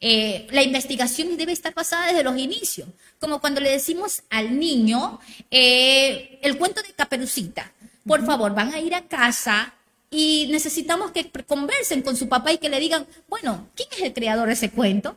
Eh, 0.00 0.48
la 0.50 0.64
investigación 0.64 1.36
debe 1.36 1.52
estar 1.52 1.72
basada 1.72 2.08
desde 2.08 2.24
los 2.24 2.36
inicios, 2.36 2.88
como 3.20 3.40
cuando 3.40 3.60
le 3.60 3.70
decimos 3.70 4.24
al 4.28 4.58
niño 4.58 5.20
eh, 5.52 6.40
el 6.42 6.58
cuento 6.58 6.82
de 6.82 6.92
Caperucita. 6.94 7.72
Por 8.04 8.26
favor, 8.26 8.56
van 8.56 8.74
a 8.74 8.80
ir 8.80 8.96
a 8.96 9.06
casa 9.06 9.72
y 10.10 10.48
necesitamos 10.50 11.12
que 11.12 11.30
conversen 11.46 12.02
con 12.02 12.16
su 12.16 12.28
papá 12.28 12.52
y 12.52 12.58
que 12.58 12.70
le 12.70 12.80
digan, 12.80 13.06
bueno, 13.28 13.68
¿quién 13.76 13.88
es 13.92 14.00
el 14.00 14.12
creador 14.12 14.48
de 14.48 14.54
ese 14.54 14.70
cuento? 14.70 15.14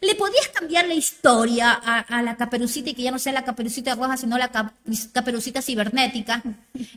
Le 0.00 0.14
podías 0.14 0.48
cambiar 0.48 0.86
la 0.86 0.94
historia 0.94 1.72
a, 1.72 2.22
la 2.22 2.36
caperucita 2.36 2.90
y 2.90 2.94
que 2.94 3.02
ya 3.02 3.10
no 3.10 3.18
sea 3.18 3.32
la 3.32 3.44
caperucita 3.44 3.94
roja, 3.94 4.16
sino 4.16 4.38
la 4.38 4.50
caperucita 5.12 5.62
cibernética. 5.62 6.42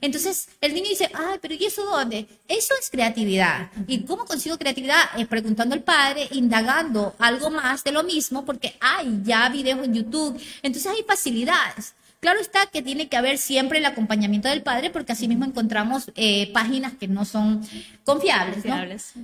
Entonces 0.01 0.47
el 0.61 0.73
niño 0.73 0.89
dice, 0.89 1.09
ay, 1.13 1.39
pero 1.41 1.53
¿y 1.53 1.65
eso 1.65 1.85
dónde? 1.85 2.27
Eso 2.47 2.73
es 2.79 2.89
creatividad. 2.89 3.69
¿Y 3.87 4.03
cómo 4.03 4.25
consigo 4.25 4.57
creatividad? 4.57 5.01
Eh, 5.17 5.25
preguntando 5.25 5.75
al 5.75 5.83
padre, 5.83 6.27
indagando 6.31 7.15
algo 7.19 7.49
más 7.49 7.83
de 7.83 7.91
lo 7.91 8.03
mismo, 8.03 8.45
porque 8.45 8.75
hay 8.79 9.21
ya 9.23 9.49
videos 9.49 9.83
en 9.83 9.93
YouTube. 9.93 10.39
Entonces 10.61 10.91
hay 10.91 11.03
facilidades. 11.03 11.93
Claro 12.25 12.39
está 12.39 12.65
que 12.65 12.81
tiene 12.81 13.07
que 13.07 13.17
haber 13.17 13.37
siempre 13.37 13.77
el 13.77 13.85
acompañamiento 13.85 14.47
del 14.47 14.63
padre 14.63 14.89
porque 14.89 15.11
así 15.11 15.27
mismo 15.27 15.45
encontramos 15.45 16.11
eh, 16.15 16.51
páginas 16.53 16.93
que 16.99 17.07
no 17.07 17.23
son 17.23 17.61
confiables. 18.03 18.65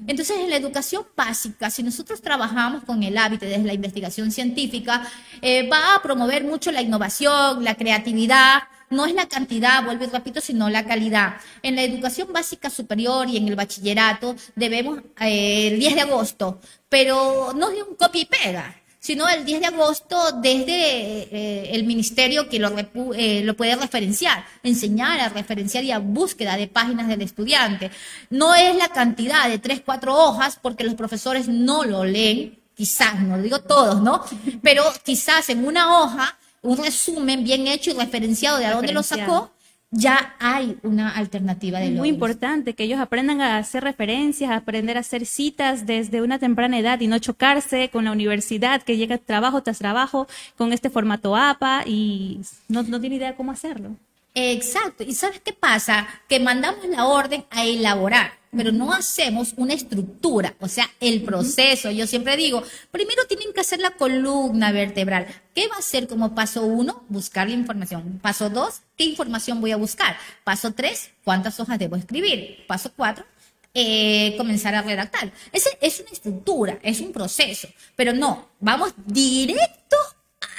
Entonces, 0.06 0.38
en 0.38 0.52
la 0.52 0.58
educación 0.58 1.08
básica, 1.18 1.72
si 1.72 1.82
nosotros 1.82 2.22
trabajamos 2.22 2.84
con 2.84 3.02
el 3.02 3.18
hábito 3.18 3.48
desde 3.48 3.64
la 3.64 3.74
investigación 3.74 4.32
científica, 4.32 5.02
eh, 5.42 5.68
va 5.68 5.96
a 5.96 6.04
promover 6.04 6.44
mucho 6.44 6.72
la 6.72 6.84
innovación, 6.84 7.64
la 7.64 7.74
creatividad, 7.74 8.66
no 8.92 9.08
es 9.08 9.16
la 9.16 9.28
cantidad, 9.28 9.84
vuelvo 9.84 10.04
y 10.04 10.08
repito, 10.08 10.40
sino 10.40 10.70
la 10.70 10.86
calidad. 10.86 11.38
En 11.64 11.78
la 11.78 11.82
educación 11.82 12.32
básica 12.32 12.70
superior 12.70 13.28
y 13.28 13.38
en 13.38 13.48
el 13.48 13.56
bachillerato 13.56 14.36
debemos 14.56 15.00
eh, 15.20 15.70
el 15.70 15.80
10 15.80 15.96
de 15.96 16.02
agosto, 16.02 16.62
pero 16.88 17.52
no 17.56 17.72
es 17.72 17.82
un 17.82 17.96
copia 17.96 18.22
y 18.22 18.26
pega 18.26 18.81
sino 19.02 19.28
el 19.28 19.44
10 19.44 19.62
de 19.62 19.66
agosto 19.66 20.16
desde 20.44 21.24
eh, 21.24 21.72
el 21.74 21.86
ministerio 21.86 22.48
que 22.48 22.60
lo, 22.60 22.72
eh, 23.16 23.42
lo 23.44 23.56
puede 23.56 23.76
referenciar, 23.76 24.46
enseñar 24.62 25.20
a 25.20 25.30
referenciar 25.30 25.84
y 25.84 25.92
a 25.92 25.98
búsqueda 25.98 26.56
de 26.56 26.68
páginas 26.68 27.08
del 27.08 27.24
estudiante. 27.24 27.90
No 28.30 28.54
es 28.54 28.76
la 28.76 28.90
cantidad 28.90 29.50
de 29.50 29.58
tres, 29.58 29.82
cuatro 29.84 30.16
hojas, 30.16 30.60
porque 30.62 30.84
los 30.84 30.94
profesores 30.94 31.48
no 31.48 31.84
lo 31.84 32.06
leen, 32.06 32.60
quizás, 32.76 33.20
no 33.22 33.38
lo 33.38 33.44
digo 33.44 33.60
todos, 33.62 34.04
¿no? 34.04 34.24
Pero 34.62 34.84
quizás 35.04 35.50
en 35.50 35.66
una 35.66 36.00
hoja, 36.00 36.38
un 36.62 36.78
resumen 36.78 37.44
bien 37.44 37.68
hecho 37.68 37.90
y 37.90 37.94
referenciado 37.94 38.60
de 38.60 38.68
a 38.68 38.74
dónde 38.76 38.94
lo 38.94 39.02
sacó, 39.02 39.51
ya 39.92 40.36
hay 40.40 40.78
una 40.84 41.10
alternativa 41.10 41.80
de 41.80 41.92
Muy 41.92 42.08
importante 42.08 42.74
que 42.74 42.86
ellos 42.86 43.00
aprendan 43.00 43.42
a 43.42 43.58
hacer 43.58 43.84
referencias, 43.84 44.50
a 44.50 44.56
aprender 44.56 44.96
a 44.96 45.02
hacer 45.02 45.26
citas 45.26 45.86
desde 45.86 46.22
una 46.22 46.40
temprana 46.40 46.80
edad 46.80 47.00
y 47.02 47.08
no 47.08 47.20
chocarse 47.20 47.90
con 47.90 48.06
la 48.06 48.14
universidad 48.14 48.82
que 48.82 48.96
llega 48.96 49.18
trabajo 49.18 49.62
tras 49.64 49.80
trabajo 49.80 50.28
con 50.58 50.72
este 50.72 50.90
formato 50.90 51.36
APA 51.36 51.84
y 51.86 52.40
no, 52.70 52.84
no 52.84 53.02
tiene 53.02 53.18
idea 53.18 53.36
cómo 53.36 53.52
hacerlo. 53.52 53.98
Exacto. 54.34 55.04
¿Y 55.04 55.14
sabes 55.14 55.42
qué 55.42 55.52
pasa? 55.52 56.08
Que 56.30 56.40
mandamos 56.40 56.86
la 56.86 57.06
orden 57.06 57.44
a 57.50 57.66
elaborar, 57.66 58.32
pero 58.56 58.72
no 58.72 58.94
hacemos 58.94 59.54
una 59.56 59.74
estructura, 59.74 60.56
o 60.60 60.68
sea, 60.68 60.90
el 61.00 61.24
proceso. 61.24 61.90
Yo 61.90 62.06
siempre 62.06 62.36
digo, 62.36 62.64
primero 62.92 63.26
tienen 63.28 63.54
que 63.54 63.62
hacer 63.62 63.80
la 63.80 63.92
columna 63.92 64.72
vertebral. 64.72 65.28
¿Qué 65.56 65.68
va 65.68 65.76
a 65.76 65.80
hacer 65.80 66.08
como 66.08 66.36
paso 66.36 66.64
uno? 66.64 67.04
Buscar 67.08 67.48
la 67.48 67.56
información. 67.56 68.20
Paso 68.22 68.50
dos, 68.50 68.82
¿qué 68.98 69.06
información 69.06 69.62
voy 69.62 69.72
a 69.72 69.78
buscar? 69.78 70.18
Paso 70.44 70.72
tres, 70.72 71.12
¿cuántas 71.24 71.60
hojas 71.60 71.80
debo 71.80 71.96
escribir? 71.96 72.66
Paso 72.68 72.92
cuatro, 72.96 73.26
eh, 73.74 74.36
comenzar 74.38 74.76
a 74.76 74.82
redactar. 74.82 75.32
Ese 75.54 75.70
es 75.80 76.02
una 76.02 76.12
estructura, 76.12 76.78
es 76.84 77.00
un 77.00 77.14
proceso, 77.14 77.70
pero 77.96 78.12
no, 78.12 78.50
vamos 78.60 78.94
directo 79.06 79.96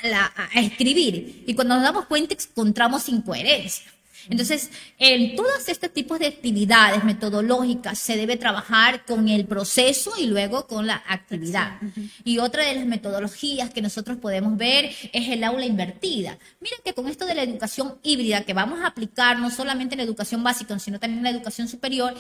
a, 0.05 0.61
escribir 0.61 1.45
y 1.47 1.55
cuando 1.55 1.75
nos 1.75 1.85
damos 1.85 2.07
cuenta 2.07 2.35
encontramos 2.35 3.09
incoherencia. 3.09 3.92
Entonces, 4.29 4.71
en 4.99 5.37
todos 5.37 5.69
estos 5.69 5.93
tipos 5.93 6.19
de 6.19 6.27
actividades 6.27 7.05
metodológicas 7.05 7.99
se 7.99 8.17
debe 8.17 8.37
trabajar 8.37 9.05
con 9.05 9.29
el 9.29 9.47
proceso 9.47 10.13
y 10.19 10.27
luego 10.27 10.67
con 10.67 10.87
la 10.87 11.03
actividad. 11.07 11.79
Y 12.25 12.39
otra 12.39 12.65
de 12.65 12.75
las 12.75 12.87
metodologías 12.87 13.71
que 13.71 13.83
nosotros 13.83 14.19
podemos 14.19 14.57
ver 14.57 14.91
es 15.13 15.29
el 15.29 15.45
aula 15.45 15.67
invertida. 15.67 16.39
Miren 16.61 16.79
que 16.85 16.95
con 16.95 17.09
esto 17.09 17.27
de 17.27 17.35
la 17.35 17.43
educación 17.43 17.99
híbrida 18.03 18.43
que 18.43 18.55
vamos 18.55 18.81
a 18.81 18.89
aplicar 18.89 19.39
no 19.39 19.51
solamente 19.51 19.95
en 19.95 19.99
la 19.99 20.05
educación 20.05 20.43
básica, 20.43 20.79
sino 20.79 20.99
también 20.99 21.19
en 21.19 21.25
la 21.25 21.39
educación 21.39 21.69
superior, 21.69 22.15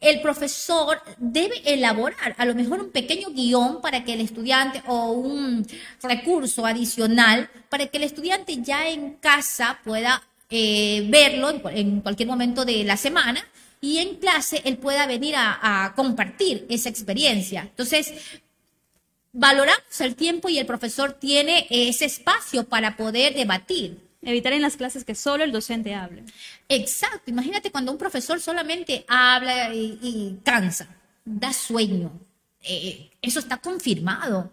el 0.00 0.20
profesor 0.20 1.00
debe 1.18 1.60
elaborar 1.64 2.34
a 2.38 2.44
lo 2.44 2.54
mejor 2.54 2.80
un 2.80 2.90
pequeño 2.90 3.30
guion 3.30 3.80
para 3.80 4.04
que 4.04 4.14
el 4.14 4.20
estudiante 4.20 4.82
o 4.86 5.12
un 5.12 5.66
recurso 6.02 6.66
adicional 6.66 7.50
para 7.68 7.86
que 7.86 7.98
el 7.98 8.04
estudiante 8.04 8.58
ya 8.62 8.88
en 8.88 9.14
casa 9.14 9.80
pueda 9.84 10.22
eh, 10.50 11.06
verlo 11.08 11.50
en, 11.70 12.00
cualquier 12.00 12.28
momento 12.28 12.64
de 12.64 12.84
la 12.84 12.96
semana 12.96 13.44
y 13.80 13.98
en 13.98 14.16
clase 14.16 14.62
él 14.64 14.78
pueda 14.78 15.06
venir 15.06 15.36
a, 15.36 15.84
a 15.84 15.94
compartir 15.94 16.66
esa 16.68 16.88
experiencia. 16.88 17.62
Entonces, 17.62 18.12
valoramos 19.32 20.00
el 20.00 20.16
tiempo 20.16 20.48
y 20.48 20.58
el 20.58 20.66
profesor 20.66 21.12
tiene 21.12 21.66
ese 21.70 22.06
espacio 22.06 22.64
para 22.64 22.96
poder 22.96 23.34
debatir. 23.34 24.08
Evitar 24.20 24.52
en 24.52 24.62
las 24.62 24.76
clases 24.76 25.04
que 25.04 25.14
solo 25.14 25.44
el 25.44 25.52
docente 25.52 25.94
hable. 25.94 26.24
Exacto. 26.68 27.30
Imagínate 27.30 27.70
cuando 27.70 27.92
un 27.92 27.98
profesor 27.98 28.40
solamente 28.40 29.04
habla 29.06 29.72
y, 29.72 30.38
cansa, 30.42 30.88
da 31.24 31.52
sueño. 31.52 32.10
Eh, 32.62 33.10
eso 33.22 33.38
está 33.38 33.58
confirmado. 33.58 34.50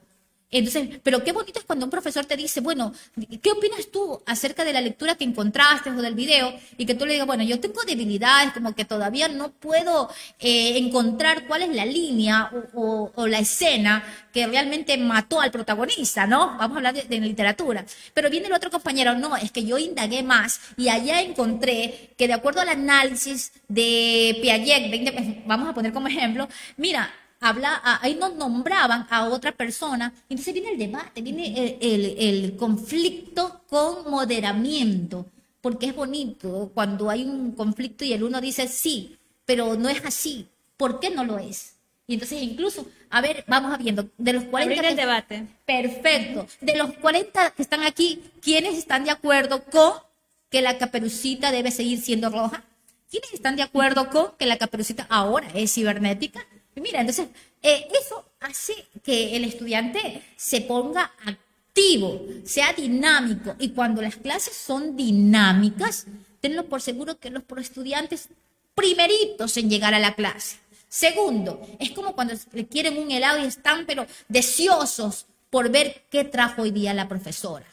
Entonces, 0.51 0.99
pero 1.03 1.23
qué 1.23 1.31
bonito 1.31 1.59
es 1.59 1.65
cuando 1.65 1.85
un 1.85 1.89
profesor 1.89 2.25
te 2.25 2.37
dice, 2.37 2.61
bueno, 2.61 2.93
¿qué 3.41 3.51
opinas 3.51 3.87
tú 3.91 4.21
acerca 4.25 4.63
de 4.63 4.73
la 4.73 4.79
lectura 4.79 5.15
que 5.15 5.23
encontraste 5.23 5.89
o 5.89 6.01
del 6.01 6.13
video? 6.13 6.53
Y 6.77 6.85
que 6.85 6.93
tú 6.93 7.05
le 7.05 7.13
digas, 7.13 7.27
bueno, 7.27 7.43
yo 7.43 7.59
tengo 7.59 7.81
debilidades, 7.83 8.53
como 8.53 8.73
que 8.73 8.85
todavía 8.85 9.27
no 9.27 9.51
puedo 9.51 10.09
eh, 10.39 10.77
encontrar 10.77 11.47
cuál 11.47 11.63
es 11.63 11.75
la 11.75 11.85
línea 11.85 12.51
o, 12.73 13.11
la 13.27 13.39
escena 13.39 14.03
que 14.31 14.45
realmente 14.45 14.97
mató 14.97 15.41
al 15.41 15.51
protagonista, 15.51 16.27
¿no? 16.27 16.57
Vamos 16.57 16.75
a 16.75 16.77
hablar 16.77 16.93
de, 16.93 17.19
literatura. 17.19 17.85
Pero 18.13 18.29
viene 18.29 18.47
el 18.47 18.53
otro 18.53 18.69
compañero, 18.69 19.15
no, 19.15 19.35
es 19.35 19.51
que 19.51 19.65
yo 19.65 19.77
indagué 19.77 20.21
más 20.21 20.59
y 20.77 20.89
allá 20.89 21.21
encontré 21.21 22.11
que 22.17 22.27
de 22.27 22.33
acuerdo 22.33 22.61
al 22.61 22.69
análisis 22.69 23.51
de 23.67 24.37
Piaget, 24.41 25.45
vamos 25.45 25.69
a 25.69 25.73
poner 25.73 25.91
como 25.91 26.07
ejemplo, 26.07 26.47
mira, 26.77 27.11
habla, 27.45 27.79
ahí 28.01 28.15
nos 28.15 28.33
nombraban 28.35 29.05
a 29.09 29.27
otra 29.29 29.51
persona, 29.51 30.11
entonces 30.29 30.53
viene 30.53 30.71
el 30.71 30.79
debate, 30.79 31.21
viene 31.21 31.77
el, 31.79 32.55
conflicto 32.55 33.61
con 33.69 34.09
moderamiento, 34.09 35.27
porque 35.61 35.87
es 35.87 35.95
bonito 35.95 36.71
cuando 36.73 37.09
hay 37.09 37.23
un 37.23 37.51
conflicto 37.51 38.03
y 38.03 38.13
el 38.13 38.23
uno 38.23 38.41
dice 38.41 38.67
sí, 38.67 39.17
pero 39.45 39.75
no 39.75 39.89
es 39.89 40.03
así, 40.03 40.47
¿por 40.75 40.99
qué 40.99 41.11
no 41.11 41.23
lo 41.23 41.37
es? 41.37 41.75
Y 42.07 42.15
entonces 42.15 42.41
incluso, 42.41 42.87
a 43.09 43.21
ver, 43.21 43.43
vamos 43.47 43.77
viendo, 43.77 44.09
de 44.17 44.33
los 44.33 44.43
40... 44.45 44.89
el 44.89 44.95
debate. 44.95 45.47
Perfecto. 45.65 46.47
De 46.61 46.75
los 46.77 46.93
40 46.93 47.51
que 47.51 47.61
están 47.61 47.81
aquí, 47.83 48.21
¿quiénes 48.41 48.77
están 48.77 49.05
de 49.05 49.11
acuerdo 49.11 49.63
con 49.65 49.93
que 50.49 50.61
la 50.61 50.77
caperucita 50.77 51.51
debe 51.51 51.71
seguir 51.71 51.99
siendo 52.01 52.29
roja? 52.29 52.63
¿Quiénes 53.09 53.33
están 53.33 53.55
de 53.55 53.63
acuerdo 53.63 54.09
con 54.09 54.31
que 54.37 54.45
la 54.45 54.57
caperucita 54.57 55.05
ahora 55.09 55.47
es 55.53 55.73
cibernética? 55.73 56.45
Mira, 56.75 57.01
entonces, 57.01 57.27
eh, 57.61 57.87
eso 58.01 58.25
hace 58.39 58.87
que 59.03 59.35
el 59.35 59.45
estudiante 59.45 60.21
se 60.35 60.61
ponga 60.61 61.11
activo, 61.25 62.21
sea 62.43 62.73
dinámico. 62.73 63.55
Y 63.59 63.69
cuando 63.69 64.01
las 64.01 64.17
clases 64.17 64.55
son 64.55 64.95
dinámicas, 64.95 66.05
tenlo 66.41 66.65
por 66.65 66.81
seguro 66.81 67.17
que 67.17 67.29
los 67.29 67.43
estudiantes 67.57 68.29
primeritos 68.75 69.55
en 69.57 69.69
llegar 69.69 69.93
a 69.93 69.99
la 69.99 70.15
clase. 70.15 70.57
Segundo, 70.89 71.61
es 71.79 71.91
como 71.91 72.13
cuando 72.13 72.35
quieren 72.69 72.97
un 72.97 73.11
helado 73.11 73.39
y 73.39 73.45
están 73.47 73.85
pero 73.85 74.05
deseosos 74.27 75.25
por 75.49 75.69
ver 75.69 76.03
qué 76.09 76.23
trajo 76.23 76.61
hoy 76.61 76.71
día 76.71 76.93
la 76.93 77.07
profesora. 77.07 77.65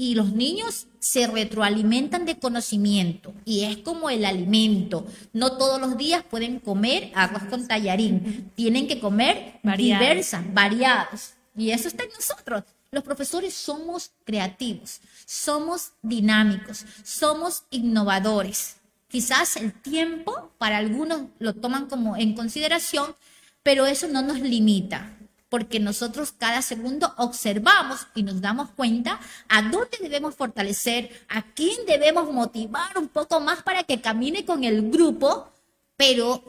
Y 0.00 0.14
los 0.14 0.32
niños 0.32 0.86
se 0.98 1.26
retroalimentan 1.26 2.24
de 2.24 2.38
conocimiento 2.38 3.34
y 3.44 3.64
es 3.64 3.76
como 3.76 4.08
el 4.08 4.24
alimento. 4.24 5.06
No 5.34 5.58
todos 5.58 5.78
los 5.78 5.98
días 5.98 6.24
pueden 6.24 6.58
comer 6.58 7.12
arroz 7.14 7.42
con 7.50 7.68
tallarín, 7.68 8.50
tienen 8.54 8.88
que 8.88 8.98
comer 8.98 9.60
diversas, 9.76 10.42
variadas. 10.54 11.34
Y 11.54 11.72
eso 11.72 11.88
está 11.88 12.04
en 12.04 12.12
nosotros. 12.12 12.64
Los 12.90 13.04
profesores 13.04 13.52
somos 13.52 14.12
creativos, 14.24 15.02
somos 15.26 15.92
dinámicos, 16.00 16.86
somos 17.04 17.64
innovadores. 17.68 18.76
Quizás 19.06 19.56
el 19.56 19.74
tiempo 19.74 20.50
para 20.56 20.78
algunos 20.78 21.24
lo 21.38 21.52
toman 21.52 21.90
como 21.90 22.16
en 22.16 22.32
consideración, 22.34 23.14
pero 23.62 23.84
eso 23.84 24.08
no 24.08 24.22
nos 24.22 24.40
limita, 24.40 25.14
porque 25.50 25.80
nosotros 25.80 26.32
cada 26.32 26.62
segundo 26.62 27.12
observamos 27.18 28.06
y 28.14 28.22
nos 28.22 28.40
damos 28.40 28.70
cuenta 28.70 29.20
a 29.48 29.60
dónde 29.62 29.98
debemos 30.00 30.34
fortalecer, 30.34 31.10
a 31.28 31.42
quién 31.42 31.84
debemos 31.86 32.32
motivar 32.32 32.96
un 32.96 33.08
poco 33.08 33.40
más 33.40 33.62
para 33.62 33.82
que 33.82 34.00
camine 34.00 34.46
con 34.46 34.64
el 34.64 34.90
grupo, 34.90 35.52
pero 35.96 36.42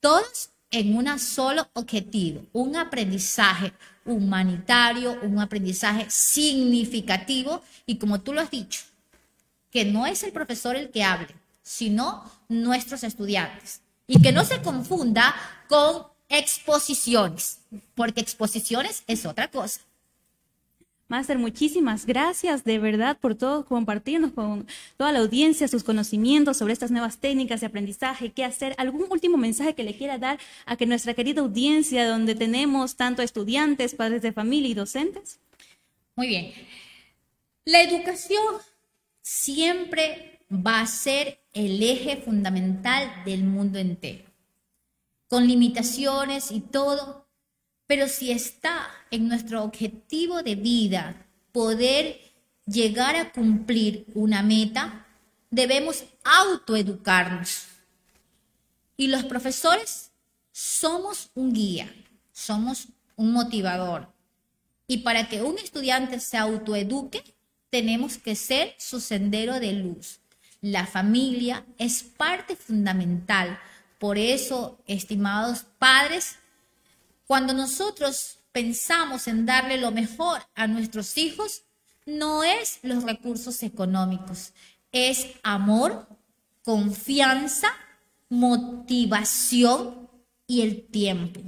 todos 0.00 0.50
en 0.70 0.96
un 0.96 1.18
solo 1.18 1.68
objetivo, 1.74 2.46
un 2.52 2.76
aprendizaje, 2.76 3.72
humanitario, 4.04 5.18
un 5.22 5.38
aprendizaje 5.38 6.06
significativo 6.08 7.62
y 7.86 7.98
como 7.98 8.20
tú 8.20 8.32
lo 8.32 8.40
has 8.40 8.50
dicho, 8.50 8.80
que 9.70 9.84
no 9.84 10.06
es 10.06 10.22
el 10.22 10.32
profesor 10.32 10.76
el 10.76 10.90
que 10.90 11.04
hable, 11.04 11.28
sino 11.62 12.24
nuestros 12.48 13.04
estudiantes. 13.04 13.82
Y 14.06 14.20
que 14.20 14.32
no 14.32 14.44
se 14.44 14.60
confunda 14.60 15.36
con 15.68 16.09
exposiciones, 16.30 17.60
porque 17.94 18.20
exposiciones 18.20 19.02
es 19.06 19.26
otra 19.26 19.50
cosa. 19.50 19.82
Máster, 21.08 21.38
muchísimas 21.38 22.06
gracias 22.06 22.62
de 22.62 22.78
verdad 22.78 23.18
por 23.18 23.34
todo 23.34 23.64
compartirnos 23.64 24.30
con 24.30 24.68
toda 24.96 25.10
la 25.10 25.18
audiencia 25.18 25.66
sus 25.66 25.82
conocimientos 25.82 26.56
sobre 26.56 26.72
estas 26.72 26.92
nuevas 26.92 27.18
técnicas 27.18 27.60
de 27.60 27.66
aprendizaje, 27.66 28.30
qué 28.30 28.44
hacer. 28.44 28.76
¿Algún 28.78 29.06
último 29.10 29.36
mensaje 29.36 29.74
que 29.74 29.82
le 29.82 29.96
quiera 29.96 30.18
dar 30.18 30.38
a 30.66 30.76
que 30.76 30.86
nuestra 30.86 31.14
querida 31.14 31.40
audiencia, 31.40 32.08
donde 32.08 32.36
tenemos 32.36 32.94
tanto 32.94 33.22
estudiantes, 33.22 33.96
padres 33.96 34.22
de 34.22 34.32
familia 34.32 34.70
y 34.70 34.74
docentes? 34.74 35.40
Muy 36.14 36.28
bien. 36.28 36.52
La 37.64 37.82
educación 37.82 38.58
siempre 39.20 40.38
va 40.48 40.80
a 40.80 40.86
ser 40.86 41.40
el 41.54 41.82
eje 41.82 42.18
fundamental 42.18 43.24
del 43.24 43.42
mundo 43.42 43.80
entero. 43.80 44.29
Con 45.30 45.48
limitaciones 45.48 46.50
y 46.50 46.60
todo, 46.60 47.26
pero 47.86 48.08
si 48.08 48.30
está 48.30 48.90
en 49.10 49.28
nuestro 49.28 49.62
objetivo 49.64 50.42
de 50.42 50.56
vida 50.56 51.26
poder 51.52 52.20
llegar 52.66 53.16
a 53.16 53.32
cumplir 53.32 54.04
una 54.14 54.42
meta, 54.42 55.06
debemos 55.50 56.04
autoeducarnos. 56.24 57.68
Y 58.96 59.06
los 59.06 59.24
profesores 59.24 60.10
somos 60.52 61.30
un 61.34 61.52
guía, 61.52 61.90
somos 62.32 62.88
un 63.16 63.32
motivador. 63.32 64.12
Y 64.86 64.98
para 64.98 65.28
que 65.28 65.42
un 65.42 65.56
estudiante 65.58 66.18
se 66.18 66.36
autoeduque, 66.36 67.22
tenemos 67.70 68.18
que 68.18 68.34
ser 68.34 68.74
su 68.78 69.00
sendero 69.00 69.60
de 69.60 69.72
luz. 69.74 70.18
La 70.60 70.86
familia 70.86 71.64
es 71.78 72.02
parte 72.02 72.56
fundamental. 72.56 73.58
Por 74.00 74.16
eso, 74.16 74.82
estimados 74.86 75.66
padres, 75.78 76.36
cuando 77.26 77.52
nosotros 77.52 78.38
pensamos 78.50 79.28
en 79.28 79.44
darle 79.44 79.76
lo 79.76 79.90
mejor 79.90 80.40
a 80.54 80.66
nuestros 80.66 81.18
hijos, 81.18 81.64
no 82.06 82.42
es 82.42 82.78
los 82.82 83.04
recursos 83.04 83.62
económicos, 83.62 84.54
es 84.90 85.26
amor, 85.42 86.08
confianza, 86.62 87.68
motivación 88.30 90.08
y 90.46 90.62
el 90.62 90.86
tiempo, 90.86 91.42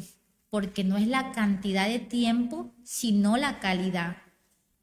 porque 0.51 0.85
no 0.85 0.99
es 0.99 1.09
la 1.09 1.33
cantidad 1.33 1.89
de 1.89 2.01
tiempo, 2.01 2.71
sino 2.85 3.39
la 3.39 3.61
calidad. 3.61 4.19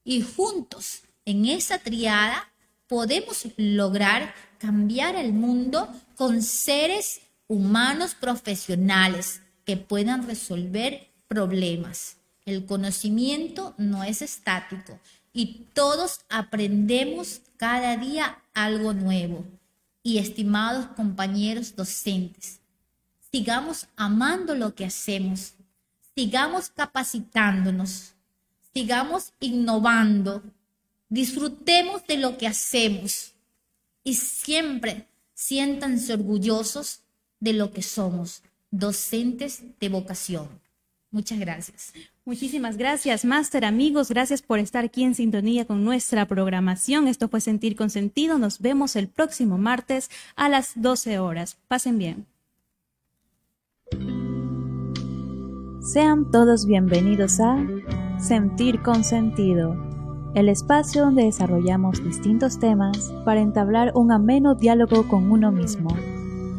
Y 0.03 0.23
juntos, 0.23 1.03
en 1.23 1.45
esa 1.45 1.77
triada, 1.77 2.51
podemos 2.87 3.45
lograr 3.57 4.33
cambiar 4.57 5.15
el 5.15 5.33
mundo 5.33 5.87
con 6.15 6.41
seres 6.41 7.21
humanos 7.49 8.13
profesionales 8.13 9.41
que 9.65 9.75
puedan 9.75 10.25
resolver 10.25 11.09
problemas. 11.27 12.17
El 12.45 12.65
conocimiento 12.65 13.73
no 13.77 14.03
es 14.03 14.21
estático 14.21 14.99
y 15.33 15.65
todos 15.73 16.21
aprendemos 16.29 17.41
cada 17.57 17.97
día 17.97 18.39
algo 18.53 18.93
nuevo. 18.93 19.45
Y 20.01 20.19
estimados 20.19 20.85
compañeros 20.95 21.75
docentes, 21.75 22.61
sigamos 23.31 23.87
amando 23.97 24.55
lo 24.55 24.73
que 24.73 24.85
hacemos, 24.85 25.55
sigamos 26.15 26.69
capacitándonos, 26.69 28.13
sigamos 28.73 29.33
innovando, 29.39 30.41
disfrutemos 31.09 32.07
de 32.07 32.17
lo 32.17 32.37
que 32.37 32.47
hacemos 32.47 33.33
y 34.03 34.13
siempre 34.13 35.05
siéntanse 35.33 36.13
orgullosos 36.13 37.01
de 37.39 37.53
lo 37.53 37.71
que 37.71 37.81
somos 37.81 38.43
docentes 38.71 39.63
de 39.79 39.89
vocación. 39.89 40.47
Muchas 41.11 41.39
gracias. 41.39 41.93
Muchísimas 42.23 42.77
gracias, 42.77 43.25
Máster, 43.25 43.65
amigos. 43.65 44.09
Gracias 44.09 44.43
por 44.43 44.59
estar 44.59 44.85
aquí 44.85 45.03
en 45.03 45.15
sintonía 45.15 45.65
con 45.65 45.83
nuestra 45.83 46.27
programación. 46.27 47.07
Esto 47.07 47.27
fue 47.27 47.41
Sentir 47.41 47.75
con 47.75 47.89
Sentido. 47.89 48.37
Nos 48.37 48.59
vemos 48.59 48.95
el 48.95 49.07
próximo 49.07 49.57
martes 49.57 50.11
a 50.35 50.49
las 50.49 50.73
12 50.75 51.17
horas. 51.17 51.57
Pasen 51.67 51.97
bien. 51.97 52.27
Sean 55.81 56.29
todos 56.29 56.67
bienvenidos 56.67 57.39
a 57.39 57.57
Sentir 58.19 58.83
con 58.83 59.03
Sentido, 59.03 59.75
el 60.35 60.49
espacio 60.49 61.05
donde 61.05 61.23
desarrollamos 61.23 62.03
distintos 62.03 62.59
temas 62.59 63.11
para 63.25 63.41
entablar 63.41 63.93
un 63.95 64.11
ameno 64.11 64.53
diálogo 64.53 65.07
con 65.07 65.31
uno 65.31 65.51
mismo, 65.51 65.89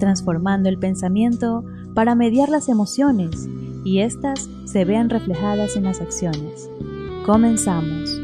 transformando 0.00 0.68
el 0.68 0.78
pensamiento 0.78 1.64
para 1.94 2.16
mediar 2.16 2.48
las 2.48 2.68
emociones 2.68 3.48
y 3.84 4.00
éstas 4.00 4.50
se 4.64 4.84
vean 4.84 5.08
reflejadas 5.08 5.76
en 5.76 5.84
las 5.84 6.00
acciones. 6.00 6.68
Comenzamos. 7.24 8.20